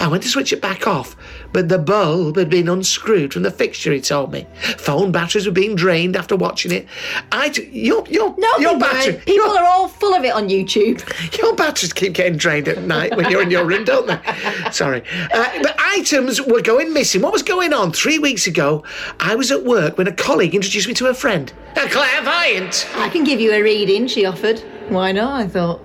I 0.00 0.08
went 0.08 0.22
to 0.24 0.28
switch 0.28 0.52
it 0.52 0.60
back 0.60 0.86
off, 0.86 1.16
but 1.52 1.68
the 1.68 1.78
bulb 1.78 2.36
had 2.36 2.50
been 2.50 2.68
unscrewed 2.68 3.32
from 3.32 3.42
the 3.42 3.50
fixture, 3.50 3.92
he 3.92 4.00
told 4.00 4.32
me. 4.32 4.46
Phone 4.76 5.12
batteries 5.12 5.46
were 5.46 5.52
being 5.52 5.76
drained 5.76 6.16
after 6.16 6.36
watching 6.36 6.72
it. 6.72 6.86
I, 7.32 7.48
t- 7.50 7.68
your, 7.70 8.06
your, 8.08 8.34
No, 8.36 8.56
your 8.58 8.78
battery. 8.78 9.20
People 9.24 9.50
are 9.50 9.64
all 9.64 9.88
full 9.88 10.14
of 10.14 10.24
it 10.24 10.32
on 10.32 10.48
YouTube. 10.48 11.02
your 11.38 11.54
batteries 11.54 11.92
keep 11.92 12.14
getting 12.14 12.36
drained 12.36 12.68
at 12.68 12.82
night 12.82 13.16
when 13.16 13.30
you're 13.30 13.42
in 13.42 13.50
your 13.50 13.64
room, 13.64 13.84
don't 13.84 14.06
they? 14.06 14.18
Sorry. 14.72 15.02
Uh, 15.32 15.62
but 15.62 15.76
items 15.78 16.40
were 16.42 16.62
going 16.62 16.92
missing. 16.92 17.22
What 17.22 17.32
was 17.32 17.42
going 17.42 17.72
on? 17.72 17.92
Three 17.92 18.18
weeks 18.18 18.46
ago, 18.46 18.84
I 19.20 19.34
was 19.36 19.50
at 19.50 19.64
work 19.64 19.96
when 19.96 20.08
a 20.08 20.12
colleague 20.12 20.54
introduced 20.54 20.88
me 20.88 20.94
to 20.94 21.06
a 21.06 21.14
friend. 21.14 21.52
A 21.76 21.88
clairvoyant. 21.88 22.88
I 22.96 23.08
can 23.08 23.24
give 23.24 23.40
you 23.40 23.52
a 23.52 23.62
reading, 23.62 24.06
she 24.06 24.24
offered. 24.26 24.60
Why 24.88 25.12
not? 25.12 25.40
I 25.40 25.48
thought. 25.48 25.80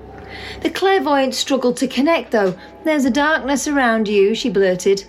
The 0.61 0.69
clairvoyant 0.69 1.35
struggled 1.35 1.77
to 1.77 1.87
connect, 1.87 2.31
though. 2.31 2.57
There's 2.83 3.05
a 3.05 3.09
darkness 3.09 3.67
around 3.67 4.07
you, 4.07 4.35
she 4.35 4.49
blurted. 4.49 5.05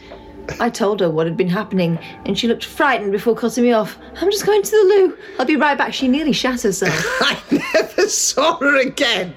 I 0.58 0.70
told 0.70 1.00
her 1.00 1.10
what 1.10 1.26
had 1.26 1.36
been 1.36 1.48
happening, 1.48 1.98
and 2.24 2.38
she 2.38 2.48
looked 2.48 2.64
frightened 2.64 3.12
before 3.12 3.34
cutting 3.34 3.64
me 3.64 3.72
off. 3.72 3.98
I'm 4.16 4.30
just 4.30 4.46
going 4.46 4.62
to 4.62 4.70
the 4.70 4.76
loo. 4.76 5.18
I'll 5.38 5.46
be 5.46 5.56
right 5.56 5.76
back. 5.76 5.92
She 5.92 6.08
nearly 6.08 6.32
shat 6.32 6.62
herself. 6.62 6.94
I 7.20 7.62
never 7.74 8.08
saw 8.08 8.58
her 8.58 8.76
again. 8.76 9.34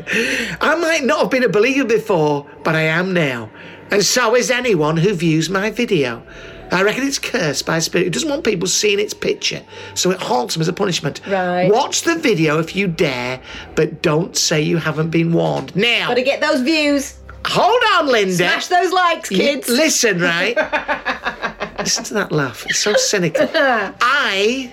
I 0.62 0.76
might 0.76 1.04
not 1.04 1.20
have 1.20 1.30
been 1.32 1.44
a 1.44 1.50
believer 1.50 1.86
before, 1.86 2.48
but 2.64 2.76
I 2.76 2.84
am 2.84 3.14
now. 3.14 3.50
And 3.92 4.04
so 4.04 4.36
is 4.36 4.50
anyone 4.50 4.98
who 4.98 5.14
views 5.14 5.50
my 5.50 5.70
video. 5.70 6.26
I 6.72 6.82
reckon 6.82 7.04
it's 7.04 7.20
cursed 7.20 7.66
by 7.66 7.78
a 7.78 7.82
spirit 7.82 8.06
who 8.06 8.10
doesn't 8.10 8.30
want 8.30 8.44
people 8.44 8.68
seeing 8.68 9.00
its 9.00 9.14
picture, 9.14 9.62
so 9.94 10.10
it 10.12 10.20
haunts 10.20 10.56
them 10.56 10.62
as 10.62 10.68
a 10.68 10.74
punishment. 10.74 11.22
Right. 11.28 11.72
Watch 11.72 12.02
the 12.02 12.16
video 12.16 12.60
if 12.60 12.76
you 12.76 12.88
dare, 12.88 13.40
but 13.76 14.02
don't 14.02 14.36
say 14.36 14.62
you 14.62 14.78
haven't 14.78 15.10
been 15.12 15.32
warned. 15.34 15.76
Now, 15.76 16.08
Gotta 16.10 16.24
get 16.24 16.42
those 16.42 16.62
views. 16.62 17.20
hold 17.46 17.82
on, 17.96 18.08
Linda. 18.08 18.34
Smash 18.36 18.68
those 18.68 18.92
likes, 18.92 19.30
You- 19.30 19.38
kids. 19.38 19.70
listen, 19.70 20.20
right? 20.20 20.56
listen 21.80 22.04
to 22.06 22.14
that 22.16 22.32
laugh. 22.32 22.66
It's 22.68 22.80
so 22.80 22.94
cynical. 22.94 23.48
I 23.56 24.72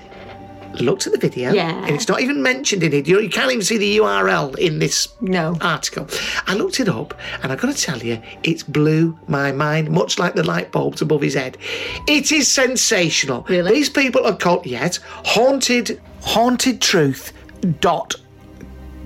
looked 0.75 1.07
at 1.07 1.13
the 1.13 1.19
video, 1.19 1.53
Yeah. 1.53 1.85
and 1.85 1.95
it's 1.95 2.09
not 2.09 2.21
even 2.21 2.43
mentioned 2.43 2.83
in 2.83 2.93
it. 2.93 3.07
You, 3.09 3.15
know, 3.17 3.21
you 3.21 3.29
can't 3.31 3.51
even 3.51 3.65
see 3.65 3.77
the 3.79 3.97
URL 3.99 4.55
in 4.59 4.79
this 4.79 5.09
No. 5.21 5.57
article. 5.61 6.07
I 6.47 6.55
looked 6.55 6.81
it 6.81 6.89
up, 6.89 7.15
and 7.43 7.51
I've 7.53 7.61
got 7.61 7.75
to 7.75 7.81
tell 7.83 7.99
you, 7.99 8.21
it 8.43 8.65
blew 8.73 9.19
my 9.29 9.53
mind, 9.53 9.91
much 9.91 10.19
like 10.19 10.35
the 10.35 10.45
light 10.45 10.71
bulbs 10.73 11.03
above 11.03 11.23
his 11.23 11.35
head. 11.35 11.57
It 12.07 12.31
is 12.33 12.49
sensational. 12.49 13.45
Really? 13.49 13.73
These 13.73 13.91
people 13.91 14.25
are 14.27 14.37
called, 14.37 14.67
yet, 14.67 14.99
haunted, 15.25 16.01
hauntedtruth.com 16.23 18.21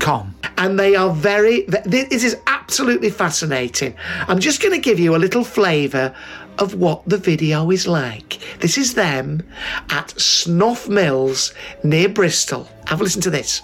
com. 0.01 0.35
And 0.59 0.79
they 0.79 0.95
are 0.95 1.11
very, 1.12 1.62
this 1.62 2.25
is 2.25 2.37
absolutely 2.47 3.11
fascinating. 3.11 3.95
I'm 4.29 4.39
just 4.39 4.61
going 4.61 4.75
to 4.75 4.81
give 4.81 4.99
you 5.01 5.17
a 5.17 5.19
little 5.19 5.45
flavour 5.45 6.15
of 6.59 6.75
what 6.75 7.07
the 7.09 7.19
video 7.19 7.71
is 7.71 7.87
like. 7.87 8.39
This 8.61 8.79
is 8.79 8.95
them 8.95 9.43
at 9.91 10.11
Snuff 10.21 10.89
Mills 10.89 11.53
near 11.83 12.09
Bristol. 12.09 12.69
Have 12.87 13.01
a 13.01 13.05
listen 13.05 13.23
to 13.23 13.31
this. 13.31 13.63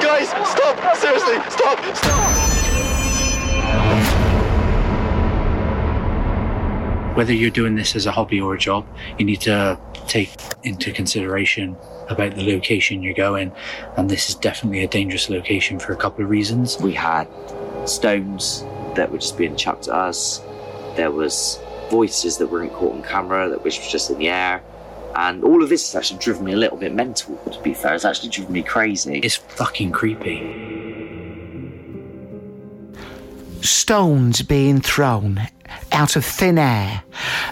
Guys, 0.00 0.28
stop. 0.28 0.96
Seriously, 0.96 1.36
stop, 1.50 1.96
stop. 1.96 2.54
whether 7.14 7.32
you're 7.32 7.50
doing 7.50 7.76
this 7.76 7.94
as 7.94 8.06
a 8.06 8.12
hobby 8.12 8.40
or 8.40 8.54
a 8.54 8.58
job, 8.58 8.86
you 9.18 9.24
need 9.24 9.40
to 9.40 9.78
take 10.08 10.30
into 10.62 10.92
consideration 10.92 11.76
about 12.08 12.34
the 12.34 12.42
location 12.42 13.02
you're 13.02 13.14
going. 13.14 13.52
And 13.96 14.10
this 14.10 14.28
is 14.28 14.34
definitely 14.34 14.84
a 14.84 14.88
dangerous 14.88 15.30
location 15.30 15.78
for 15.78 15.92
a 15.92 15.96
couple 15.96 16.24
of 16.24 16.30
reasons. 16.30 16.78
We 16.78 16.92
had 16.92 17.26
stones 17.86 18.64
that 18.94 19.10
were 19.10 19.18
just 19.18 19.36
being 19.36 19.56
chucked 19.56 19.88
at 19.88 19.94
us. 19.94 20.40
There 20.96 21.10
was 21.10 21.58
voices 21.90 22.38
that 22.38 22.46
weren't 22.46 22.72
caught 22.72 22.94
on 22.94 23.02
camera, 23.02 23.48
that 23.48 23.62
which 23.64 23.78
was 23.78 23.90
just 23.90 24.10
in 24.10 24.18
the 24.18 24.28
air. 24.28 24.62
And 25.16 25.44
all 25.44 25.62
of 25.62 25.68
this 25.68 25.92
has 25.92 25.98
actually 26.00 26.18
driven 26.18 26.44
me 26.44 26.52
a 26.52 26.56
little 26.56 26.76
bit 26.76 26.92
mental, 26.92 27.36
to 27.52 27.60
be 27.62 27.72
fair. 27.72 27.94
It's 27.94 28.04
actually 28.04 28.30
driven 28.30 28.52
me 28.52 28.62
crazy. 28.62 29.18
It's 29.18 29.36
fucking 29.36 29.92
creepy. 29.92 31.03
Stones 33.64 34.42
being 34.42 34.80
thrown 34.80 35.40
out 35.92 36.16
of 36.16 36.24
thin 36.24 36.58
air, 36.58 37.02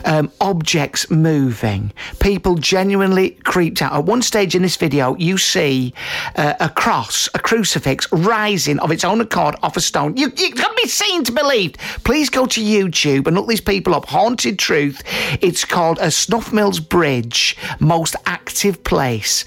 um, 0.04 0.30
objects 0.40 1.10
moving, 1.10 1.92
people 2.20 2.56
genuinely 2.56 3.30
creeped 3.44 3.82
out. 3.82 3.92
At 3.92 4.04
one 4.04 4.22
stage 4.22 4.54
in 4.54 4.62
this 4.62 4.76
video, 4.76 5.16
you 5.16 5.38
see 5.38 5.94
uh, 6.36 6.54
a 6.60 6.68
cross, 6.68 7.28
a 7.34 7.38
crucifix 7.38 8.10
rising 8.12 8.78
of 8.80 8.90
its 8.90 9.04
own 9.04 9.20
accord 9.20 9.56
off 9.62 9.76
a 9.76 9.80
stone. 9.80 10.16
You, 10.16 10.32
you 10.36 10.50
can 10.52 10.70
be 10.76 10.88
seen 10.88 11.24
to 11.24 11.32
believe. 11.32 11.74
Please 12.04 12.28
go 12.28 12.46
to 12.46 12.60
YouTube 12.60 13.26
and 13.26 13.36
look 13.36 13.48
these 13.48 13.60
people 13.60 13.94
up. 13.94 14.06
Haunted 14.06 14.58
Truth. 14.58 15.02
It's 15.40 15.64
called 15.64 15.98
a 16.00 16.10
Snuff 16.10 16.52
Mills 16.52 16.80
Bridge, 16.80 17.56
most 17.80 18.16
active 18.26 18.82
place. 18.84 19.44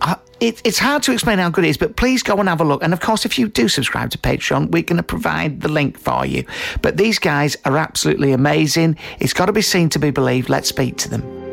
Uh, 0.00 0.16
it, 0.40 0.60
it's 0.64 0.78
hard 0.78 1.02
to 1.04 1.12
explain 1.12 1.38
how 1.38 1.50
good 1.50 1.64
it 1.64 1.68
is, 1.68 1.76
but 1.76 1.96
please 1.96 2.22
go 2.22 2.36
and 2.36 2.48
have 2.48 2.60
a 2.60 2.64
look. 2.64 2.82
And 2.82 2.92
of 2.92 3.00
course, 3.00 3.24
if 3.24 3.38
you 3.38 3.48
do 3.48 3.68
subscribe 3.68 4.10
to 4.10 4.18
Patreon, 4.18 4.70
we're 4.70 4.82
going 4.82 4.96
to 4.98 5.02
provide 5.02 5.60
the 5.60 5.68
link 5.68 5.98
for 5.98 6.24
you. 6.24 6.44
But 6.82 6.96
these 6.96 7.18
guys 7.18 7.56
are 7.64 7.76
absolutely 7.76 8.32
amazing. 8.32 8.96
It's 9.20 9.32
got 9.32 9.46
to 9.46 9.52
be 9.52 9.62
seen 9.62 9.88
to 9.90 9.98
be 9.98 10.10
believed. 10.10 10.48
Let's 10.48 10.68
speak 10.68 10.96
to 10.98 11.08
them. 11.08 11.47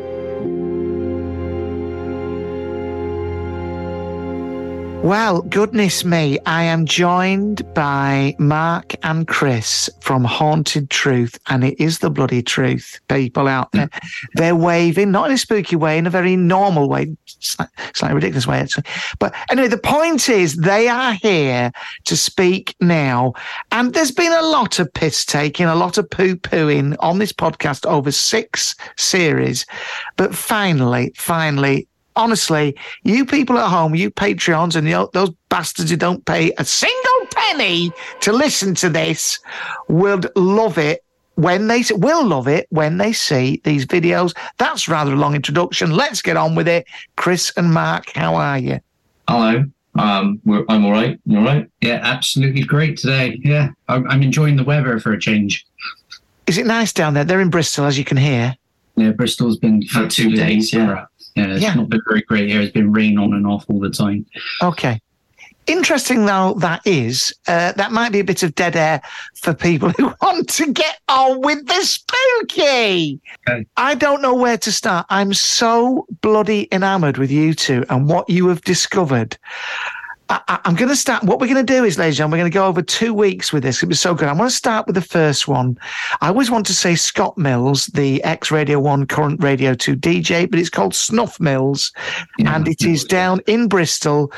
Well, 5.02 5.42
goodness 5.42 6.04
me, 6.04 6.38
I 6.46 6.64
am 6.64 6.84
joined 6.84 7.62
by 7.74 8.34
Mark 8.40 8.96
and 9.04 9.28
Chris 9.28 9.88
from 10.00 10.24
Haunted 10.24 10.90
Truth, 10.90 11.38
and 11.46 11.62
it 11.62 11.80
is 11.80 12.00
the 12.00 12.10
bloody 12.10 12.42
truth, 12.42 12.98
people 13.08 13.46
out 13.46 13.70
there. 13.70 13.88
They're 14.34 14.56
waving, 14.56 15.12
not 15.12 15.28
in 15.28 15.34
a 15.34 15.38
spooky 15.38 15.76
way, 15.76 15.96
in 15.96 16.08
a 16.08 16.10
very 16.10 16.34
normal 16.34 16.88
way, 16.88 17.16
slightly 17.26 18.14
ridiculous 18.14 18.48
way, 18.48 18.58
actually. 18.58 18.84
But 19.20 19.32
anyway, 19.48 19.68
the 19.68 19.78
point 19.78 20.28
is 20.28 20.56
they 20.56 20.88
are 20.88 21.12
here 21.12 21.70
to 22.06 22.16
speak 22.16 22.74
now. 22.80 23.34
And 23.70 23.94
there's 23.94 24.10
been 24.10 24.32
a 24.32 24.42
lot 24.42 24.80
of 24.80 24.92
piss 24.92 25.24
taking, 25.24 25.66
a 25.66 25.76
lot 25.76 25.98
of 25.98 26.10
poo 26.10 26.34
pooing 26.34 26.96
on 26.98 27.20
this 27.20 27.32
podcast 27.32 27.86
over 27.86 28.10
six 28.10 28.74
series. 28.96 29.66
But 30.16 30.34
finally, 30.34 31.12
finally, 31.16 31.86
honestly, 32.16 32.76
you 33.04 33.24
people 33.24 33.58
at 33.58 33.68
home, 33.68 33.94
you 33.94 34.10
Patreons 34.10 34.74
and 34.74 34.88
you, 34.88 35.08
those 35.12 35.30
bastards 35.48 35.90
who 35.90 35.96
don't 35.96 36.24
pay 36.24 36.52
a 36.58 36.64
single 36.64 37.26
penny 37.30 37.92
to 38.20 38.32
listen 38.32 38.74
to 38.76 38.88
this 38.88 39.38
would 39.88 40.28
love 40.36 40.78
it 40.78 41.04
when 41.36 41.68
they 41.68 41.84
will 41.90 42.26
love 42.26 42.48
it 42.48 42.66
when 42.70 42.96
they 42.98 43.12
see 43.12 43.60
these 43.64 43.86
videos. 43.86 44.36
That's 44.58 44.88
rather 44.88 45.12
a 45.12 45.16
long 45.16 45.34
introduction. 45.34 45.90
Let's 45.90 46.22
get 46.22 46.36
on 46.36 46.54
with 46.54 46.66
it. 46.66 46.86
Chris 47.16 47.52
and 47.56 47.72
Mark, 47.72 48.10
how 48.14 48.34
are 48.34 48.58
you? 48.58 48.80
Hello. 49.28 49.64
Um, 49.98 50.40
we're, 50.44 50.64
I'm 50.68 50.84
all 50.84 50.92
right. 50.92 51.18
You 51.24 51.38
all 51.38 51.44
right? 51.44 51.70
Yeah, 51.80 52.00
absolutely 52.02 52.62
great 52.62 52.98
today. 52.98 53.40
Yeah, 53.42 53.70
I'm, 53.88 54.08
I'm 54.10 54.22
enjoying 54.22 54.56
the 54.56 54.64
weather 54.64 54.98
for 55.00 55.12
a 55.12 55.20
change. 55.20 55.66
Is 56.46 56.58
it 56.58 56.66
nice 56.66 56.92
down 56.92 57.14
there? 57.14 57.24
They're 57.24 57.40
in 57.40 57.50
Bristol, 57.50 57.86
as 57.86 57.98
you 57.98 58.04
can 58.04 58.16
hear. 58.16 58.54
Yeah, 58.96 59.10
Bristol's 59.12 59.58
been 59.58 59.82
For 59.86 60.08
two 60.08 60.30
days, 60.30 60.72
yeah. 60.72 61.04
Yeah, 61.34 61.46
it's 61.48 61.62
Yeah. 61.62 61.74
not 61.74 61.88
been 61.90 62.00
very 62.08 62.22
great 62.22 62.48
here. 62.48 62.60
It's 62.62 62.72
been 62.72 62.92
rain 62.92 63.18
on 63.18 63.34
and 63.34 63.46
off 63.46 63.64
all 63.68 63.78
the 63.78 63.90
time. 63.90 64.24
Okay. 64.62 65.00
Interesting 65.66 66.26
though 66.26 66.54
that 66.60 66.80
is, 66.86 67.34
uh, 67.48 67.72
that 67.72 67.90
might 67.90 68.12
be 68.12 68.20
a 68.20 68.24
bit 68.24 68.44
of 68.44 68.54
dead 68.54 68.76
air 68.76 69.02
for 69.34 69.52
people 69.52 69.90
who 69.98 70.14
want 70.22 70.48
to 70.50 70.72
get 70.72 70.98
on 71.08 71.40
with 71.40 71.66
the 71.66 71.80
spooky. 71.84 73.20
Okay. 73.48 73.66
I 73.76 73.94
don't 73.96 74.22
know 74.22 74.34
where 74.34 74.56
to 74.58 74.70
start. 74.72 75.06
I'm 75.10 75.34
so 75.34 76.06
bloody 76.22 76.68
enamored 76.72 77.18
with 77.18 77.30
you 77.32 77.52
two 77.52 77.84
and 77.90 78.08
what 78.08 78.30
you 78.30 78.46
have 78.48 78.62
discovered. 78.62 79.36
I, 80.28 80.58
I'm 80.64 80.74
going 80.74 80.88
to 80.88 80.96
start. 80.96 81.22
What 81.22 81.40
we're 81.40 81.46
going 81.46 81.64
to 81.64 81.72
do 81.72 81.84
is, 81.84 81.98
ladies 81.98 82.14
and 82.14 82.16
gentlemen, 82.16 82.38
we're 82.38 82.42
going 82.42 82.52
to 82.52 82.58
go 82.58 82.66
over 82.66 82.82
two 82.82 83.14
weeks 83.14 83.52
with 83.52 83.62
this. 83.62 83.82
It 83.82 83.88
was 83.88 84.00
so 84.00 84.14
good. 84.14 84.28
I 84.28 84.32
want 84.32 84.50
to 84.50 84.56
start 84.56 84.86
with 84.86 84.94
the 84.94 85.02
first 85.02 85.46
one. 85.46 85.78
I 86.20 86.28
always 86.28 86.50
want 86.50 86.66
to 86.66 86.74
say 86.74 86.94
Scott 86.96 87.38
Mills, 87.38 87.86
the 87.86 88.22
ex 88.24 88.50
Radio 88.50 88.80
1, 88.80 89.06
current 89.06 89.42
Radio 89.42 89.74
2 89.74 89.96
DJ, 89.96 90.50
but 90.50 90.58
it's 90.58 90.70
called 90.70 90.94
Snuff 90.94 91.38
Mills. 91.38 91.92
and 92.38 92.66
it 92.66 92.82
is 92.82 93.04
down 93.04 93.40
in 93.46 93.68
Bristol. 93.68 94.32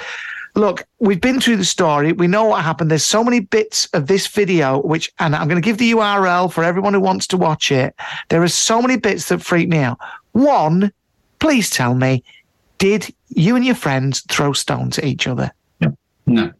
Look, 0.55 0.85
we've 0.99 1.21
been 1.21 1.41
through 1.41 1.57
the 1.57 1.65
story. 1.65 2.13
We 2.13 2.27
know 2.27 2.45
what 2.45 2.65
happened. 2.65 2.91
There's 2.91 3.05
so 3.05 3.23
many 3.23 3.41
bits 3.41 3.87
of 3.95 4.09
this 4.09 4.27
video, 4.27 4.83
which, 4.83 5.13
and 5.21 5.37
I'm 5.37 5.49
going 5.49 5.61
to 5.61 5.65
give 5.65 5.79
the 5.79 5.93
URL 5.93 6.53
for 6.53 6.65
everyone 6.65 6.95
who 6.95 7.01
wants 7.01 7.27
to 7.29 7.37
watch 7.37 7.71
it. 7.71 7.95
There 8.29 8.43
are 8.43 8.49
so 8.49 8.83
many 8.83 8.97
bits 8.97 9.29
that 9.29 9.41
freak 9.41 9.69
me 9.69 9.79
out. 9.79 9.99
One, 10.33 10.93
please 11.39 11.71
tell 11.71 11.95
me, 11.95 12.25
did 12.79 13.15
you 13.29 13.57
and 13.57 13.65
your 13.65 13.75
friends 13.75 14.23
throw 14.29 14.53
stones 14.53 14.99
at 14.99 15.05
each 15.05 15.27
other? 15.27 15.53
No, 16.29 16.53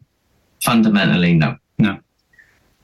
Fundamentally, 0.61 1.33
no. 1.33 1.57
no. 1.77 1.99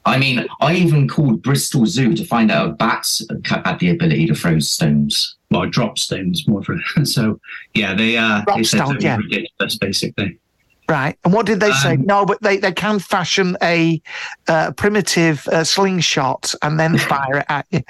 I 0.05 0.17
mean, 0.17 0.45
I 0.61 0.75
even 0.75 1.07
called 1.07 1.41
Bristol 1.41 1.85
Zoo 1.85 2.13
to 2.13 2.23
find 2.25 2.51
out 2.51 2.71
if 2.71 2.77
bats 2.77 3.25
had 3.45 3.79
the 3.79 3.89
ability 3.89 4.27
to 4.27 4.35
throw 4.35 4.59
stones. 4.59 5.35
Well, 5.49 5.67
drop 5.67 5.97
stones 5.97 6.47
more 6.47 6.63
for 6.63 6.75
so 7.03 7.39
yeah. 7.73 7.93
They 7.93 8.17
uh 8.17 8.43
Drop 8.45 8.57
they 8.57 8.63
said 8.63 8.85
stone, 8.85 8.97
yeah. 9.01 9.17
ridiculous 9.17 9.77
basically. 9.77 10.39
Right. 10.87 11.17
And 11.23 11.33
what 11.33 11.47
did 11.47 11.59
they 11.59 11.71
say? 11.71 11.93
Um, 11.93 12.05
no, 12.05 12.25
but 12.25 12.41
they, 12.41 12.57
they 12.57 12.71
can 12.71 12.99
fashion 12.99 13.57
a 13.63 13.99
uh, 14.47 14.71
primitive 14.73 15.47
uh, 15.47 15.63
slingshot 15.63 16.53
and 16.61 16.79
then 16.79 16.97
fire 16.99 17.37
it 17.37 17.45
at 17.49 17.65
you. 17.71 17.81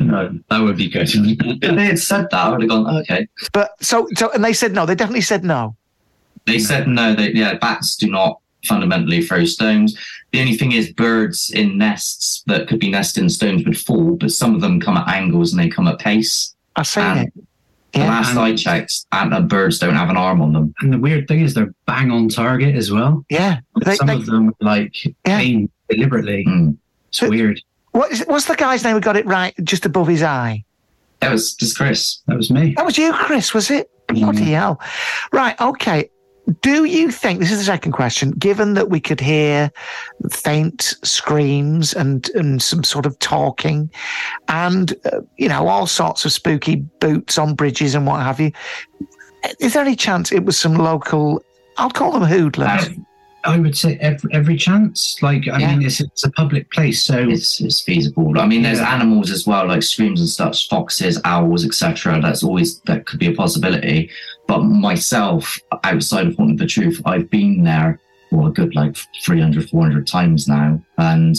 no, 0.00 0.36
that 0.50 0.60
would 0.60 0.76
be 0.76 0.88
good. 0.88 1.08
if 1.08 1.60
they 1.60 1.86
had 1.86 1.98
said 2.00 2.26
that, 2.30 2.46
I 2.46 2.50
would 2.50 2.62
have 2.62 2.70
gone, 2.70 2.96
okay. 2.98 3.28
But 3.52 3.72
so, 3.80 4.08
so, 4.16 4.32
and 4.32 4.44
they 4.44 4.52
said 4.52 4.72
no. 4.72 4.86
They 4.86 4.96
definitely 4.96 5.20
said 5.20 5.44
no. 5.44 5.76
They 6.48 6.58
said 6.58 6.88
no, 6.88 7.14
they, 7.14 7.32
yeah, 7.32 7.54
bats 7.58 7.96
do 7.96 8.10
not 8.10 8.40
fundamentally 8.64 9.22
throw 9.22 9.44
stones. 9.44 9.96
The 10.32 10.40
only 10.40 10.56
thing 10.56 10.72
is, 10.72 10.92
birds 10.92 11.50
in 11.50 11.78
nests 11.78 12.42
that 12.46 12.66
could 12.68 12.80
be 12.80 12.90
nested 12.90 13.22
in 13.22 13.30
stones 13.30 13.64
would 13.64 13.78
fall, 13.78 14.16
but 14.16 14.32
some 14.32 14.54
of 14.54 14.60
them 14.60 14.80
come 14.80 14.96
at 14.96 15.08
angles 15.08 15.52
and 15.52 15.62
they 15.62 15.68
come 15.68 15.86
at 15.88 15.98
pace. 15.98 16.54
I 16.76 16.82
see 16.82 17.00
And 17.00 17.28
it. 17.28 17.32
The 17.92 18.00
Yeah. 18.00 18.08
last 18.10 18.36
I 18.36 18.54
checked, 18.54 19.06
and 19.12 19.32
the 19.32 19.40
birds 19.40 19.78
don't 19.78 19.94
have 19.94 20.10
an 20.10 20.16
arm 20.18 20.42
on 20.42 20.52
them. 20.52 20.74
And 20.80 20.92
the 20.92 20.98
weird 20.98 21.26
thing 21.28 21.40
is 21.40 21.54
they're 21.54 21.72
bang 21.86 22.10
on 22.10 22.28
target 22.28 22.74
as 22.74 22.90
well. 22.90 23.24
Yeah. 23.30 23.60
They, 23.82 23.94
Some 23.96 24.08
they, 24.08 24.14
of 24.14 24.26
them 24.26 24.52
like 24.60 24.94
aim 25.26 25.70
deliberately. 25.88 26.44
Mm. 26.46 26.76
It's 27.08 27.22
weird. 27.22 27.62
what 27.92 28.12
is, 28.12 28.24
what's 28.26 28.44
the 28.44 28.56
guy's 28.56 28.84
name 28.84 28.94
who 28.94 29.00
got 29.00 29.16
it 29.16 29.24
right 29.24 29.54
just 29.64 29.86
above 29.86 30.08
his 30.08 30.22
eye? 30.22 30.64
That 31.20 31.32
was 31.32 31.54
just 31.54 31.76
Chris. 31.78 32.18
That 32.26 32.36
was 32.36 32.50
me. 32.50 32.74
That 32.76 32.84
was 32.84 32.98
you, 32.98 33.12
Chris, 33.12 33.54
was 33.54 33.70
it? 33.70 33.90
Bloody 34.08 34.52
hell. 34.52 34.80
Right, 35.32 35.58
okay. 35.60 36.10
Do 36.60 36.84
you 36.84 37.10
think, 37.10 37.40
this 37.40 37.52
is 37.52 37.58
the 37.58 37.64
second 37.64 37.92
question, 37.92 38.30
given 38.30 38.74
that 38.74 38.88
we 38.88 39.00
could 39.00 39.20
hear 39.20 39.70
faint 40.30 40.94
screams 41.02 41.92
and, 41.92 42.28
and 42.30 42.62
some 42.62 42.84
sort 42.84 43.04
of 43.04 43.18
talking 43.18 43.90
and, 44.48 44.94
uh, 45.12 45.20
you 45.36 45.48
know, 45.48 45.68
all 45.68 45.86
sorts 45.86 46.24
of 46.24 46.32
spooky 46.32 46.76
boots 46.76 47.36
on 47.36 47.54
bridges 47.54 47.94
and 47.94 48.06
what 48.06 48.22
have 48.22 48.40
you, 48.40 48.52
is 49.60 49.74
there 49.74 49.82
any 49.82 49.96
chance 49.96 50.32
it 50.32 50.44
was 50.44 50.58
some 50.58 50.74
local, 50.74 51.42
I'll 51.76 51.90
call 51.90 52.12
them 52.12 52.22
hoodlums? 52.22 52.88
I 53.48 53.58
would 53.58 53.76
say 53.76 53.96
every, 54.00 54.30
every 54.32 54.56
chance. 54.56 55.16
Like 55.22 55.48
I 55.48 55.58
mean, 55.58 55.82
it's, 55.86 56.00
it's 56.00 56.24
a 56.24 56.30
public 56.30 56.70
place, 56.70 57.02
so 57.02 57.16
it's, 57.28 57.60
it's 57.60 57.80
feasible. 57.80 58.38
I 58.38 58.46
mean, 58.46 58.62
there's 58.62 58.78
Yeah. 58.78 58.94
animals 58.94 59.30
as 59.30 59.46
well, 59.46 59.66
like 59.66 59.82
screams 59.82 60.20
and 60.20 60.28
stuff, 60.28 60.58
foxes, 60.68 61.20
owls, 61.24 61.64
etc. 61.64 62.20
That's 62.20 62.42
always 62.42 62.80
that 62.82 63.06
could 63.06 63.18
be 63.18 63.26
a 63.28 63.32
possibility. 63.34 64.10
But 64.46 64.60
myself, 64.64 65.58
outside 65.84 66.26
of 66.26 66.38
wanting 66.38 66.56
the 66.56 66.66
Truth, 66.66 67.00
I've 67.04 67.28
been 67.30 67.64
there 67.64 68.00
for 68.30 68.48
a 68.48 68.52
good 68.52 68.74
like 68.74 68.96
300, 69.24 69.70
400 69.70 70.06
times 70.06 70.46
now, 70.48 70.80
and 70.98 71.36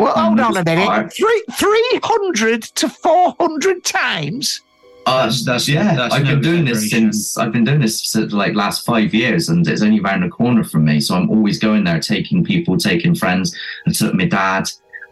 Well, 0.00 0.12
hold 0.14 0.40
on 0.40 0.56
a 0.56 0.64
minute. 0.64 1.12
Three, 1.12 1.42
300 1.52 2.62
to 2.62 2.88
400 2.88 3.84
times? 3.84 4.60
Uh, 5.08 5.16
That's- 5.22 5.44
that's- 5.44 5.68
yeah, 5.68 5.94
that's 5.96 6.14
I've 6.14 6.24
no 6.24 6.32
been 6.34 6.40
doing 6.42 6.64
this 6.64 6.90
since 6.90 7.38
I've 7.38 7.52
been 7.52 7.64
doing 7.64 7.80
this 7.80 8.00
since 8.12 8.32
like 8.32 8.54
last 8.54 8.84
five 8.84 9.14
years, 9.14 9.48
and 9.48 9.66
it's 9.66 9.82
only 9.82 10.00
around 10.00 10.22
the 10.22 10.28
corner 10.28 10.62
from 10.64 10.84
me. 10.84 11.00
So 11.00 11.14
I'm 11.16 11.30
always 11.30 11.58
going 11.58 11.84
there, 11.84 11.98
taking 12.00 12.44
people, 12.44 12.76
taking 12.76 13.14
friends. 13.14 13.56
I 13.86 13.90
took 13.92 14.14
my 14.14 14.26
dad, 14.26 14.64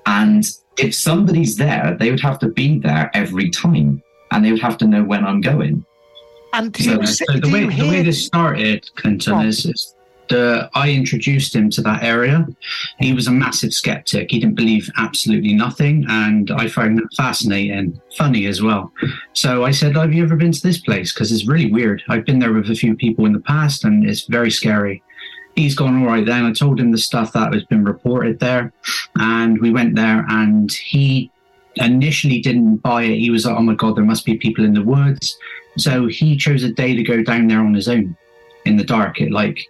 and 0.07 0.45
if 0.79 0.95
somebody's 0.95 1.57
there, 1.57 1.97
they 1.99 2.11
would 2.11 2.21
have 2.21 2.39
to 2.41 2.49
be 2.49 2.79
there 2.79 3.11
every 3.15 3.49
time, 3.51 4.03
and 4.31 4.45
they 4.45 4.53
would 4.53 4.61
have 4.63 4.77
to 4.79 4.87
know 4.87 5.03
when 5.03 5.25
I'm 5.25 5.41
going. 5.41 5.85
And 6.53 6.73
do 6.73 6.83
So, 6.85 6.91
you, 7.01 7.07
so 7.07 7.25
see- 7.33 7.41
the 7.41 7.51
way 7.51 7.63
you 7.65 7.71
the 7.73 7.89
way 7.89 8.03
this 8.03 8.25
started, 8.25 8.89
Clinton, 8.97 9.33
Go 9.35 9.41
is, 9.41 9.67
is 9.67 9.95
the 10.29 10.69
I 10.75 10.91
introduced 10.91 11.55
him 11.55 11.71
to 11.71 11.83
that 11.83 12.03
area. 12.03 12.47
He 12.99 13.13
was 13.13 13.27
a 13.27 13.33
massive 13.33 13.73
skeptic. 13.73 14.31
He 14.31 14.41
didn't 14.41 14.57
believe 14.57 14.91
absolutely 14.97 15.55
nothing, 15.55 16.05
and 16.09 16.51
I 16.51 16.69
found 16.69 16.99
that 16.99 17.15
fascinating, 17.17 18.01
funny 18.17 18.47
as 18.47 18.63
well. 18.63 18.93
So 19.33 19.65
I 19.65 19.71
said, 19.71 19.97
"Have 19.97 20.13
you 20.13 20.23
ever 20.23 20.37
been 20.37 20.53
to 20.53 20.63
this 20.63 20.81
place? 20.81 21.13
Because 21.13 21.33
it's 21.33 21.47
really 21.47 21.71
weird. 21.71 22.03
I've 22.09 22.25
been 22.25 22.39
there 22.39 22.53
with 22.53 22.71
a 22.71 22.75
few 22.75 22.97
people 22.97 23.27
in 23.27 23.33
the 23.33 23.41
past, 23.41 23.85
and 23.85 24.09
it's 24.09 24.27
very 24.27 24.51
scary." 24.51 25.03
He's 25.55 25.75
gone 25.75 26.01
all 26.01 26.07
right. 26.07 26.27
Then 26.27 26.45
I 26.45 26.53
told 26.53 26.79
him 26.79 26.93
the 26.93 26.99
stuff 26.99 27.33
that 27.33 27.55
has 27.55 27.65
been 27.65 27.85
reported 27.85 28.41
there, 28.41 28.73
and 29.19 29.59
we 29.61 29.71
went 29.71 29.97
there, 29.97 30.25
and 30.29 30.71
he 30.73 31.31
initially 31.77 32.41
didn't 32.41 32.77
buy 32.79 33.05
it. 33.05 33.19
He 33.19 33.31
was 33.31 33.47
like, 33.47 33.57
"Oh 33.57 33.63
my 33.63 33.75
god, 33.75 33.97
there 33.97 34.05
must 34.05 34.27
be 34.27 34.37
people 34.37 34.65
in 34.65 34.75
the 34.75 34.83
woods." 34.83 35.37
So 35.79 36.07
he 36.07 36.37
chose 36.37 36.63
a 36.63 36.73
day 36.73 36.95
to 36.95 37.03
go 37.03 37.23
down 37.23 37.49
there 37.49 37.61
on 37.61 37.75
his 37.75 37.89
own 37.89 38.17
in 38.65 38.77
the 38.77 38.85
dark 38.85 39.19
like 39.31 39.65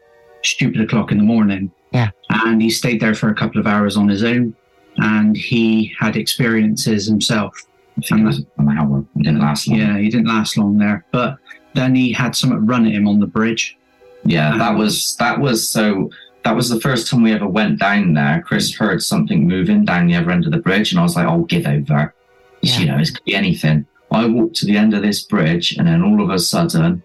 stupid 0.47 0.81
o'clock 0.81 1.13
in 1.13 1.19
the 1.19 1.25
morning. 1.25 1.71
Yeah. 1.93 2.11
And 2.31 2.61
he 2.61 2.71
stayed 2.71 3.01
there 3.01 3.15
for 3.15 3.29
a 3.29 3.35
couple 3.35 3.61
of 3.61 3.67
hours 3.67 3.97
on 3.97 4.09
his 4.09 4.25
own 4.25 4.55
and 4.99 5.37
he 5.37 5.95
had 5.99 6.17
experiences 6.17 7.07
himself. 7.07 7.55
I 7.99 8.03
think 8.03 8.23
it 8.23 8.25
was 8.25 8.39
an 8.59 8.69
hour. 8.69 9.05
It 9.17 9.23
didn't 9.23 9.41
last 9.41 9.69
long. 9.69 9.79
Yeah, 9.79 9.99
he 9.99 10.09
didn't 10.09 10.29
last 10.29 10.57
long 10.57 10.79
there. 10.79 11.05
But 11.13 11.39
then 11.75 11.95
he 11.95 12.13
had 12.13 12.37
something 12.37 12.67
run 12.67 12.87
at 12.87 12.93
him 12.93 13.09
on 13.09 13.21
the 13.21 13.27
bridge. 13.27 13.77
Yeah, 14.25 14.57
that 14.59 14.77
was 14.77 15.17
that 15.17 15.41
was 15.41 15.69
so. 15.69 16.11
That 16.45 16.55
was 16.55 16.69
the 16.69 16.81
first 16.81 17.11
time 17.11 17.23
we 17.23 17.33
ever 17.33 17.49
went 17.49 17.81
down 17.81 18.15
there. 18.15 18.43
Chris 18.47 18.73
heard 18.73 19.03
something 19.03 19.49
moving 19.49 19.85
down 19.85 20.07
the 20.07 20.15
other 20.15 20.31
end 20.31 20.47
of 20.47 20.53
the 20.53 20.59
bridge, 20.59 20.93
and 20.93 21.01
I 21.01 21.03
was 21.03 21.17
like, 21.17 21.27
I'll 21.27 21.43
give 21.45 21.67
over." 21.67 22.15
You 22.63 22.87
know, 22.87 22.99
it 22.99 23.15
could 23.15 23.25
be 23.25 23.35
anything. 23.35 23.87
I 24.11 24.27
walked 24.27 24.57
to 24.57 24.67
the 24.67 24.77
end 24.77 24.95
of 24.95 25.03
this 25.03 25.23
bridge, 25.23 25.77
and 25.77 25.87
then 25.87 26.03
all 26.03 26.23
of 26.23 26.31
a 26.31 26.39
sudden, 26.39 27.03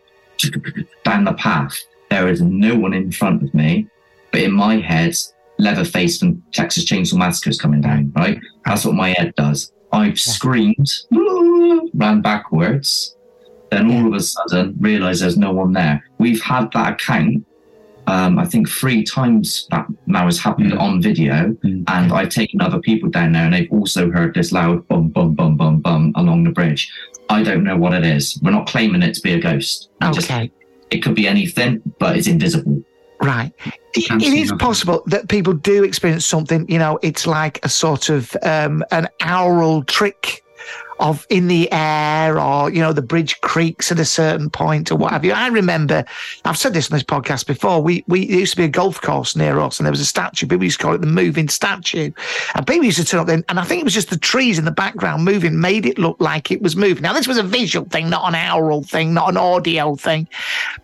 down 1.03 1.23
the 1.23 1.33
path, 1.33 1.79
there 2.11 2.27
is 2.27 2.41
no 2.41 2.75
one 2.77 2.93
in 2.93 3.11
front 3.11 3.41
of 3.41 3.51
me, 3.55 3.87
but 4.31 4.41
in 4.41 4.51
my 4.51 4.77
head, 4.77 5.15
Leatherface 5.57 6.19
from 6.19 6.43
Texas 6.51 6.85
Chainsaw 6.85 7.17
Massacre 7.17 7.49
is 7.49 7.59
coming 7.59 7.81
down. 7.81 8.11
Right, 8.15 8.39
that's 8.65 8.85
what 8.85 8.95
my 8.95 9.09
head 9.17 9.33
does. 9.35 9.71
I've 9.91 10.19
screamed, 10.19 10.89
ran 11.93 12.21
backwards, 12.21 13.15
then 13.71 13.91
all 13.91 14.07
of 14.07 14.13
a 14.13 14.19
sudden 14.19 14.75
realised 14.79 15.21
there's 15.21 15.37
no 15.37 15.51
one 15.53 15.71
there. 15.73 16.03
We've 16.17 16.41
had 16.41 16.71
that 16.73 16.93
account, 16.93 17.45
um, 18.07 18.39
I 18.39 18.45
think 18.45 18.67
three 18.69 19.03
times 19.03 19.67
that 19.71 19.85
now 20.07 20.25
has 20.25 20.39
happened 20.39 20.73
on 20.73 21.01
video, 21.01 21.55
and 21.87 22.11
I've 22.11 22.29
taken 22.29 22.59
other 22.61 22.79
people 22.79 23.09
down 23.09 23.31
there, 23.33 23.45
and 23.45 23.53
they've 23.53 23.71
also 23.71 24.09
heard 24.11 24.33
this 24.33 24.51
loud 24.51 24.87
bum 24.87 25.09
bum 25.09 25.33
bum 25.35 25.55
bum 25.55 25.79
bum 25.79 26.11
along 26.15 26.43
the 26.43 26.51
bridge. 26.51 26.91
I 27.29 27.43
don't 27.43 27.63
know 27.63 27.77
what 27.77 27.93
it 27.93 28.05
is. 28.05 28.39
We're 28.41 28.51
not 28.51 28.67
claiming 28.67 29.03
it 29.03 29.13
to 29.13 29.21
be 29.21 29.33
a 29.33 29.39
ghost. 29.39 29.89
We 30.01 30.07
just- 30.13 30.29
Okay. 30.31 30.51
It 30.91 31.01
could 31.01 31.15
be 31.15 31.27
anything, 31.27 31.81
but 31.99 32.17
it's 32.17 32.27
invisible. 32.27 32.83
Right. 33.21 33.51
It, 33.93 34.07
can't 34.07 34.21
it 34.21 34.31
see 34.31 34.41
is 34.41 34.51
possible 34.53 35.03
that 35.07 35.29
people 35.29 35.53
do 35.53 35.83
experience 35.83 36.25
something, 36.25 36.67
you 36.69 36.79
know, 36.79 36.99
it's 37.01 37.27
like 37.27 37.63
a 37.63 37.69
sort 37.69 38.09
of 38.09 38.35
um, 38.43 38.83
an 38.91 39.07
aural 39.23 39.83
trick 39.83 40.43
of 41.01 41.25
in 41.29 41.47
the 41.47 41.67
air 41.71 42.39
or, 42.39 42.69
you 42.69 42.79
know, 42.79 42.93
the 42.93 43.01
bridge 43.01 43.41
creaks 43.41 43.91
at 43.91 43.99
a 43.99 44.05
certain 44.05 44.49
point 44.49 44.91
or 44.91 44.95
what 44.95 45.11
have 45.11 45.25
you. 45.25 45.33
I 45.33 45.47
remember, 45.47 46.05
I've 46.45 46.57
said 46.57 46.73
this 46.73 46.91
on 46.91 46.95
this 46.95 47.03
podcast 47.03 47.47
before, 47.47 47.81
we, 47.81 48.03
we 48.07 48.27
there 48.27 48.39
used 48.39 48.53
to 48.53 48.57
be 48.57 48.65
a 48.65 48.69
golf 48.69 49.01
course 49.01 49.35
near 49.35 49.59
us 49.59 49.79
and 49.79 49.85
there 49.85 49.91
was 49.91 49.99
a 49.99 50.05
statue. 50.05 50.45
People 50.45 50.63
used 50.63 50.79
to 50.79 50.83
call 50.83 50.93
it 50.93 51.01
the 51.01 51.07
moving 51.07 51.49
statue. 51.49 52.11
And 52.55 52.67
people 52.67 52.85
used 52.85 52.99
to 52.99 53.05
turn 53.05 53.19
up 53.19 53.27
then, 53.27 53.43
and 53.49 53.59
I 53.59 53.63
think 53.63 53.81
it 53.81 53.83
was 53.83 53.95
just 53.95 54.11
the 54.11 54.17
trees 54.17 54.59
in 54.59 54.65
the 54.65 54.71
background 54.71 55.25
moving 55.25 55.59
made 55.59 55.85
it 55.87 55.97
look 55.97 56.17
like 56.19 56.51
it 56.51 56.61
was 56.61 56.75
moving. 56.75 57.01
Now, 57.01 57.13
this 57.13 57.27
was 57.27 57.37
a 57.37 57.43
visual 57.43 57.87
thing, 57.89 58.09
not 58.09 58.33
an 58.33 58.35
aural 58.35 58.83
thing, 58.83 59.13
not 59.13 59.29
an 59.29 59.37
audio 59.37 59.95
thing. 59.95 60.27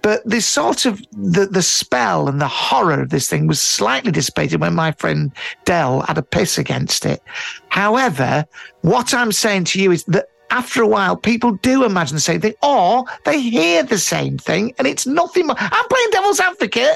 But 0.02 0.28
this 0.28 0.48
sort 0.48 0.86
of 0.86 1.00
the, 1.12 1.46
the 1.46 1.62
spell 1.62 2.28
and 2.28 2.42
the 2.42 2.48
horror 2.48 3.02
of 3.02 3.12
this 3.12 3.30
thing 3.30 3.46
was 3.46 3.62
slightly 3.62 4.12
dissipated 4.12 4.62
when 4.62 4.74
my 4.74 4.94
friend 4.94 5.32
Dell 5.66 6.02
had 6.02 6.18
a 6.18 6.24
piss 6.24 6.58
against 6.58 7.06
it. 7.06 7.22
However, 7.70 8.46
what 8.82 9.14
I'm 9.14 9.32
saying 9.32 9.66
to 9.66 9.82
you 9.82 9.92
is 9.92 10.04
that 10.06 10.28
after 10.50 10.82
a 10.82 10.88
while, 10.88 11.16
people 11.18 11.52
do 11.62 11.84
imagine 11.84 12.16
the 12.16 12.22
same 12.22 12.40
thing, 12.40 12.54
or 12.64 13.04
they 13.26 13.42
hear 13.42 13.84
the 13.84 13.98
same 13.98 14.38
thing, 14.38 14.74
and 14.78 14.88
it's 14.88 15.06
nothing 15.06 15.48
more. 15.48 15.56
I'm 15.60 15.88
playing 15.90 16.08
devil's 16.12 16.40
advocate, 16.40 16.96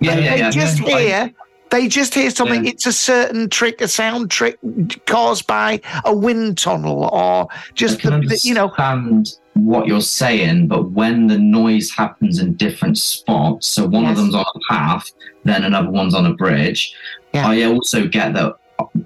Yeah, 0.00 0.14
but 0.14 0.22
yeah, 0.22 0.30
they 0.34 0.38
yeah. 0.40 0.50
just 0.50 0.80
Yeah. 0.80 0.98
hear. 0.98 1.32
They 1.70 1.86
just 1.86 2.14
hear 2.14 2.30
something. 2.30 2.66
It's 2.66 2.84
a 2.86 2.92
certain 2.92 3.48
trick, 3.48 3.80
a 3.80 3.86
sound 3.86 4.28
trick 4.30 4.58
caused 5.06 5.46
by 5.46 5.80
a 6.04 6.12
wind 6.14 6.58
tunnel, 6.58 7.04
or 7.12 7.46
just 7.74 8.02
the, 8.02 8.10
the- 8.10 8.40
you 8.42 8.54
know. 8.54 8.68
understand 8.70 9.28
what 9.54 9.86
you're 9.86 10.00
saying, 10.00 10.66
but 10.66 10.90
when 10.90 11.26
the 11.28 11.38
noise 11.38 11.90
happens 11.92 12.38
in 12.40 12.54
different 12.54 12.98
spots, 12.98 13.68
so 13.68 13.86
one 13.86 14.04
of 14.06 14.16
them's 14.16 14.34
on 14.34 14.44
a 14.54 14.58
path, 14.68 15.10
then 15.44 15.62
another 15.64 15.90
one's 15.90 16.14
on 16.14 16.26
a 16.26 16.34
bridge. 16.34 16.92
I 17.34 17.62
also 17.62 18.06
get 18.08 18.34
that 18.34 18.56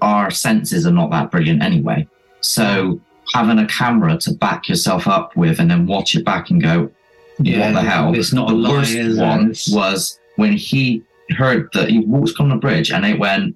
our 0.01 0.31
senses 0.31 0.87
are 0.87 0.91
not 0.91 1.11
that 1.11 1.29
brilliant 1.31 1.61
anyway. 1.61 2.07
So 2.45 2.99
having 3.33 3.59
a 3.59 3.67
camera 3.67 4.17
to 4.19 4.33
back 4.33 4.69
yourself 4.69 5.07
up 5.07 5.35
with 5.35 5.59
and 5.59 5.69
then 5.69 5.85
watch 5.87 6.15
it 6.15 6.23
back 6.23 6.49
and 6.51 6.61
go, 6.61 6.91
Yeah, 7.39 7.71
what 7.73 7.81
the 7.81 7.89
hell? 7.89 8.15
it's 8.15 8.31
not 8.33 8.49
a 8.49 8.53
the 8.53 8.59
lie, 8.59 8.69
worst 8.71 8.91
is 8.91 9.17
it? 9.17 9.21
one 9.21 9.41
It's- 9.51 9.69
was 9.71 10.19
when 10.35 10.53
he 10.53 11.01
heard 11.31 11.67
that 11.73 11.89
he 11.89 11.99
walked 11.99 12.39
on 12.39 12.49
the 12.49 12.55
bridge 12.55 12.91
and 12.91 13.03
it 13.05 13.17
went 13.19 13.55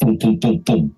boom, 0.00 0.18
boom, 0.18 0.36
boom, 0.38 0.58
boom. 0.58 0.94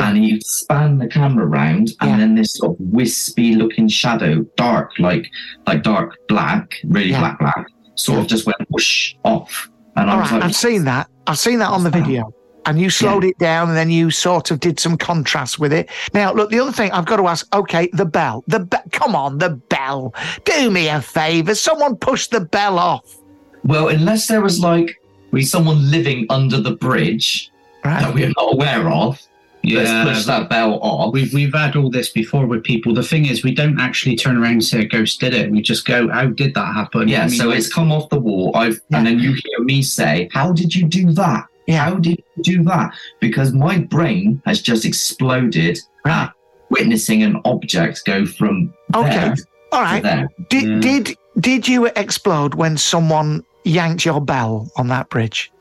And 0.00 0.16
he 0.16 0.40
spanned 0.40 1.00
the 1.00 1.08
camera 1.08 1.44
around, 1.44 1.90
and 2.00 2.20
then 2.20 2.36
this 2.36 2.54
sort 2.54 2.70
of 2.74 2.76
wispy 2.80 3.56
looking 3.56 3.88
shadow, 3.88 4.44
dark, 4.56 4.92
like 5.00 5.28
like 5.66 5.82
dark 5.82 6.16
black, 6.28 6.76
really 6.84 7.10
Yeah. 7.10 7.18
black, 7.18 7.38
black, 7.40 7.66
sort 7.96 8.20
of 8.20 8.28
just 8.28 8.46
went 8.46 8.58
whoosh 8.70 9.14
off. 9.24 9.68
And 9.96 10.08
I 10.08 10.12
All 10.14 10.20
was 10.20 10.30
right, 10.30 10.36
like, 10.40 10.44
I've 10.50 10.54
seen 10.56 10.84
that. 10.84 11.08
I've 11.26 11.38
seen 11.38 11.58
that 11.58 11.70
on 11.70 11.82
the 11.82 11.90
video. 11.90 12.32
And 12.68 12.78
you 12.78 12.90
slowed 12.90 13.24
it 13.24 13.38
down 13.38 13.68
and 13.68 13.78
then 13.78 13.90
you 13.90 14.10
sort 14.10 14.50
of 14.50 14.60
did 14.60 14.78
some 14.78 14.98
contrast 14.98 15.58
with 15.58 15.72
it. 15.72 15.88
Now, 16.12 16.34
look, 16.34 16.50
the 16.50 16.60
other 16.60 16.70
thing 16.70 16.92
I've 16.92 17.06
got 17.06 17.16
to 17.16 17.26
ask 17.26 17.46
okay, 17.54 17.88
the 17.94 18.04
bell. 18.04 18.44
The 18.46 18.60
be- 18.60 18.90
Come 18.92 19.16
on, 19.16 19.38
the 19.38 19.48
bell. 19.48 20.14
Do 20.44 20.70
me 20.70 20.88
a 20.88 21.00
favor. 21.00 21.54
Someone 21.54 21.96
push 21.96 22.26
the 22.26 22.40
bell 22.40 22.78
off. 22.78 23.16
Well, 23.64 23.88
unless 23.88 24.28
there 24.28 24.42
was 24.42 24.60
like 24.60 25.00
someone 25.40 25.90
living 25.90 26.26
under 26.28 26.60
the 26.60 26.72
bridge 26.72 27.50
that 27.84 28.12
we're 28.12 28.34
not 28.36 28.52
aware 28.52 28.90
of, 28.90 29.18
let's 29.64 30.10
push 30.10 30.26
that 30.26 30.50
bell 30.50 30.78
off. 30.82 31.14
We've 31.14 31.32
we've 31.32 31.54
had 31.54 31.74
all 31.74 31.90
this 31.90 32.10
before 32.10 32.46
with 32.46 32.64
people. 32.64 32.92
The 32.92 33.02
thing 33.02 33.24
is, 33.24 33.42
we 33.42 33.54
don't 33.54 33.80
actually 33.80 34.16
turn 34.16 34.36
around 34.36 34.52
and 34.52 34.64
say 34.64 34.82
a 34.82 34.84
ghost 34.84 35.20
did 35.20 35.32
it. 35.32 35.50
We 35.50 35.62
just 35.62 35.86
go, 35.86 36.08
"How 36.08 36.26
did 36.26 36.52
that 36.52 36.74
happen?" 36.74 37.08
Yeah, 37.08 37.22
I 37.22 37.28
mean, 37.28 37.38
so 37.38 37.50
it's 37.50 37.72
come 37.72 37.90
off 37.90 38.10
the 38.10 38.20
wall. 38.20 38.52
I've 38.54 38.78
and 38.92 39.06
then 39.06 39.18
you 39.20 39.30
hear 39.30 39.64
me 39.64 39.80
say, 39.80 40.28
"How 40.32 40.52
did 40.52 40.74
you 40.74 40.86
do 40.86 41.12
that? 41.12 41.47
How 41.68 41.94
did 41.94 42.22
you 42.36 42.42
do 42.42 42.62
that?" 42.64 42.92
Because 43.20 43.52
my 43.52 43.78
brain 43.78 44.42
has 44.46 44.60
just 44.62 44.84
exploded 44.84 45.78
at 46.06 46.32
witnessing 46.70 47.22
an 47.22 47.40
object 47.44 48.02
go 48.04 48.26
from 48.26 48.72
Okay. 48.94 49.10
there 49.10 49.34
All 49.72 49.96
to 49.96 50.02
there. 50.02 50.28
Did, 50.48 50.64
mm. 50.64 50.80
did, 50.80 51.16
did 51.40 51.68
you 51.68 51.86
explode 51.86 52.54
when 52.54 52.76
someone 52.76 53.44
yanked 53.64 54.04
your 54.04 54.20
bell 54.20 54.70
on 54.76 54.88
that 54.88 55.08
bridge? 55.10 55.52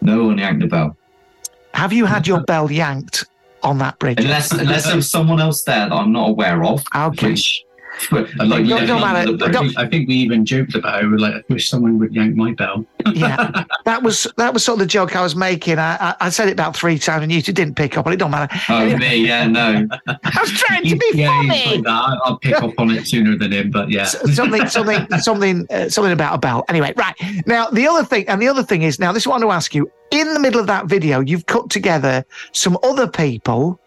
No 0.00 0.24
one 0.24 0.38
yanked 0.38 0.60
the 0.60 0.66
bell. 0.66 0.96
Have 1.74 1.92
you 1.92 2.06
had 2.06 2.26
your 2.26 2.42
bell 2.42 2.70
yanked 2.70 3.26
on 3.62 3.78
that 3.78 3.98
bridge? 3.98 4.20
Unless 4.20 4.52
unless 4.52 4.86
there 4.86 4.96
was 4.96 5.10
someone 5.10 5.40
else 5.40 5.62
there 5.62 5.88
that 5.88 5.92
I'm 5.92 6.12
not 6.12 6.30
aware 6.30 6.64
of. 6.64 6.84
Okay. 6.94 7.30
Which, 7.30 7.64
I 8.10 8.44
like, 8.44 8.64
I 8.64 8.86
think- 8.86 8.90
under 8.90 9.36
the 9.36 9.74
I 9.76 9.86
think- 9.86 10.08
we 10.08 10.14
even 10.14 10.44
joked 10.44 10.74
about 10.74 11.02
it. 11.02 11.08
We're 11.08 11.18
like, 11.18 11.34
I 11.34 11.42
wish 11.48 11.68
someone 11.68 11.98
would 11.98 12.14
yank 12.14 12.36
my 12.36 12.52
bell. 12.52 12.86
yeah, 13.12 13.64
that 13.84 14.02
was 14.02 14.26
that 14.36 14.54
was 14.54 14.64
sort 14.64 14.76
of 14.76 14.80
the 14.80 14.86
joke 14.86 15.16
I 15.16 15.22
was 15.22 15.34
making. 15.34 15.78
I, 15.78 15.96
I, 15.96 16.14
I 16.20 16.28
said 16.30 16.48
it 16.48 16.52
about 16.52 16.76
three 16.76 16.98
times 16.98 17.22
and 17.22 17.32
you 17.32 17.42
two 17.42 17.52
didn't 17.52 17.74
pick 17.74 17.98
up 17.98 18.06
on 18.06 18.12
it. 18.12 18.16
Don't 18.16 18.30
matter. 18.30 18.54
Oh 18.68 18.96
me, 18.96 19.26
yeah, 19.26 19.46
no. 19.46 19.86
I 20.06 20.40
was 20.40 20.52
trying 20.52 20.84
to 20.84 20.96
be 20.96 21.10
yeah, 21.14 21.28
funny. 21.28 21.78
Like 21.78 21.86
I'll 21.86 22.38
pick 22.38 22.62
up 22.62 22.78
on 22.78 22.90
it 22.90 23.06
sooner 23.06 23.36
than 23.36 23.52
him, 23.52 23.70
but 23.70 23.90
yeah. 23.90 24.04
Something, 24.04 24.66
something, 24.68 25.06
something, 25.20 25.66
uh, 25.70 25.88
something 25.88 26.12
about 26.12 26.34
a 26.34 26.38
bell. 26.38 26.64
Anyway, 26.68 26.92
right 26.96 27.14
now 27.46 27.68
the 27.68 27.86
other 27.86 28.04
thing, 28.04 28.28
and 28.28 28.40
the 28.40 28.48
other 28.48 28.62
thing 28.62 28.82
is 28.82 28.98
now 28.98 29.12
this 29.12 29.24
is 29.24 29.26
what 29.26 29.42
I 29.42 29.44
want 29.44 29.52
to 29.52 29.56
ask 29.56 29.74
you. 29.74 29.90
In 30.10 30.32
the 30.32 30.40
middle 30.40 30.60
of 30.60 30.66
that 30.68 30.86
video, 30.86 31.20
you've 31.20 31.44
cut 31.46 31.68
together 31.68 32.24
some 32.52 32.78
other 32.82 33.06
people 33.06 33.78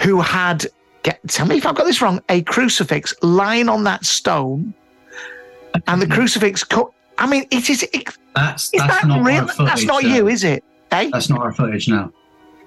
who 0.00 0.20
had. 0.20 0.66
Get, 1.06 1.20
tell 1.28 1.46
me 1.46 1.56
if 1.56 1.64
I've 1.64 1.76
got 1.76 1.84
this 1.84 2.02
wrong. 2.02 2.20
A 2.28 2.42
crucifix 2.42 3.14
lying 3.22 3.68
on 3.68 3.84
that 3.84 4.04
stone, 4.04 4.74
and 5.86 6.02
the 6.02 6.06
crucifix 6.08 6.64
cut. 6.64 6.90
I 7.16 7.28
mean, 7.28 7.44
it 7.52 7.70
is. 7.70 7.84
It, 7.92 8.08
That's 8.34 8.74
is 8.74 8.80
that's 8.80 9.02
that 9.02 9.06
not 9.06 9.24
real? 9.24 9.46
footage. 9.46 9.66
That's 9.66 9.84
not 9.84 10.02
though. 10.02 10.08
you, 10.08 10.26
is 10.26 10.42
it? 10.42 10.64
Eh? 10.90 11.10
That's 11.12 11.30
not 11.30 11.42
our 11.42 11.52
footage 11.52 11.88
now. 11.88 12.12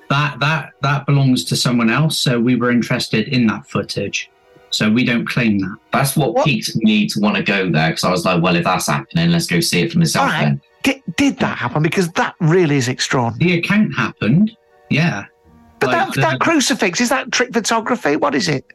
That 0.10 0.40
that 0.40 0.72
that 0.84 1.06
belongs 1.06 1.44
to 1.46 1.58
someone 1.58 1.90
else. 1.90 2.18
So 2.18 2.40
we 2.40 2.56
were 2.56 2.72
interested 2.72 3.28
in 3.28 3.46
that 3.48 3.70
footage. 3.70 4.32
So 4.70 4.90
we 4.90 5.04
don't 5.04 5.28
claim 5.28 5.60
that. 5.60 5.76
That's 5.92 6.16
what, 6.16 6.46
piqued 6.46 6.78
me 6.78 7.08
to 7.08 7.20
want 7.20 7.36
to 7.36 7.44
go 7.44 7.70
there 7.70 7.90
because 7.90 8.06
I 8.06 8.12
was 8.12 8.24
like, 8.24 8.42
well, 8.42 8.56
if 8.56 8.64
that's 8.64 8.88
happening, 8.88 9.32
let's 9.32 9.48
go 9.48 9.60
see 9.60 9.82
it 9.82 9.92
for 9.92 10.00
myself 10.00 10.28
All 10.28 10.32
right. 10.32 10.44
then. 10.44 10.62
Did, 10.84 11.04
did 11.18 11.40
that 11.40 11.58
happen? 11.58 11.84
Because 11.84 12.08
that 12.14 12.36
really 12.40 12.78
is 12.78 12.88
extraordinary. 12.88 13.54
The 13.54 13.60
account 13.60 13.94
happened. 13.96 14.56
Yeah. 14.90 15.26
But 15.80 15.88
Like 15.92 15.98
that, 16.08 16.14
the- 16.16 16.22
that 16.22 16.40
crucifix, 16.40 17.00
is 17.02 17.10
that 17.10 17.32
trick 17.32 17.54
photography? 17.54 18.16
What 18.16 18.36
is 18.36 18.48
it? 18.50 18.66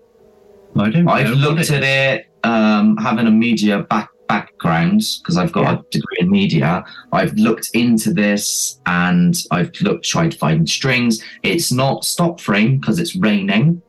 I 0.76 0.90
don't 0.90 1.08
I've 1.08 1.30
looked 1.30 1.70
at 1.70 1.82
it 1.84 2.26
um, 2.42 2.96
having 2.96 3.26
a 3.26 3.30
media 3.30 3.80
back 3.82 4.08
background 4.26 5.02
because 5.22 5.36
I've 5.36 5.52
got 5.52 5.62
Yeah. 5.64 5.72
a 5.74 5.82
degree 5.90 6.16
in 6.20 6.30
media. 6.30 6.82
I've 7.12 7.34
looked 7.34 7.68
into 7.74 8.12
this 8.12 8.80
and 8.86 9.36
I've 9.50 9.70
looked 9.82 10.04
tried 10.08 10.32
to 10.32 10.38
find 10.38 10.68
strings. 10.68 11.22
It's 11.42 11.70
not 11.70 12.04
stop 12.06 12.40
frame 12.40 12.78
because 12.78 12.98
it's 12.98 13.14
raining, 13.14 13.82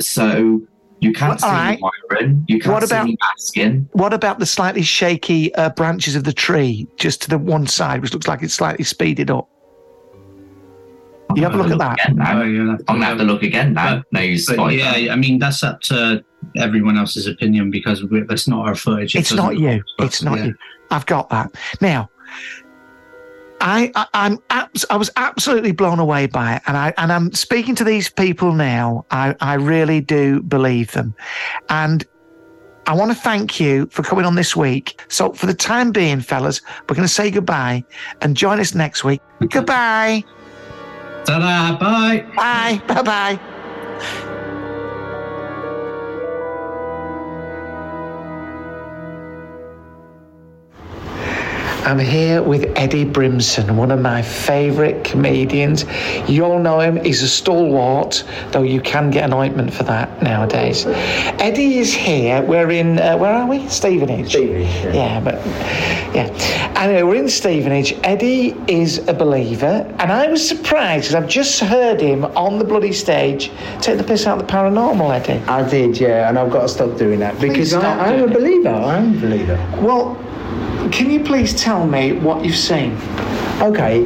so 0.00 0.62
you 1.00 1.12
can't 1.12 1.30
Well, 1.32 1.38
see 1.38 1.46
all 1.46 1.52
right. 1.52 1.78
the 1.78 1.90
wiring. 2.10 2.44
You 2.48 2.58
can't 2.60 2.72
What 2.74 2.88
see 2.88 2.94
about- 2.94 3.06
the 3.06 3.16
masking. 3.20 3.88
What 3.92 4.12
about 4.14 4.38
the 4.38 4.46
slightly 4.46 4.82
shaky 4.82 5.54
uh, 5.54 5.68
branches 5.70 6.16
of 6.16 6.24
the 6.24 6.32
tree 6.32 6.88
just 6.96 7.20
to 7.22 7.28
the 7.28 7.38
one 7.38 7.66
side, 7.66 8.00
which 8.02 8.12
looks 8.14 8.26
like 8.26 8.42
it's 8.42 8.54
slightly 8.54 8.84
speeded 8.84 9.30
up? 9.30 9.48
You 11.36 11.42
have 11.42 11.54
a 11.54 11.56
look 11.58 11.70
at 11.70 11.78
that. 11.78 11.98
Again 12.04 12.16
now. 12.16 12.40
Oh, 12.40 12.44
you'll 12.44 12.70
have 12.70 12.78
to 12.78 12.84
I'm 12.88 12.96
gonna 12.96 13.06
have 13.06 13.18
to 13.18 13.24
look 13.24 13.42
again 13.42 13.74
now. 13.74 13.96
But- 13.96 14.04
no, 14.12 14.20
you 14.20 14.38
spotted 14.38 14.78
yeah, 14.78 14.92
that. 14.92 15.10
I 15.10 15.16
mean 15.16 15.38
that's 15.38 15.62
up 15.62 15.80
to 15.82 16.24
everyone 16.56 16.96
else's 16.96 17.26
opinion 17.26 17.70
because 17.70 18.02
we, 18.04 18.22
that's 18.22 18.48
not 18.48 18.66
our 18.66 18.74
footage. 18.74 19.14
It 19.14 19.20
It's 19.20 19.30
doesn't- 19.30 19.44
not 19.44 19.58
you. 19.58 19.82
It's 19.98 20.22
not 20.22 20.38
yeah. 20.38 20.46
you. 20.46 20.54
I've 20.90 21.04
got 21.06 21.28
that. 21.30 21.54
Now, 21.82 22.08
I, 23.60 23.90
I 23.94 24.06
I'm 24.14 24.38
abs- 24.50 24.86
I 24.88 24.96
was 24.96 25.10
absolutely 25.16 25.72
blown 25.72 25.98
away 25.98 26.26
by 26.26 26.56
it, 26.56 26.62
and 26.66 26.76
I 26.76 26.94
and 26.96 27.12
I'm 27.12 27.32
speaking 27.32 27.74
to 27.76 27.84
these 27.84 28.08
people 28.08 28.52
now. 28.52 29.04
I 29.10 29.34
I 29.40 29.54
really 29.54 30.00
do 30.00 30.42
believe 30.42 30.92
them, 30.92 31.14
and. 31.68 32.04
I 32.86 32.94
want 32.94 33.10
to 33.10 33.14
thank 33.14 33.60
you 33.60 33.86
for 33.90 34.02
coming 34.02 34.24
on 34.24 34.34
this 34.34 34.56
week. 34.56 34.98
So, 35.08 35.34
for 35.34 35.44
the 35.44 35.52
time 35.52 35.92
being, 35.92 36.20
fellas, 36.22 36.62
we're 36.88 36.96
going 36.96 37.06
to 37.06 37.12
say 37.12 37.30
goodbye 37.30 37.84
and 38.22 38.34
join 38.34 38.58
us 38.60 38.74
next 38.74 39.04
week. 39.04 39.20
goodbye. 39.50 40.24
Ta-da! 41.28 41.76
Bye. 41.76 42.24
Bye. 42.34 42.80
Bye 43.02 44.34
I'm 51.84 51.98
here 51.98 52.42
with 52.42 52.70
Eddie 52.76 53.06
Brimson, 53.06 53.76
one 53.76 53.90
of 53.90 54.00
my 54.00 54.20
favourite 54.20 55.04
comedians. 55.04 55.84
You 56.28 56.44
all 56.44 56.58
know 56.58 56.80
him, 56.80 57.02
he's 57.02 57.22
a 57.22 57.28
stalwart, 57.28 58.24
though 58.50 58.62
you 58.62 58.80
can 58.80 59.10
get 59.10 59.24
an 59.24 59.32
ointment 59.32 59.72
for 59.72 59.84
that 59.84 60.22
nowadays. 60.22 60.84
Eddie 60.86 61.78
is 61.78 61.94
here. 61.94 62.42
We're 62.42 62.70
in, 62.70 62.98
uh, 62.98 63.16
where 63.16 63.32
are 63.32 63.46
we? 63.46 63.66
Stevenage. 63.68 64.30
Stevenage, 64.30 64.66
yeah. 64.84 64.92
yeah. 64.92 65.20
but, 65.20 65.34
yeah. 66.14 66.72
Anyway, 66.76 67.02
we're 67.02 67.22
in 67.22 67.28
Stevenage. 67.28 67.94
Eddie 68.02 68.54
is 68.66 69.06
a 69.08 69.14
believer, 69.14 69.86
and 69.98 70.12
I 70.12 70.28
was 70.28 70.46
surprised 70.46 71.04
because 71.04 71.14
I've 71.14 71.28
just 71.28 71.60
heard 71.60 72.00
him 72.00 72.24
on 72.24 72.58
the 72.58 72.64
bloody 72.64 72.92
stage 72.92 73.50
take 73.80 73.98
the 73.98 74.04
piss 74.04 74.26
out 74.26 74.38
of 74.38 74.46
the 74.46 74.52
paranormal, 74.52 75.14
Eddie. 75.14 75.42
I 75.46 75.66
did, 75.68 75.98
yeah, 75.98 76.28
and 76.28 76.38
I've 76.38 76.52
got 76.52 76.62
to 76.62 76.68
stop 76.68 76.98
doing 76.98 77.20
that 77.20 77.40
because 77.40 77.72
I, 77.72 78.14
I'm 78.14 78.28
a 78.28 78.32
believer. 78.32 78.68
I'm 78.68 79.16
a 79.16 79.20
believer. 79.20 79.78
Well, 79.80 80.16
can 80.90 81.10
you 81.10 81.20
please 81.24 81.54
tell 81.54 81.86
me 81.86 82.12
what 82.12 82.44
you've 82.44 82.56
seen? 82.56 82.96
Okay, 83.60 84.02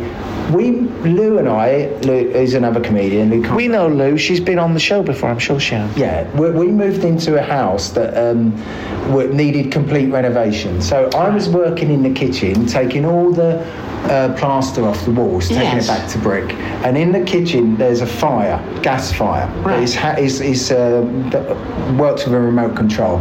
we, 0.53 0.71
Lou 0.73 1.39
and 1.39 1.49
I, 1.49 1.87
Lou 2.03 2.15
is 2.31 2.55
another 2.55 2.81
comedian. 2.81 3.31
Lou 3.31 3.55
We 3.55 3.69
know 3.69 3.87
Lou. 3.89 4.17
She's 4.19 4.41
been 4.41 4.59
on 4.59 4.75
the 4.75 4.81
show 4.81 5.03
before. 5.03 5.31
I'm 5.31 5.39
sure 5.39 5.61
she 5.61 5.75
has. 5.75 5.97
Yeah, 5.97 6.29
we, 6.39 6.51
we 6.51 6.67
moved 6.69 7.05
into 7.05 7.39
a 7.39 7.43
house 7.43 7.91
that 7.91 8.17
um, 8.17 8.55
needed 9.35 9.71
complete 9.71 10.07
renovation. 10.11 10.81
So 10.83 11.09
I 11.15 11.29
was 11.29 11.49
working 11.49 11.91
in 11.91 12.03
the 12.03 12.13
kitchen, 12.13 12.67
taking 12.67 13.05
all 13.05 13.31
the 13.33 13.61
uh, 14.11 14.37
plaster 14.37 14.85
off 14.85 15.05
the 15.05 15.13
walls, 15.13 15.49
taking 15.49 15.63
Yes. 15.63 15.85
it 15.85 15.89
back 15.89 16.11
to 16.11 16.19
brick. 16.19 16.53
And 16.85 16.99
in 16.99 17.13
the 17.13 17.23
kitchen, 17.25 17.77
there's 17.77 18.01
a 18.01 18.07
fire, 18.07 18.59
gas 18.83 19.13
fire. 19.13 19.47
Right. 19.63 19.83
It's, 19.83 19.95
ha- 19.95 20.17
it's, 20.19 20.41
it's, 20.41 20.71
uh, 20.73 21.03
works 21.99 22.25
with 22.25 22.35
a 22.35 22.41
remote 22.41 22.75
control. 22.77 23.19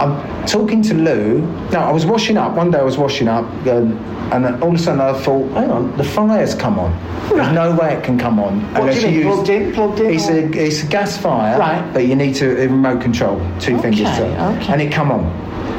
I'm 0.00 0.46
talking 0.46 0.82
to 0.82 0.94
Lou. 0.94 1.40
No, 1.70 1.78
I 1.80 1.92
was 1.92 2.06
washing 2.06 2.36
up. 2.36 2.54
One 2.56 2.70
day 2.70 2.78
I 2.78 2.82
was 2.82 2.98
washing 2.98 3.28
up, 3.28 3.44
um, 3.66 3.96
and 4.32 4.44
then 4.44 4.62
all 4.62 4.70
of 4.70 4.74
a 4.74 4.78
sudden 4.78 5.00
I 5.00 5.12
thought, 5.12 5.50
hang 5.52 5.70
on, 5.70 5.96
the 5.96 6.04
fire's 6.04 6.54
come 6.54 6.78
on. 6.78 6.92
There's 7.28 7.52
no 7.52 7.74
way 7.76 7.94
it 7.94 8.04
can 8.04 8.18
come 8.18 8.38
on 8.40 8.60
What 8.74 8.92
do 8.92 9.00
you 9.00 9.06
mean, 9.06 9.22
plugged 9.22 9.48
in, 9.48 9.72
plugged 9.72 10.00
in, 10.00 10.12
It's 10.14 10.28
or- 10.28 10.32
a 10.32 10.42
it's 10.66 10.82
a 10.82 10.86
gas 10.86 11.16
fire, 11.16 11.58
Right. 11.58 11.92
But 11.92 12.06
you 12.06 12.14
need 12.16 12.34
to 12.36 12.46
remote 12.48 13.00
control, 13.00 13.40
two 13.60 13.78
fingers, 13.78 14.00
to, 14.18 14.24
okay. 14.26 14.72
and 14.72 14.82
it 14.82 14.92
come 14.92 15.10
on. 15.12 15.24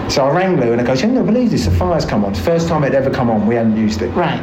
So 0.10 0.26
I 0.26 0.32
rang 0.36 0.60
Lou 0.60 0.72
and 0.74 0.82
I 0.82 0.84
goes, 0.84 1.02
"You 1.02 1.14
don't 1.14 1.26
believe 1.26 1.52
this? 1.52 1.66
The 1.66 1.72
fire's 1.72 2.06
come 2.06 2.24
on. 2.26 2.34
First 2.34 2.68
time 2.68 2.84
it 2.84 2.94
ever 2.94 3.10
come 3.10 3.30
on. 3.30 3.48
We 3.48 3.56
hadn't 3.56 3.78
used 3.78 4.02
it." 4.02 4.10
Right. 4.10 4.42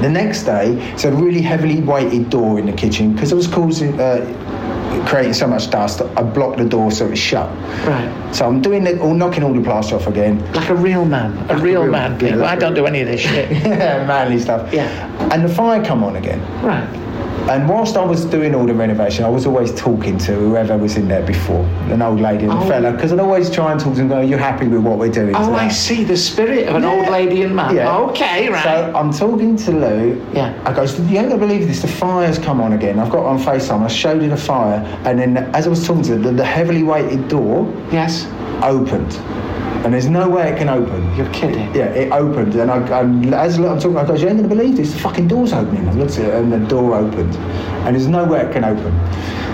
The 0.00 0.08
next 0.08 0.42
day, 0.44 0.72
it's 0.92 1.04
a 1.04 1.12
really 1.12 1.40
heavily 1.42 1.80
weighted 1.80 2.28
door 2.30 2.58
in 2.58 2.66
the 2.66 2.72
kitchen 2.72 3.12
because 3.12 3.30
it 3.32 3.34
was 3.36 3.46
causing. 3.46 3.98
Uh, 4.00 4.24
creating 5.06 5.32
so 5.34 5.46
much 5.46 5.70
dust 5.70 6.02
I 6.16 6.22
blocked 6.22 6.58
the 6.58 6.64
door 6.64 6.90
so 6.90 7.06
it's 7.08 7.20
shut 7.20 7.48
Right. 7.86 8.10
so 8.34 8.46
I'm 8.46 8.60
doing 8.60 8.86
it 8.86 9.00
all 9.00 9.14
knocking 9.14 9.42
all 9.44 9.54
the 9.54 9.62
plaster 9.62 9.94
off 9.96 10.06
again 10.06 10.40
Like 10.52 10.68
a 10.68 10.74
real 10.74 11.04
man. 11.04 11.32
A 11.36 11.40
Like 11.42 11.50
a 11.50 11.56
real, 11.58 11.82
real- 11.82 11.92
man. 11.92 12.18
yeah, 12.20 12.34
like 12.34 12.50
I 12.50 12.56
don't 12.56 12.74
do 12.74 12.86
any 12.86 13.00
of 13.00 13.06
this 13.08 13.20
shit. 13.20 13.50
yeah 13.64 14.04
manly 14.06 14.38
stuff 14.38 14.72
Yeah. 14.72 14.88
and 15.32 15.44
the 15.44 15.48
fire 15.48 15.84
come 15.84 16.02
on 16.04 16.16
again 16.16 16.40
Right. 16.62 16.88
And 17.48 17.68
whilst 17.68 17.96
I 17.96 18.04
was 18.04 18.24
doing 18.24 18.54
all 18.54 18.66
the 18.66 18.74
renovation, 18.74 19.24
I 19.24 19.28
was 19.28 19.46
always 19.46 19.72
talking 19.74 20.18
to 20.18 20.34
whoever 20.34 20.76
was 20.76 20.96
in 20.96 21.08
there 21.08 21.22
before, 21.22 21.64
an 21.90 22.02
old 22.02 22.20
lady 22.20 22.44
and 22.44 22.52
Oh. 22.52 22.62
a 22.62 22.66
fella, 22.66 22.92
because 22.92 23.12
I'd 23.12 23.20
always 23.20 23.50
try 23.50 23.72
and 23.72 23.80
talk 23.80 23.92
to 23.94 23.98
them, 23.98 24.08
go, 24.08 24.20
"You're 24.20 24.38
happy 24.38 24.66
with 24.68 24.82
what 24.82 24.98
we're 24.98 25.10
doing?" 25.10 25.34
Oh, 25.34 25.46
today?" 25.46 25.58
I 25.58 25.68
see 25.68 26.04
the 26.04 26.16
spirit 26.16 26.68
of 26.68 26.74
an 26.76 26.84
old 26.84 27.08
lady 27.08 27.42
and 27.42 27.54
man. 27.54 27.74
Yeah. 27.74 27.96
Okay, 27.96 28.48
right. 28.48 28.62
So 28.62 28.92
I'm 28.94 29.12
talking 29.12 29.56
to 29.56 29.70
Lou. 29.70 30.20
Yeah. 30.32 30.52
I 30.64 30.72
goes, 30.72 30.98
you 31.00 31.18
ain't 31.18 31.28
gonna 31.28 31.40
believe 31.40 31.66
this. 31.68 31.82
The 31.82 31.88
fire's 31.88 32.38
come 32.38 32.60
on 32.60 32.72
again. 32.72 32.98
I've 32.98 33.10
got 33.10 33.24
on 33.24 33.38
FaceTime. 33.38 33.82
I 33.82 33.88
showed 33.88 34.22
her 34.22 34.28
the 34.28 34.36
fire, 34.36 34.84
and 35.04 35.18
then 35.18 35.36
as 35.54 35.66
I 35.66 35.70
was 35.70 35.86
talking 35.86 36.02
to 36.04 36.12
her, 36.12 36.18
the, 36.18 36.32
the 36.32 36.44
heavily 36.44 36.82
weighted 36.82 37.28
door 37.28 37.66
yes. 37.92 38.26
opened. 38.62 39.18
And 39.86 39.94
there's 39.94 40.08
no 40.08 40.28
way 40.28 40.48
it 40.50 40.58
can 40.58 40.68
open. 40.68 41.14
You're 41.14 41.32
kidding. 41.32 41.72
Yeah, 41.72 41.84
it 42.02 42.10
opened, 42.10 42.56
and 42.56 42.72
I, 42.72 42.78
and 43.02 43.32
as 43.32 43.56
I'm 43.56 43.78
talking, 43.78 43.96
I 43.96 44.04
go, 44.04 44.14
"You 44.14 44.26
ain't 44.26 44.38
gonna 44.38 44.48
believe 44.48 44.76
this. 44.76 44.92
The 44.92 44.98
fucking 44.98 45.28
door's 45.28 45.52
opening." 45.52 45.88
I 45.88 45.92
looked 45.92 46.18
at 46.18 46.24
it, 46.24 46.34
and 46.34 46.52
the 46.52 46.58
door 46.58 46.96
opened, 46.96 47.36
and 47.36 47.94
there's 47.94 48.08
no 48.08 48.24
way 48.24 48.40
it 48.40 48.50
can 48.52 48.64
open. 48.64 48.92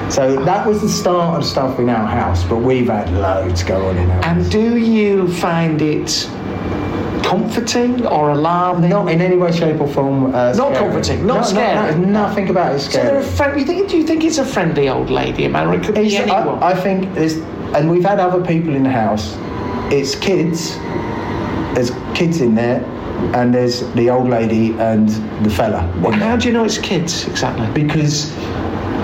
So 0.08 0.42
that 0.46 0.66
was 0.66 0.80
the 0.80 0.88
start 0.88 1.36
of 1.36 1.44
stuff 1.44 1.78
in 1.78 1.90
our 1.90 2.06
house, 2.06 2.44
but 2.44 2.56
we've 2.62 2.88
had 2.88 3.12
loads 3.12 3.62
go 3.62 3.86
on 3.90 3.98
in 3.98 4.10
our 4.10 4.24
And 4.24 4.50
do 4.50 4.78
you 4.78 5.28
find 5.34 5.82
it 5.82 6.26
comforting 7.22 8.06
or 8.06 8.30
alarming? 8.30 8.88
Not 8.88 9.10
in 9.10 9.20
any 9.20 9.36
way, 9.36 9.52
shape, 9.52 9.82
or 9.82 9.86
form. 9.88 10.34
Uh, 10.34 10.54
Not 10.54 10.74
comforting, 10.76 11.26
not 11.26 11.34
No, 11.34 11.40
no, 11.40 11.44
scary. 11.44 11.94
no, 11.98 12.06
nothing 12.08 12.48
about 12.48 12.72
it 12.72 12.76
is 12.76 12.84
So 12.84 12.90
scary. 12.92 13.06
they're 13.08 13.18
a 13.18 13.22
friend. 13.22 13.60
You 13.60 13.66
think? 13.66 13.90
Do 13.90 13.98
you 13.98 14.04
think 14.04 14.24
it's 14.24 14.38
a 14.38 14.46
friendly 14.46 14.88
old 14.88 15.10
lady, 15.10 15.44
it 15.44 15.52
could 15.84 15.94
be 15.94 16.16
anyone? 16.16 16.62
I, 16.62 16.68
I 16.70 16.74
think 16.74 17.12
there's, 17.12 17.36
and 17.76 17.90
we've 17.90 18.04
had 18.04 18.18
other 18.18 18.40
people 18.42 18.74
in 18.74 18.82
the 18.82 18.90
house. 19.04 19.36
It's 19.90 20.14
kids. 20.14 20.76
There's 21.74 21.90
kids 22.14 22.40
in 22.40 22.54
there, 22.54 22.84
and 23.34 23.54
there's 23.54 23.80
the 23.94 24.10
old 24.10 24.28
lady 24.28 24.72
and 24.74 25.08
the 25.44 25.50
fella. 25.50 25.90
Well, 26.00 26.12
how 26.12 26.36
do 26.36 26.48
you 26.48 26.54
know 26.54 26.64
it's 26.64 26.78
kids 26.78 27.26
exactly? 27.26 27.66
Because 27.72 28.30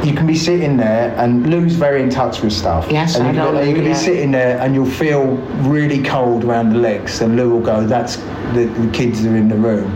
you 0.05 0.15
can 0.15 0.27
be 0.27 0.37
sitting 0.37 0.77
there, 0.77 1.15
and 1.19 1.51
Lou's 1.51 1.75
very 1.75 2.03
in 2.03 2.11
touch 2.11 2.43
with 2.43 2.53
stuff. 2.53 2.91
Yes, 2.91 3.17
and 3.17 3.25
I 3.25 3.31
you 3.31 3.37
know 3.37 3.53
can, 3.53 3.69
you 3.69 3.75
can 3.75 3.85
yeah. 3.85 3.93
be 3.93 3.99
sitting 3.99 4.31
there, 4.31 4.59
and 4.59 4.75
you'll 4.75 4.87
feel 4.87 5.37
really 5.69 6.03
cold 6.03 6.45
around 6.45 6.71
the 6.71 6.79
legs, 6.79 7.21
and 7.21 7.37
Lou 7.37 7.51
will 7.51 7.61
go, 7.61 7.87
"That's 7.87 8.17
the, 8.55 8.71
the 8.79 8.91
kids 8.93 9.25
are 9.25 9.37
in 9.37 9.49
the 9.49 9.57
room." 9.57 9.91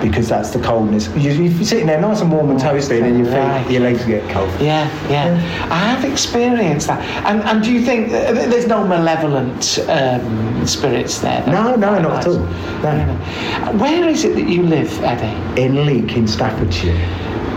Because 0.00 0.28
that's 0.28 0.50
the 0.50 0.60
coldness. 0.60 1.08
You, 1.16 1.32
you're 1.32 1.64
sitting 1.64 1.86
there 1.86 2.00
nice 2.00 2.20
and 2.20 2.30
warm 2.30 2.50
and 2.50 2.58
toasty, 2.60 2.96
and 2.96 3.04
then 3.04 3.16
your 3.18 3.26
feet, 3.26 3.34
Right. 3.38 3.70
your 3.70 3.82
legs 3.82 4.04
get 4.04 4.28
cold. 4.30 4.48
Yeah, 4.60 4.88
yeah, 5.10 5.34
I 5.70 5.78
have 5.78 6.04
experienced 6.10 6.86
that. 6.86 7.00
And, 7.26 7.42
and 7.42 7.62
do 7.62 7.72
you 7.72 7.84
think 7.84 8.08
uh, 8.12 8.32
there's 8.32 8.66
no 8.66 8.86
malevolent 8.86 9.78
um, 9.88 10.66
spirits 10.66 11.18
there? 11.18 11.44
No, 11.46 11.74
no, 11.74 11.98
not 11.98 12.20
at 12.20 12.26
all. 12.26 12.38
No. 12.38 13.74
Where 13.78 14.08
is 14.08 14.24
it 14.24 14.34
that 14.36 14.48
you 14.48 14.62
live, 14.62 14.92
Eddie? 15.02 15.60
In 15.62 15.84
Leek, 15.86 16.16
in 16.16 16.26
Staffordshire. 16.28 16.94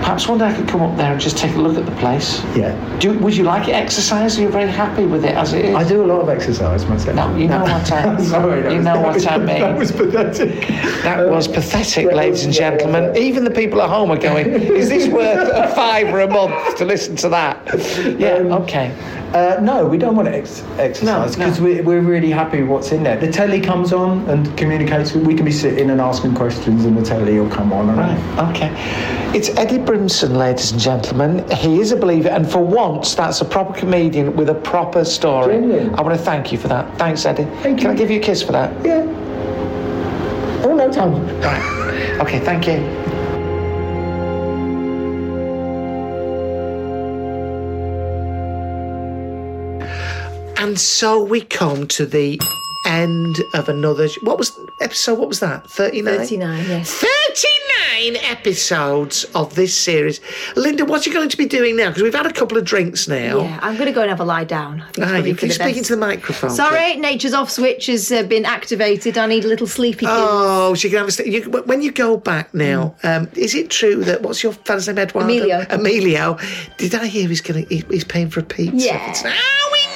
Perhaps 0.02 0.28
one 0.28 0.40
day 0.40 0.46
I 0.46 0.54
could 0.54 0.68
come 0.68 0.82
up 0.82 0.98
there 0.98 1.12
and 1.12 1.22
just 1.22 1.38
take 1.38 1.56
a 1.56 1.60
look 1.60 1.78
at 1.78 1.86
the 1.86 1.96
place. 2.02 2.44
Yeah. 2.56 2.74
Do, 3.00 3.18
would 3.20 3.38
you 3.38 3.44
like 3.44 3.68
it 3.68 3.74
exercise? 3.74 4.38
Are 4.38 4.42
you 4.42 4.50
very 4.50 4.70
happy 4.70 5.06
with 5.06 5.24
it 5.24 5.36
as 5.36 5.54
it 5.54 5.66
is? 5.66 5.76
I 5.76 5.88
do 5.88 6.04
a 6.04 6.08
lot 6.08 6.22
of 6.22 6.30
exercise 6.30 6.86
myself. 6.88 7.16
No, 7.16 7.36
you 7.38 7.48
know 7.48 7.62
what 7.62 7.92
I 7.92 8.18
Sorry, 8.24 8.62
you 8.72 8.78
was- 8.78 8.84
know 8.86 9.00
what 9.00 9.14
was- 9.14 9.26
I 9.28 9.38
mean. 9.38 9.60
That 9.62 9.78
was 9.78 9.92
pathetic. 9.92 10.68
That 11.04 11.30
was 11.30 11.48
pathetic, 11.48 12.08
ladies 12.14 12.44
and 12.46 12.54
gentlemen. 12.54 13.16
Even 13.16 13.44
the 13.44 13.52
people 13.52 13.80
at 13.82 13.90
home 13.90 14.12
are 14.12 14.18
going, 14.18 14.48
is 14.48 14.90
this 14.90 15.08
worth 15.08 15.48
a 15.54 15.74
fiver 15.76 16.22
a 16.22 16.28
month 16.28 16.78
to 16.78 16.86
listen 16.86 17.16
to 17.18 17.30
that? 17.30 17.58
Yeah, 18.22 18.34
um, 18.38 18.52
okay. 18.64 18.92
Uh, 19.34 19.58
no, 19.62 19.86
we 19.88 19.98
don't 19.98 20.16
want 20.16 20.28
to 20.28 20.36
ex- 20.36 20.62
exorcise 20.78 21.04
No, 21.04 21.24
no. 21.26 21.32
because 21.32 21.62
we're, 21.62 21.82
we're 21.84 22.02
really 22.02 22.30
happy 22.30 22.62
with 22.62 22.70
what's 22.70 22.92
in 22.92 23.02
there. 23.04 23.16
The 23.18 23.32
telly 23.32 23.62
comes 23.62 23.94
on 23.94 24.30
and 24.30 24.58
communicates. 24.58 25.14
We 25.14 25.34
can 25.36 25.46
be 25.46 25.54
sitting 25.54 25.90
and 25.90 26.02
asking 26.02 26.36
questions, 26.36 26.84
and 26.84 26.98
the 26.98 27.02
telly 27.02 27.40
will 27.40 27.50
come 27.50 27.72
on. 27.72 27.96
Right, 27.96 28.50
okay. 28.50 28.72
It's 29.34 29.48
Eddie 29.58 29.78
Brimson, 29.78 30.36
ladies 30.36 30.74
and 30.74 30.82
gentlemen. 30.82 31.50
He 31.52 31.80
is 31.80 31.94
a 31.94 31.96
believer, 31.96 32.28
and 32.28 32.50
for 32.50 32.60
once, 32.60 33.16
that's 33.16 33.40
a 33.40 33.46
proper 33.46 33.74
comedian 33.80 34.36
with 34.36 34.50
a 34.50 34.56
proper 34.56 35.06
story. 35.06 35.54
Genuine. 35.54 35.96
I 35.96 36.02
want 36.02 36.18
to 36.18 36.22
thank 36.24 36.52
you 36.52 36.58
for 36.58 36.68
that. 36.68 36.98
Thanks, 36.98 37.26
Eddie. 37.26 37.46
Thank 37.64 37.80
Can 37.80 37.88
you. 37.88 37.90
I 37.92 37.96
give 37.96 38.12
you 38.12 38.20
a 38.20 38.24
kiss 38.24 38.44
for 38.44 38.52
that? 38.52 38.74
Yeah. 38.86 39.04
Oh 40.66 40.76
no, 40.76 40.92
Tom. 40.92 41.26
Right. 41.40 42.20
Okay, 42.20 42.40
thank 42.42 42.68
you. 42.68 42.76
And 50.62 50.80
so 50.80 51.22
we 51.24 51.42
come 51.42 51.88
to 51.88 52.06
the 52.06 52.40
end 52.86 53.36
of 53.54 53.68
another. 53.70 54.08
What 54.22 54.38
was 54.38 54.58
episode? 54.80 55.18
What 55.20 55.28
was 55.28 55.40
that? 55.40 55.70
Thirty 55.70 56.02
nine. 56.02 56.20
39, 56.20 56.66
yes. 56.70 56.92
39 56.92 58.18
episodes 58.24 59.24
of 59.36 59.56
this 59.56 59.76
series. 59.76 60.20
Linda, 60.56 60.86
what 60.86 61.06
are 61.06 61.10
you 61.10 61.16
going 61.16 61.30
to 61.30 61.38
be 61.38 61.46
doing 61.46 61.76
now? 61.78 61.90
Because 61.90 62.04
we've 62.04 62.14
had 62.14 62.26
a 62.26 62.34
couple 62.34 62.58
of 62.58 62.64
drinks 62.66 63.08
now. 63.08 63.42
Yeah, 63.42 63.60
I'm 63.62 63.74
going 63.76 63.88
to 63.88 63.92
go 63.92 64.02
and 64.02 64.10
have 64.10 64.20
a 64.20 64.24
lie 64.26 64.44
down. 64.44 64.82
I 64.82 64.86
think 64.86 64.98
it's 64.98 65.00
Ah, 65.00 65.10
probably 65.10 65.30
you 65.30 65.36
for 65.36 65.42
keep 65.42 65.50
the 65.50 65.54
speaking 65.56 65.74
best. 65.82 65.88
to 65.88 65.96
the 65.96 66.00
microphone. 66.00 66.50
Sorry, 66.52 66.96
nature's 66.96 67.34
off 67.34 67.50
switch 67.52 67.86
has 67.88 68.12
uh, 68.12 68.24
been 68.24 68.46
activated. 68.46 69.18
I 69.18 69.26
need 69.28 69.46
a 69.46 69.48
little 69.48 69.68
sleepy. 69.68 70.06
Oh, 70.08 70.74
you 70.76 70.90
can 70.90 71.00
have 71.00 71.08
a 71.08 71.12
st- 71.12 71.28
you, 71.32 71.42
when 71.66 71.82
you 71.82 71.92
go 71.92 72.18
back 72.18 72.54
now. 72.54 72.96
Um, 73.04 73.30
is 73.36 73.56
it 73.56 73.70
true 73.72 74.04
that 74.06 74.22
what's 74.22 74.44
your 74.44 74.54
father's 74.54 74.88
name, 74.88 74.98
Eduardo? 75.00 75.28
Emilio. 75.28 75.66
Emilio. 75.70 76.38
Did 76.78 76.96
I 76.96 77.08
hear 77.08 77.28
he's 77.28 77.42
going? 77.42 77.66
He, 77.68 77.84
he's 77.90 78.04
paying 78.04 78.30
for 78.30 78.40
a 78.42 78.44
pizza? 78.44 78.76
Yeah. 78.76 79.10
It's, 79.12 79.22
oh, 79.24 79.26
that 79.26 79.91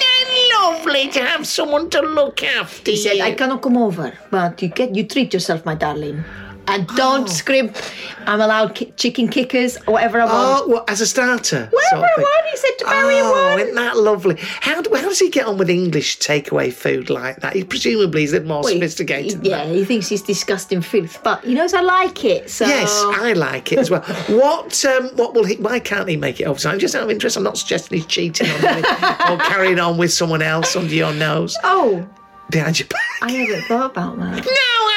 lovely 0.85 1.11
to 1.11 1.23
have 1.23 1.45
someone 1.47 1.89
to 1.89 2.01
look 2.01 2.43
after 2.43 2.91
He 2.91 2.97
said, 2.97 3.17
you? 3.17 3.23
I 3.23 3.31
cannot 3.33 3.61
come 3.61 3.77
over, 3.77 4.17
but 4.29 4.61
you 4.61 4.69
get 4.69 4.95
you 4.95 5.05
treat 5.05 5.33
yourself, 5.33 5.65
my 5.65 5.75
darling. 5.75 6.23
And 6.67 6.87
don't 6.89 7.29
scrimp. 7.29 7.77
I'm 8.25 8.41
allowed 8.41 8.73
ki- 8.75 8.91
chicken 8.97 9.27
kickers 9.27 9.77
whatever 9.85 10.19
I 10.19 10.25
want. 10.25 10.63
Oh, 10.63 10.67
what, 10.67 10.89
as 10.89 10.99
a 10.99 11.05
starter? 11.05 11.69
Whatever 11.71 11.89
sort 11.91 12.03
of 12.03 12.09
I 12.17 12.21
want, 12.21 12.45
he 12.49 12.57
said 12.57 12.71
to 12.79 12.85
marry 12.85 13.15
Oh, 13.19 13.49
one. 13.51 13.59
isn't 13.61 13.75
that 13.75 13.97
lovely? 13.97 14.35
How, 14.39 14.81
do, 14.81 14.93
how 14.95 15.03
does 15.03 15.19
he 15.19 15.29
get 15.29 15.45
on 15.45 15.57
with 15.57 15.69
English 15.69 16.17
takeaway 16.19 16.73
food 16.73 17.09
like 17.11 17.37
that? 17.41 17.53
He 17.55 17.63
presumably 17.63 18.23
is 18.23 18.33
a 18.33 18.39
bit 18.39 18.47
more 18.47 18.61
Well, 18.63 18.73
he- 18.73 18.79
sophisticated. 18.79 19.43
than 19.43 19.51
Yeah, 19.51 19.65
he 19.65 19.85
thinks 19.85 20.07
he's 20.09 20.23
disgusting 20.23 20.81
filth, 20.81 21.21
but 21.23 21.43
he 21.43 21.53
knows 21.53 21.73
I 21.73 21.81
like 21.81 22.25
it. 22.25 22.49
So 22.49 22.65
Yes, 22.65 22.91
I 23.05 23.33
like 23.33 23.71
it 23.71 23.79
as 23.79 23.89
well. 23.91 24.01
What 24.27 24.83
um, 24.85 25.09
what 25.15 25.33
will 25.35 25.45
he? 25.45 25.55
Why 25.57 25.79
can't 25.79 26.09
he 26.09 26.17
make 26.17 26.39
it 26.41 26.45
up? 26.45 26.57
I'm 26.65 26.79
Just 26.79 26.95
out 26.95 27.03
of 27.03 27.11
interest, 27.11 27.37
I'm 27.37 27.43
not 27.43 27.57
suggesting 27.57 27.97
he's 27.99 28.07
cheating 28.07 28.49
on 28.49 28.61
you 28.61 28.79
or 29.29 29.37
carrying 29.37 29.79
on 29.79 29.97
with 29.97 30.11
someone 30.11 30.41
else 30.41 30.75
under 30.75 30.93
your 30.93 31.13
nose 31.13 31.55
Oh, 31.63 32.07
behind 32.49 32.79
your 32.79 32.87
back. 32.87 33.01
I 33.21 33.31
haven't 33.31 33.61
thought 33.63 33.91
about 33.91 34.17
that. 34.19 34.45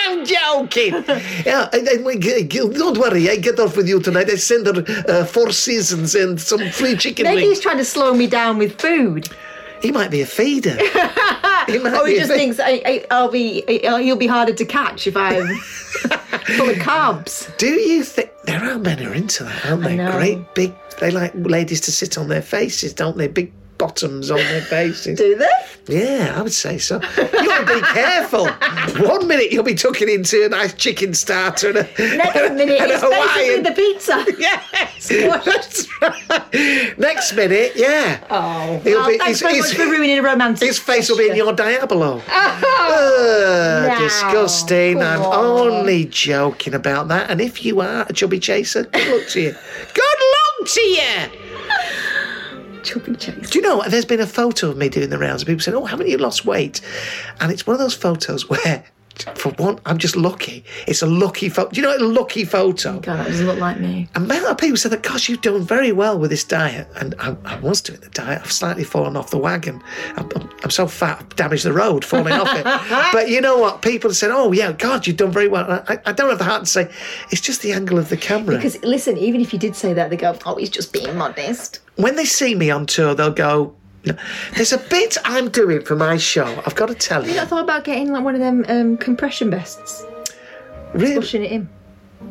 No, 0.09 0.15
I'm 0.15 0.25
joking. 0.25 0.93
yeah, 1.47 1.69
I, 1.73 1.79
I, 1.81 1.97
don't 1.97 2.99
worry. 2.99 3.29
I 3.29 3.37
get 3.37 3.61
off 3.61 3.77
with 3.77 3.87
you 3.89 4.01
tonight. 4.01 4.31
I 4.31 4.37
send 4.37 4.67
her 4.67 4.85
uh, 5.09 5.25
four 5.27 5.51
seasons 5.53 6.15
and 6.15 6.41
some 6.41 6.67
free 6.71 6.97
chicken 6.97 7.25
Maybe 7.25 7.43
wings. 7.43 7.57
he's 7.57 7.61
trying 7.61 7.77
to 7.77 7.85
slow 7.85 8.15
me 8.15 8.27
down 8.27 8.57
with 8.59 8.81
food. 8.81 9.29
He 9.83 9.93
might 9.93 10.11
be 10.11 10.23
a 10.23 10.27
feeder. 10.27 10.77
he 10.77 11.79
might 11.79 11.95
Oh, 11.95 12.05
be 12.05 12.13
he 12.13 12.19
just 12.19 12.33
thinks 12.33 12.59
I, 12.59 12.83
I, 12.85 13.07
I'll 13.11 13.31
be, 13.31 13.63
he'll 13.69 14.17
be 14.17 14.27
harder 14.27 14.55
to 14.55 14.65
catch 14.65 15.07
if 15.07 15.17
I'm 15.17 15.57
full 15.59 16.71
of 16.71 16.77
carbs. 16.79 17.55
Do 17.59 17.69
you 17.69 18.03
think 18.03 18.31
there 18.45 18.63
are 18.65 18.79
men 18.79 18.99
who 18.99 19.11
are 19.11 19.15
into 19.15 19.45
that, 19.45 19.67
aren't 19.67 19.85
they? 19.85 19.97
Great 19.97 20.55
big. 20.55 20.73
They 21.01 21.11
like 21.11 21.33
ladies 21.35 21.81
to 21.83 21.93
sit 21.93 22.17
on 22.19 22.29
their 22.29 22.43
faces, 22.43 22.93
don't 22.95 23.17
they? 23.19 23.29
Big 23.29 23.53
bottoms 23.79 24.31
on 24.31 24.37
their 24.39 24.61
faces. 24.63 25.17
Do 25.19 25.37
they? 25.37 25.47
Yeah, 26.05 26.35
I 26.37 26.43
would 26.43 26.53
say 26.53 26.77
so. 26.79 26.97
You 27.17 27.29
got 27.47 27.67
to 27.67 27.75
be 27.75 27.81
careful. 27.81 28.47
One 29.09 29.27
minute 29.27 29.51
you'll 29.53 29.65
be 29.65 29.75
tucking 29.75 30.09
into 30.09 30.45
a 30.45 30.49
nice 30.51 30.75
chicken 30.75 31.15
starter 31.15 31.69
and 31.69 31.79
a, 31.79 31.83
Next 32.17 32.37
and 32.37 32.57
minute, 32.57 32.81
and 32.81 32.91
it's 32.91 33.01
basically 33.03 33.17
Hawaiian. 33.17 33.63
the 33.63 33.73
pizza. 33.73 34.25
Yes, 34.39 35.09
that's 35.09 35.87
right. 36.03 36.99
Next 36.99 37.33
minute, 37.35 37.73
yeah. 37.77 38.23
Oh, 38.31 38.79
He'll 38.85 38.99
well, 39.01 39.09
be- 39.09 39.19
thanks 39.19 39.41
his- 39.41 39.49
very 39.49 39.61
much 39.61 39.75
for 39.75 39.85
ruining 39.85 40.19
a 40.19 40.23
romantic. 40.23 40.67
His 40.69 40.79
face 40.79 41.09
will 41.09 41.17
be 41.19 41.31
in 41.31 41.37
your 41.37 41.53
Diabolo. 41.55 42.21
Oh, 42.91 43.87
no. 43.89 43.99
disgusting. 43.99 45.03
I'm 45.03 45.23
on. 45.23 45.69
only 45.71 46.05
joking 46.07 46.75
about 46.75 47.09
that. 47.09 47.31
And 47.31 47.41
if 47.41 47.65
you 47.65 47.81
are 47.81 48.07
a 48.09 48.13
chubby 48.13 48.39
chaser, 48.41 48.85
good 48.85 49.09
luck 49.21 49.29
to 49.31 49.41
you. 49.41 49.53
Good 49.95 50.19
luck 50.35 50.69
to 50.69 50.81
you. 50.81 51.48
Chubby 52.83 53.15
chaser. 53.17 53.41
Do 53.41 53.59
you 53.59 53.63
know? 53.63 53.83
There's 53.89 54.05
been 54.05 54.21
a 54.21 54.27
photo 54.27 54.71
of 54.71 54.77
me 54.77 54.89
doing 54.89 55.11
the 55.11 55.19
rounds, 55.19 55.45
people 55.45 55.61
saying, 55.61 55.77
"Oh, 55.77 55.85
haven't 55.85 56.09
you 56.09 56.19
lost 56.19 56.45
weight?" 56.45 56.81
And 57.41 57.53
it's 57.53 57.67
one 57.67 57.75
of 57.75 57.81
those 57.81 57.95
photos 57.95 58.49
where, 58.51 58.85
for 59.35 59.51
one, 59.53 59.79
I'm 59.87 59.99
just 59.99 60.17
lucky. 60.17 60.65
It's 60.87 61.03
a 61.03 61.07
lucky 61.07 61.49
photo. 61.49 61.71
Do 61.71 61.81
you 61.81 61.87
know 61.87 61.91
what 61.93 62.01
a 62.01 62.07
lucky 62.07 62.45
photo? 62.45 62.97
Oh 62.97 63.01
God, 63.01 63.19
that 63.19 63.29
doesn't 63.29 63.47
look 63.47 63.59
like 63.59 63.81
me. 63.81 64.09
And 64.15 64.31
a 64.31 64.35
lot 64.41 64.53
of 64.53 64.59
people 64.59 64.77
said 64.77 64.93
that, 64.93 65.03
gosh, 65.03 65.29
you've 65.29 65.41
done 65.41 65.63
very 65.63 65.93
well 65.93 66.19
with 66.19 66.31
this 66.31 66.45
diet. 66.45 66.89
And 66.97 67.15
I, 67.19 67.37
I 67.45 67.59
was 67.61 67.81
doing 67.81 68.01
the 68.01 68.11
diet. 68.11 68.43
I've 68.43 68.53
slightly 68.53 68.85
fallen 68.85 69.17
off 69.17 69.31
the 69.31 69.39
wagon. 69.39 69.83
I'm, 70.17 70.29
I'm, 70.37 70.51
I'm 70.65 70.71
so 70.71 70.87
fat, 70.87 71.19
I've 71.21 71.37
damaged 71.37 71.65
the 71.65 71.73
road, 71.73 72.05
falling 72.05 72.35
off 72.35 72.49
it. 72.55 72.67
But 73.13 73.29
you 73.29 73.41
know 73.41 73.59
what? 73.59 73.83
People 73.83 74.13
said, 74.13 74.31
oh, 74.31 74.53
yeah, 74.53 74.73
God, 74.73 75.07
you've 75.07 75.17
done 75.17 75.31
very 75.31 75.49
well. 75.49 75.83
I, 75.89 75.99
I 76.07 76.13
don't 76.13 76.29
have 76.29 76.39
the 76.39 76.45
heart 76.45 76.65
to 76.65 76.71
say, 76.71 76.91
it's 77.31 77.41
just 77.41 77.63
the 77.63 77.73
angle 77.73 77.99
of 77.99 78.09
the 78.09 78.17
camera. 78.17 78.57
Because 78.57 78.83
listen, 78.83 79.17
even 79.17 79.41
if 79.41 79.53
you 79.53 79.59
did 79.59 79.77
say 79.77 79.93
that, 79.95 80.11
they 80.11 80.17
go, 80.17 80.37
"Oh, 80.47 80.57
he's 80.57 80.71
just 80.71 80.93
being 80.93 81.17
modest." 81.17 81.81
when 81.97 82.17
they 82.17 82.25
see 82.25 82.55
me 82.55 82.71
on 82.71 82.87
tour, 82.87 83.15
they'll 83.15 83.31
go. 83.31 83.75
There's 84.55 84.73
a 84.73 84.79
bit 84.79 85.17
I'm 85.25 85.49
doing 85.51 85.83
for 85.83 85.97
my 85.97 86.17
show. 86.17 86.47
I've 86.67 86.75
got 86.75 86.87
to 86.87 86.95
tell 86.95 87.25
you 87.25 87.31
you. 87.31 87.37
not 87.37 87.49
thought 87.49 87.65
about 87.65 87.85
getting 87.85 88.13
like 88.13 88.25
one 88.25 88.35
of 88.35 88.41
them 88.41 88.65
um, 88.69 88.97
compression 88.97 89.51
vests, 89.51 90.05
Really? 90.95 91.13
squashing 91.13 91.45
it 91.45 91.53
in? 91.53 91.69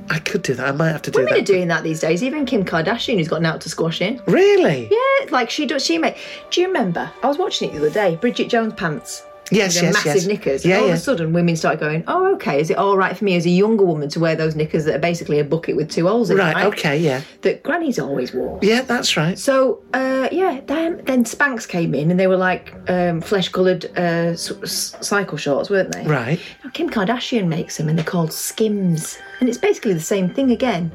I 0.10 0.20
could 0.20 0.42
do 0.42 0.54
that. 0.56 0.68
I 0.68 0.72
might 0.72 0.90
have 0.92 1.02
to 1.04 1.12
do 1.12 1.20
Women 1.20 1.34
that. 1.36 1.42
are 1.42 1.46
doing 1.46 1.68
that 1.70 1.84
these 1.84 2.00
days. 2.02 2.22
Even 2.24 2.46
Kim 2.46 2.66
Kardashian, 2.66 3.18
who's 3.18 3.28
got 3.28 3.44
out 3.46 3.62
to 3.62 3.70
squash 3.70 4.02
in. 4.02 4.22
Really? 4.28 4.90
Yeah, 4.92 5.32
like 5.32 5.50
she 5.50 5.66
does. 5.66 5.86
She 5.86 5.98
make. 5.98 6.18
Do 6.50 6.62
you 6.62 6.68
remember? 6.68 7.10
I 7.24 7.28
was 7.28 7.38
watching 7.38 7.70
it 7.70 7.74
the 7.74 7.80
other 7.80 7.90
day. 7.90 8.16
Bridget 8.18 8.50
Jones 8.50 8.74
pants. 8.74 9.24
Yes, 9.50 9.82
yes, 9.82 9.94
massive 9.94 10.16
yes. 10.16 10.26
knickers. 10.26 10.66
Yeah, 10.66 10.78
all 10.78 10.88
yeah. 10.88 10.94
of 10.94 10.98
a 10.98 11.02
sudden, 11.02 11.32
women 11.34 11.56
started 11.56 11.80
going, 11.80 12.04
"Oh, 12.08 12.34
okay. 12.36 12.60
Is 12.60 12.70
it 12.70 12.78
all 12.78 12.98
right 12.98 13.16
for 13.16 13.24
me 13.24 13.36
as 13.36 13.46
a 13.46 13.50
younger 13.50 13.86
woman 13.86 14.10
to 14.10 14.20
wear 14.20 14.36
those 14.36 14.56
knickers 14.56 14.86
that 14.86 14.96
are 14.96 15.00
basically 15.00 15.40
a 15.40 15.44
bucket 15.44 15.76
with 15.76 15.90
two 15.90 16.08
holes 16.08 16.30
in 16.30 16.38
it? 16.38 16.42
Right, 16.42 16.58
it?" 16.58 16.68
okay, 16.68 16.98
yeah. 16.98 17.22
That 17.42 17.64
Granny's 17.64 17.98
always 17.98 18.34
wore. 18.34 18.60
Yeah, 18.62 18.82
that's 18.82 19.16
right. 19.16 19.40
So, 19.40 19.82
uh, 19.94 20.28
yeah, 20.32 20.62
then, 20.66 21.02
then 21.06 21.24
Spanx 21.24 21.68
came 21.68 21.96
in 21.96 22.12
and 22.12 22.20
they 22.20 22.28
were 22.28 22.38
like 22.38 22.74
um, 22.90 23.22
flesh 23.22 23.50
coloured 23.50 23.86
uh, 23.98 24.36
cycle 24.36 25.38
shorts, 25.38 25.70
weren't 25.70 25.94
they? 25.94 26.06
Right. 26.06 26.40
Now, 26.64 26.70
Kim 26.72 26.90
Kardashian 26.90 27.48
makes 27.48 27.78
them 27.78 27.88
and 27.88 27.98
they're 27.98 28.06
called 28.06 28.34
Skims. 28.34 29.18
And 29.40 29.48
it's 29.48 29.58
basically 29.58 29.94
the 29.94 30.00
same 30.00 30.30
thing 30.30 30.52
again. 30.52 30.92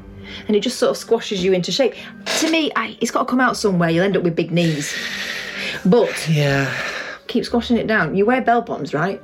And 0.47 0.55
it 0.55 0.61
just 0.61 0.77
sort 0.77 0.91
of 0.91 0.97
squashes 0.97 1.43
you 1.43 1.53
into 1.53 1.71
shape. 1.71 1.95
To 2.37 2.49
me, 2.49 2.71
I, 2.75 2.97
it's 3.01 3.11
got 3.11 3.21
to 3.21 3.25
come 3.25 3.41
out 3.41 3.57
somewhere. 3.57 3.89
You'll 3.89 4.05
end 4.05 4.15
up 4.15 4.23
with 4.23 4.35
big 4.35 4.51
knees. 4.51 4.93
But 5.85 6.29
Yeah. 6.29 6.71
Keep 7.27 7.45
squashing 7.45 7.77
it 7.77 7.87
down. 7.87 8.15
You 8.15 8.25
wear 8.25 8.41
bell 8.41 8.61
bottoms, 8.61 8.93
right? 8.93 9.21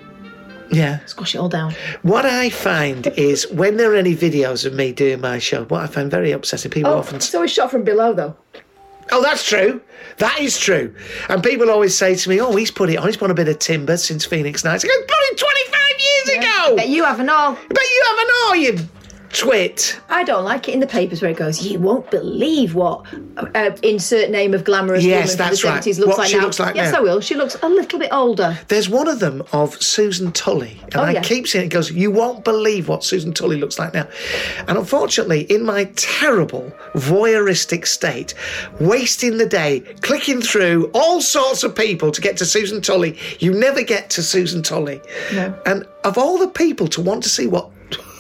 Yeah. 0.71 1.03
Squash 1.05 1.35
it 1.35 1.39
all 1.39 1.49
down. 1.49 1.73
What 2.03 2.25
I 2.25 2.49
find 2.49 3.07
is 3.07 3.47
when 3.51 3.77
there 3.77 3.91
are 3.91 3.95
any 3.95 4.15
videos 4.15 4.65
of 4.65 4.73
me 4.73 4.91
doing 4.91 5.19
my 5.21 5.39
show, 5.39 5.65
what 5.65 5.81
I 5.81 5.87
find 5.87 6.11
very 6.11 6.31
upsetting, 6.31 6.71
people 6.71 6.91
Oh, 6.91 6.99
often 6.99 7.15
it's 7.15 7.33
always 7.33 7.51
shot 7.51 7.71
from 7.71 7.83
below, 7.83 8.13
though. 8.13 8.35
Oh, 9.11 9.23
that's 9.23 9.47
true. 9.47 9.81
That 10.17 10.39
is 10.39 10.59
true. 10.59 10.93
And 11.29 11.41
people 11.43 11.71
always 11.71 11.97
say 11.97 12.13
to 12.15 12.29
me, 12.29 12.39
oh, 12.39 12.55
he's 12.55 12.69
put 12.69 12.89
it 12.91 12.97
on. 12.97 13.07
He's 13.07 13.17
put 13.17 13.31
a 13.31 13.33
bit 13.33 13.47
of 13.47 13.57
timber 13.57 13.97
since 13.97 14.25
Phoenix 14.25 14.63
Nights. 14.63 14.85
I 14.85 14.87
go, 14.87 14.93
bloody 14.93 15.35
25 15.35 15.79
years 15.99 16.37
ago! 16.37 16.75
Bet 16.75 16.89
you 16.89 17.03
haven't 17.03 17.29
all. 17.29 17.53
But 17.53 17.83
you 17.83 18.03
haven't 18.07 18.29
all, 18.43 18.55
you 18.55 18.89
twit. 19.31 19.99
I 20.09 20.23
don't 20.23 20.43
like 20.43 20.67
it 20.67 20.73
in 20.73 20.79
the 20.79 20.87
papers 20.87 21.21
where 21.21 21.31
it 21.31 21.37
goes, 21.37 21.65
you 21.65 21.79
won't 21.79 22.09
believe 22.11 22.75
what 22.75 23.05
uh, 23.55 23.71
insert 23.83 24.29
name 24.29 24.53
of 24.53 24.63
glamorous 24.63 25.03
Yes, 25.03 25.31
woman 25.31 25.37
that's 25.37 25.59
from 25.61 25.69
the 25.69 25.73
right. 25.75 25.83
70s 25.83 25.99
looks 25.99 26.07
What 26.09 26.17
like 26.17 26.27
she 26.29 26.37
now. 26.37 26.43
looks 26.43 26.59
like 26.59 26.75
yes, 26.75 26.91
now. 26.93 26.99
I 26.99 27.01
will. 27.01 27.21
She 27.21 27.35
looks 27.35 27.55
a 27.61 27.69
little 27.69 27.99
bit 27.99 28.11
older. 28.11 28.57
There's 28.67 28.89
one 28.89 29.07
of 29.07 29.19
them 29.19 29.43
of 29.51 29.81
Susan 29.81 30.31
Tully, 30.31 30.79
and 30.85 30.95
Oh, 30.97 31.01
I 31.03 31.11
yeah. 31.11 31.21
keep 31.21 31.47
seeing 31.47 31.65
it 31.65 31.69
goes, 31.69 31.91
You 31.91 32.11
won't 32.11 32.43
believe 32.43 32.87
what 32.87 33.03
Susan 33.03 33.33
Tully 33.33 33.57
looks 33.57 33.77
like 33.79 33.93
now. 33.93 34.07
And 34.67 34.77
unfortunately, 34.77 35.41
in 35.43 35.63
my 35.63 35.85
terrible 35.95 36.71
voyeuristic 36.93 37.85
state, 37.87 38.33
wasting 38.79 39.37
the 39.37 39.45
day 39.45 39.81
clicking 40.01 40.41
through 40.41 40.89
all 40.93 41.21
sorts 41.21 41.63
of 41.63 41.75
people 41.75 42.11
to 42.11 42.21
get 42.21 42.37
to 42.37 42.45
Susan 42.45 42.81
Tully, 42.81 43.17
you 43.39 43.53
never 43.53 43.83
get 43.83 44.09
to 44.11 44.23
Susan 44.23 44.63
Tully. 44.63 45.01
No. 45.33 45.53
And 45.65 45.85
of 46.03 46.17
all 46.17 46.37
the 46.37 46.47
people 46.47 46.87
to 46.89 47.01
want 47.01 47.23
to 47.23 47.29
see 47.29 47.47
what, 47.47 47.69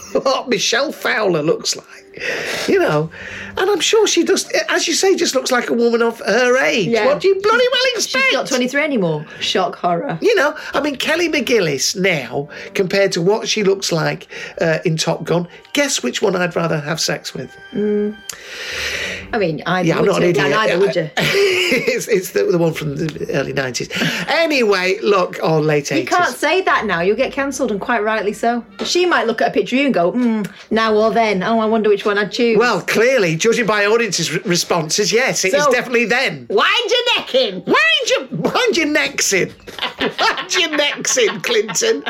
what 0.23 0.49
Michelle 0.49 0.91
Fowler 0.91 1.41
looks 1.41 1.75
like, 1.75 2.67
you 2.67 2.79
know, 2.79 3.09
and 3.57 3.69
I'm 3.69 3.79
sure 3.79 4.07
she 4.07 4.23
does, 4.23 4.49
as 4.69 4.87
you 4.87 4.93
say, 4.93 5.15
just 5.15 5.35
looks 5.35 5.51
like 5.51 5.69
a 5.69 5.73
woman 5.73 6.01
of 6.01 6.19
her 6.19 6.57
age. 6.57 6.93
What 6.93 7.21
do 7.21 7.27
you 7.27 7.39
bloody 7.41 7.65
well 7.71 7.81
expect? 7.95 8.25
She's 8.25 8.33
not 8.33 8.47
23 8.47 8.81
anymore. 8.81 9.25
Shock 9.39 9.75
horror. 9.75 10.17
You 10.21 10.33
know, 10.35 10.55
I 10.73 10.81
mean, 10.81 10.95
Kelly 10.95 11.29
McGillis 11.29 11.95
now, 11.99 12.49
compared 12.73 13.11
to 13.13 13.21
what 13.21 13.47
she 13.47 13.63
looks 13.63 13.91
like 13.91 14.27
uh, 14.61 14.79
in 14.85 14.97
Top 14.97 15.23
Gun, 15.23 15.47
guess 15.73 16.01
which 16.01 16.21
one 16.21 16.35
I'd 16.35 16.55
rather 16.55 16.79
have 16.79 16.99
sex 16.99 17.33
with? 17.33 17.55
Mm. 17.71 18.15
I 19.31 19.37
mean, 19.37 19.61
either 19.65 19.87
Yeah, 19.87 19.97
I'm 19.99 20.05
not 20.05 20.17
an 20.17 20.29
idiot. 20.29 20.53
Either 20.53 20.79
would 20.79 20.95
you? 20.95 21.09
it's 21.17 22.07
it's 22.07 22.31
the, 22.31 22.43
the 22.45 22.57
one 22.57 22.73
from 22.73 22.95
the 22.95 23.27
early 23.33 23.53
90s. 23.53 23.89
Anyway, 24.27 24.97
look, 25.01 25.37
or 25.43 25.61
late 25.61 25.85
80s. 25.85 25.99
You 26.01 26.05
can't 26.05 26.35
say 26.35 26.61
that 26.61 26.85
now. 26.85 27.01
You'll 27.01 27.15
get 27.15 27.31
cancelled, 27.31 27.71
and 27.71 27.79
quite 27.79 28.03
rightly 28.03 28.33
so. 28.33 28.65
She 28.83 29.05
might 29.05 29.27
look 29.27 29.41
at 29.41 29.49
a 29.49 29.51
picture 29.51 29.75
of 29.75 29.79
you 29.79 29.85
and 29.85 29.93
go, 29.93 30.11
hmm, 30.11 30.41
now 30.71 30.95
or 30.95 31.11
then. 31.11 31.43
Oh, 31.43 31.59
I 31.59 31.65
wonder 31.65 31.89
which 31.89 32.05
one 32.05 32.17
I'd 32.17 32.31
choose. 32.31 32.57
Well, 32.57 32.81
clearly, 32.81 33.35
judging 33.35 33.65
by 33.65 33.85
audience's 33.85 34.31
re- 34.33 34.41
responses, 34.45 35.11
yes, 35.11 35.45
it 35.45 35.53
is 35.53 35.63
So- 35.63 35.71
definitely 35.71 36.05
then. 36.05 36.47
wind 36.49 36.89
your 36.89 37.15
neck 37.17 37.35
in. 37.35 37.63
Wind 37.65 37.77
your, 38.07 38.25
wind 38.51 38.77
your 38.77 38.87
necks 38.87 39.31
in. 39.33 39.53
wind 39.99 40.55
your 40.57 40.69
necks 40.75 41.17
in, 41.17 41.39
Clinton. 41.41 42.03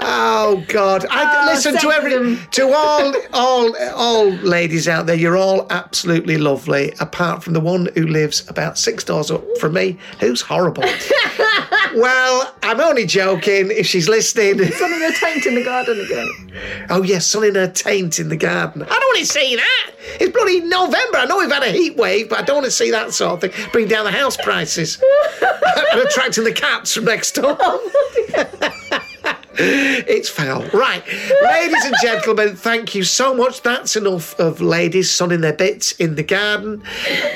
Oh 0.00 0.62
God! 0.68 1.04
I, 1.10 1.22
Oh, 1.32 1.46
listen 1.52 1.76
to 1.78 1.90
every, 1.90 2.38
to 2.52 2.72
all, 2.72 3.14
all, 3.32 3.76
all 3.94 4.30
ladies 4.30 4.86
out 4.88 5.06
there. 5.06 5.16
You're 5.16 5.36
all 5.36 5.66
absolutely 5.70 6.36
lovely, 6.36 6.51
apart 7.00 7.42
from 7.42 7.52
the 7.52 7.60
one 7.60 7.88
who 7.94 8.06
lives 8.06 8.48
about 8.48 8.78
six 8.78 9.04
doors 9.04 9.30
up 9.30 9.42
from 9.58 9.74
me, 9.74 9.98
who's 10.20 10.40
horrible. 10.40 10.84
well, 11.94 12.54
I'm 12.62 12.80
only 12.80 13.06
joking. 13.06 13.70
If 13.70 13.86
she's 13.86 14.08
listening, 14.08 14.62
Sun 14.72 14.92
in 14.92 15.00
her 15.00 15.12
taint 15.12 15.46
in 15.46 15.54
the 15.54 15.64
garden 15.64 16.00
again. 16.00 16.86
oh 16.90 17.02
yes, 17.02 17.26
sun 17.26 17.44
in 17.44 17.54
her 17.54 17.68
taint 17.68 18.18
in 18.18 18.28
the 18.28 18.36
garden. 18.36 18.82
I 18.82 18.86
don't 18.86 18.98
want 19.00 19.18
to 19.18 19.26
see 19.26 19.56
that. 19.56 19.90
It's 20.20 20.32
bloody 20.32 20.60
November. 20.60 21.18
I 21.18 21.26
know 21.26 21.38
we've 21.38 21.50
had 21.50 21.62
a 21.62 21.70
heat 21.70 21.96
wave, 21.96 22.28
but 22.28 22.38
I 22.40 22.42
don't 22.42 22.56
want 22.56 22.66
to 22.66 22.70
see 22.70 22.90
that 22.90 23.12
sort 23.12 23.42
of 23.44 23.52
thing. 23.52 23.70
Bring 23.72 23.88
down 23.88 24.04
the 24.04 24.10
house 24.10 24.36
prices 24.36 25.02
and 25.42 26.00
attracting 26.00 26.44
the 26.44 26.52
cats 26.52 26.94
from 26.94 27.04
next 27.04 27.32
door. 27.32 27.56
Oh, 27.60 27.90
It's 29.58 30.28
foul. 30.28 30.62
Right. 30.72 31.02
Ladies 31.42 31.84
and 31.84 31.94
gentlemen, 32.02 32.56
thank 32.56 32.94
you 32.94 33.04
so 33.04 33.34
much. 33.34 33.62
That's 33.62 33.96
enough 33.96 34.38
of 34.40 34.60
ladies 34.60 35.10
sunning 35.10 35.40
their 35.40 35.52
bits 35.52 35.92
in 35.92 36.14
the 36.14 36.22
garden. 36.22 36.82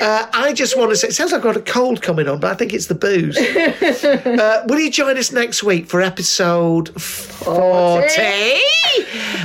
Uh, 0.01 0.27
I 0.33 0.53
just 0.53 0.77
want 0.77 0.91
to 0.91 0.95
say, 0.95 1.09
it 1.09 1.13
sounds 1.15 1.31
like 1.31 1.39
I've 1.39 1.43
got 1.43 1.57
a 1.57 1.61
cold 1.61 2.01
coming 2.01 2.27
on, 2.27 2.39
but 2.39 2.51
I 2.51 2.55
think 2.55 2.73
it's 2.73 2.87
the 2.87 2.95
booze. 2.95 3.37
Uh, 4.37 4.63
will 4.67 4.79
you 4.79 4.91
join 4.91 5.17
us 5.17 5.31
next 5.31 5.63
week 5.63 5.87
for 5.87 6.01
episode 6.01 6.89
40? 7.01 8.07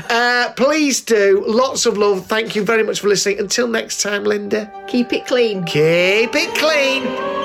Uh, 0.08 0.52
please 0.56 1.00
do. 1.00 1.44
Lots 1.46 1.86
of 1.86 1.96
love. 1.96 2.26
Thank 2.26 2.54
you 2.54 2.64
very 2.64 2.82
much 2.82 3.00
for 3.00 3.08
listening. 3.08 3.38
Until 3.38 3.68
next 3.68 4.02
time, 4.02 4.24
Linda. 4.24 4.70
Keep 4.88 5.12
it 5.12 5.26
clean. 5.26 5.64
Keep 5.64 6.34
it 6.34 6.54
clean. 6.54 7.41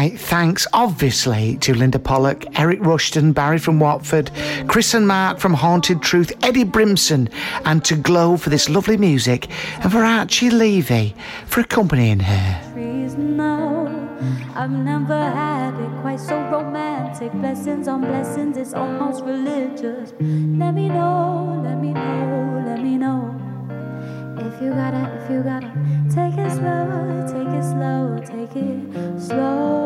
My 0.00 0.08
thanks, 0.08 0.66
obviously, 0.72 1.58
to 1.58 1.74
Linda 1.74 1.98
Pollock, 1.98 2.46
Eric 2.58 2.78
Rushton, 2.80 3.32
Barry 3.32 3.58
from 3.58 3.78
Watford, 3.78 4.30
Chris 4.66 4.94
and 4.94 5.06
Mark 5.06 5.38
from 5.38 5.52
Haunted 5.52 6.00
Truth, 6.00 6.32
Eddie 6.42 6.64
Brimson, 6.64 7.28
and 7.66 7.84
to 7.84 7.96
Glow 7.96 8.38
for 8.38 8.48
this 8.48 8.70
lovely 8.70 8.96
music, 8.96 9.48
and 9.82 9.92
for 9.92 10.02
Archie 10.02 10.48
Levy 10.48 11.14
for 11.44 11.60
accompanying 11.60 12.20
her. 12.20 12.62
I've 14.56 14.70
never 14.70 15.22
had 15.22 15.78
it 15.78 16.00
quite 16.00 16.18
so 16.18 16.34
romantic. 16.50 17.30
Blessings 17.32 17.86
on 17.86 18.00
blessings, 18.00 18.56
it's 18.56 18.72
almost 18.72 19.22
religious. 19.22 20.14
Let 20.18 20.72
me 20.72 20.88
know, 20.88 21.60
let 21.62 21.78
me 21.78 21.92
know, 21.92 22.62
let 22.64 22.82
me 22.82 22.96
know. 22.96 23.36
If 24.38 24.62
you 24.62 24.70
gotta, 24.70 25.20
if 25.22 25.30
you 25.30 25.42
gotta, 25.42 25.70
take 26.08 26.38
it 26.38 26.52
slow, 26.52 27.26
take 27.28 27.52
it 27.52 27.64
slow, 27.64 28.18
take 28.24 28.56
it 28.56 29.20
slow. 29.20 29.79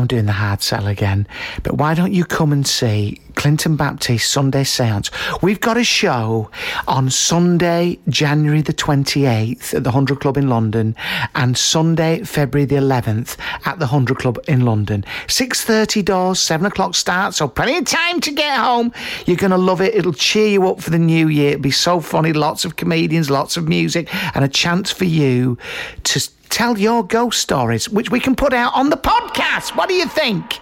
I'm 0.00 0.06
doing 0.06 0.24
the 0.24 0.32
hard 0.32 0.62
sell 0.62 0.86
again, 0.86 1.26
but 1.62 1.74
why 1.74 1.92
don't 1.92 2.12
you 2.12 2.24
come 2.24 2.52
and 2.52 2.66
see 2.66 3.20
Clinton 3.34 3.76
Baptiste 3.76 4.30
Sunday 4.30 4.64
Seance? 4.64 5.10
We've 5.42 5.60
got 5.60 5.76
a 5.76 5.84
show 5.84 6.50
on 6.88 7.10
Sunday, 7.10 7.98
January 8.08 8.62
the 8.62 8.72
28th 8.72 9.74
at 9.74 9.84
the 9.84 9.90
100 9.90 10.18
Club 10.18 10.38
in 10.38 10.48
London 10.48 10.96
and 11.34 11.58
Sunday, 11.58 12.22
February 12.24 12.64
the 12.64 12.76
11th 12.76 13.36
at 13.66 13.78
the 13.78 13.84
100 13.84 14.18
Club 14.18 14.38
in 14.48 14.64
London. 14.64 15.04
6.30 15.26 16.02
doors, 16.02 16.40
7 16.40 16.66
o'clock 16.66 16.94
start, 16.94 17.34
so 17.34 17.46
plenty 17.46 17.76
of 17.76 17.84
time 17.84 18.20
to 18.20 18.32
get 18.32 18.58
home. 18.58 18.92
You're 19.26 19.36
going 19.36 19.50
to 19.50 19.58
love 19.58 19.82
it. 19.82 19.94
It'll 19.94 20.14
cheer 20.14 20.48
you 20.48 20.66
up 20.66 20.80
for 20.80 20.88
the 20.88 20.98
new 20.98 21.28
year. 21.28 21.50
It'll 21.50 21.60
be 21.60 21.70
so 21.70 22.00
funny. 22.00 22.32
Lots 22.32 22.64
of 22.64 22.76
comedians, 22.76 23.28
lots 23.28 23.58
of 23.58 23.68
music, 23.68 24.08
and 24.34 24.46
a 24.46 24.48
chance 24.48 24.90
for 24.90 25.04
you 25.04 25.58
to 26.04 26.30
tell 26.50 26.78
your 26.78 27.04
ghost 27.04 27.40
stories, 27.40 27.88
which 27.88 28.10
we 28.10 28.20
can 28.20 28.36
put 28.36 28.52
out 28.52 28.74
on 28.74 28.90
the 28.90 28.96
podcast. 28.96 29.76
What 29.76 29.88
do 29.88 29.94
you 29.94 30.06
think? 30.06 30.58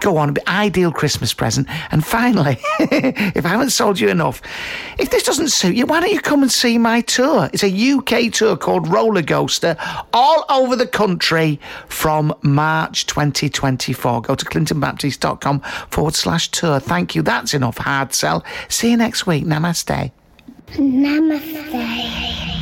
Go 0.00 0.16
on, 0.16 0.36
ideal 0.46 0.92
Christmas 0.92 1.34
present. 1.34 1.68
And 1.90 2.04
finally, 2.04 2.56
if 2.78 3.44
I 3.44 3.48
haven't 3.48 3.70
sold 3.70 4.00
you 4.00 4.08
enough, 4.08 4.40
if 4.98 5.10
this 5.10 5.24
doesn't 5.24 5.48
suit 5.48 5.74
you, 5.74 5.86
why 5.86 6.00
don't 6.00 6.12
you 6.12 6.20
come 6.20 6.42
and 6.42 6.50
see 6.50 6.78
my 6.78 7.00
tour? 7.02 7.50
It's 7.52 7.64
a 7.64 7.92
UK 7.92 8.32
tour 8.32 8.56
called 8.56 8.88
Roller 8.88 9.22
Coaster, 9.22 9.76
all 10.12 10.44
over 10.48 10.76
the 10.76 10.86
country 10.86 11.60
from 11.88 12.34
March 12.42 13.06
2024. 13.06 14.22
Go 14.22 14.34
to 14.34 14.44
clintonbaptiste.com 14.44 15.60
forward 15.90 16.14
slash 16.14 16.48
tour. 16.50 16.80
Thank 16.80 17.14
you. 17.14 17.22
That's 17.22 17.52
enough 17.54 17.78
hard 17.78 18.14
sell. 18.14 18.44
See 18.68 18.90
you 18.90 18.96
next 18.96 19.26
week. 19.26 19.44
Namaste. 19.44 20.12
Namaste. 20.76 22.61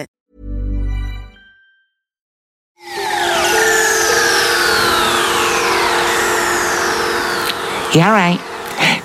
Yeah, 7.93 8.11
right. 8.11 8.50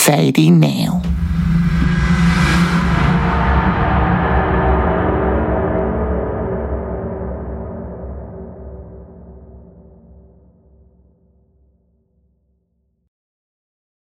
Sadie 0.00 0.50
Nail. 0.50 1.02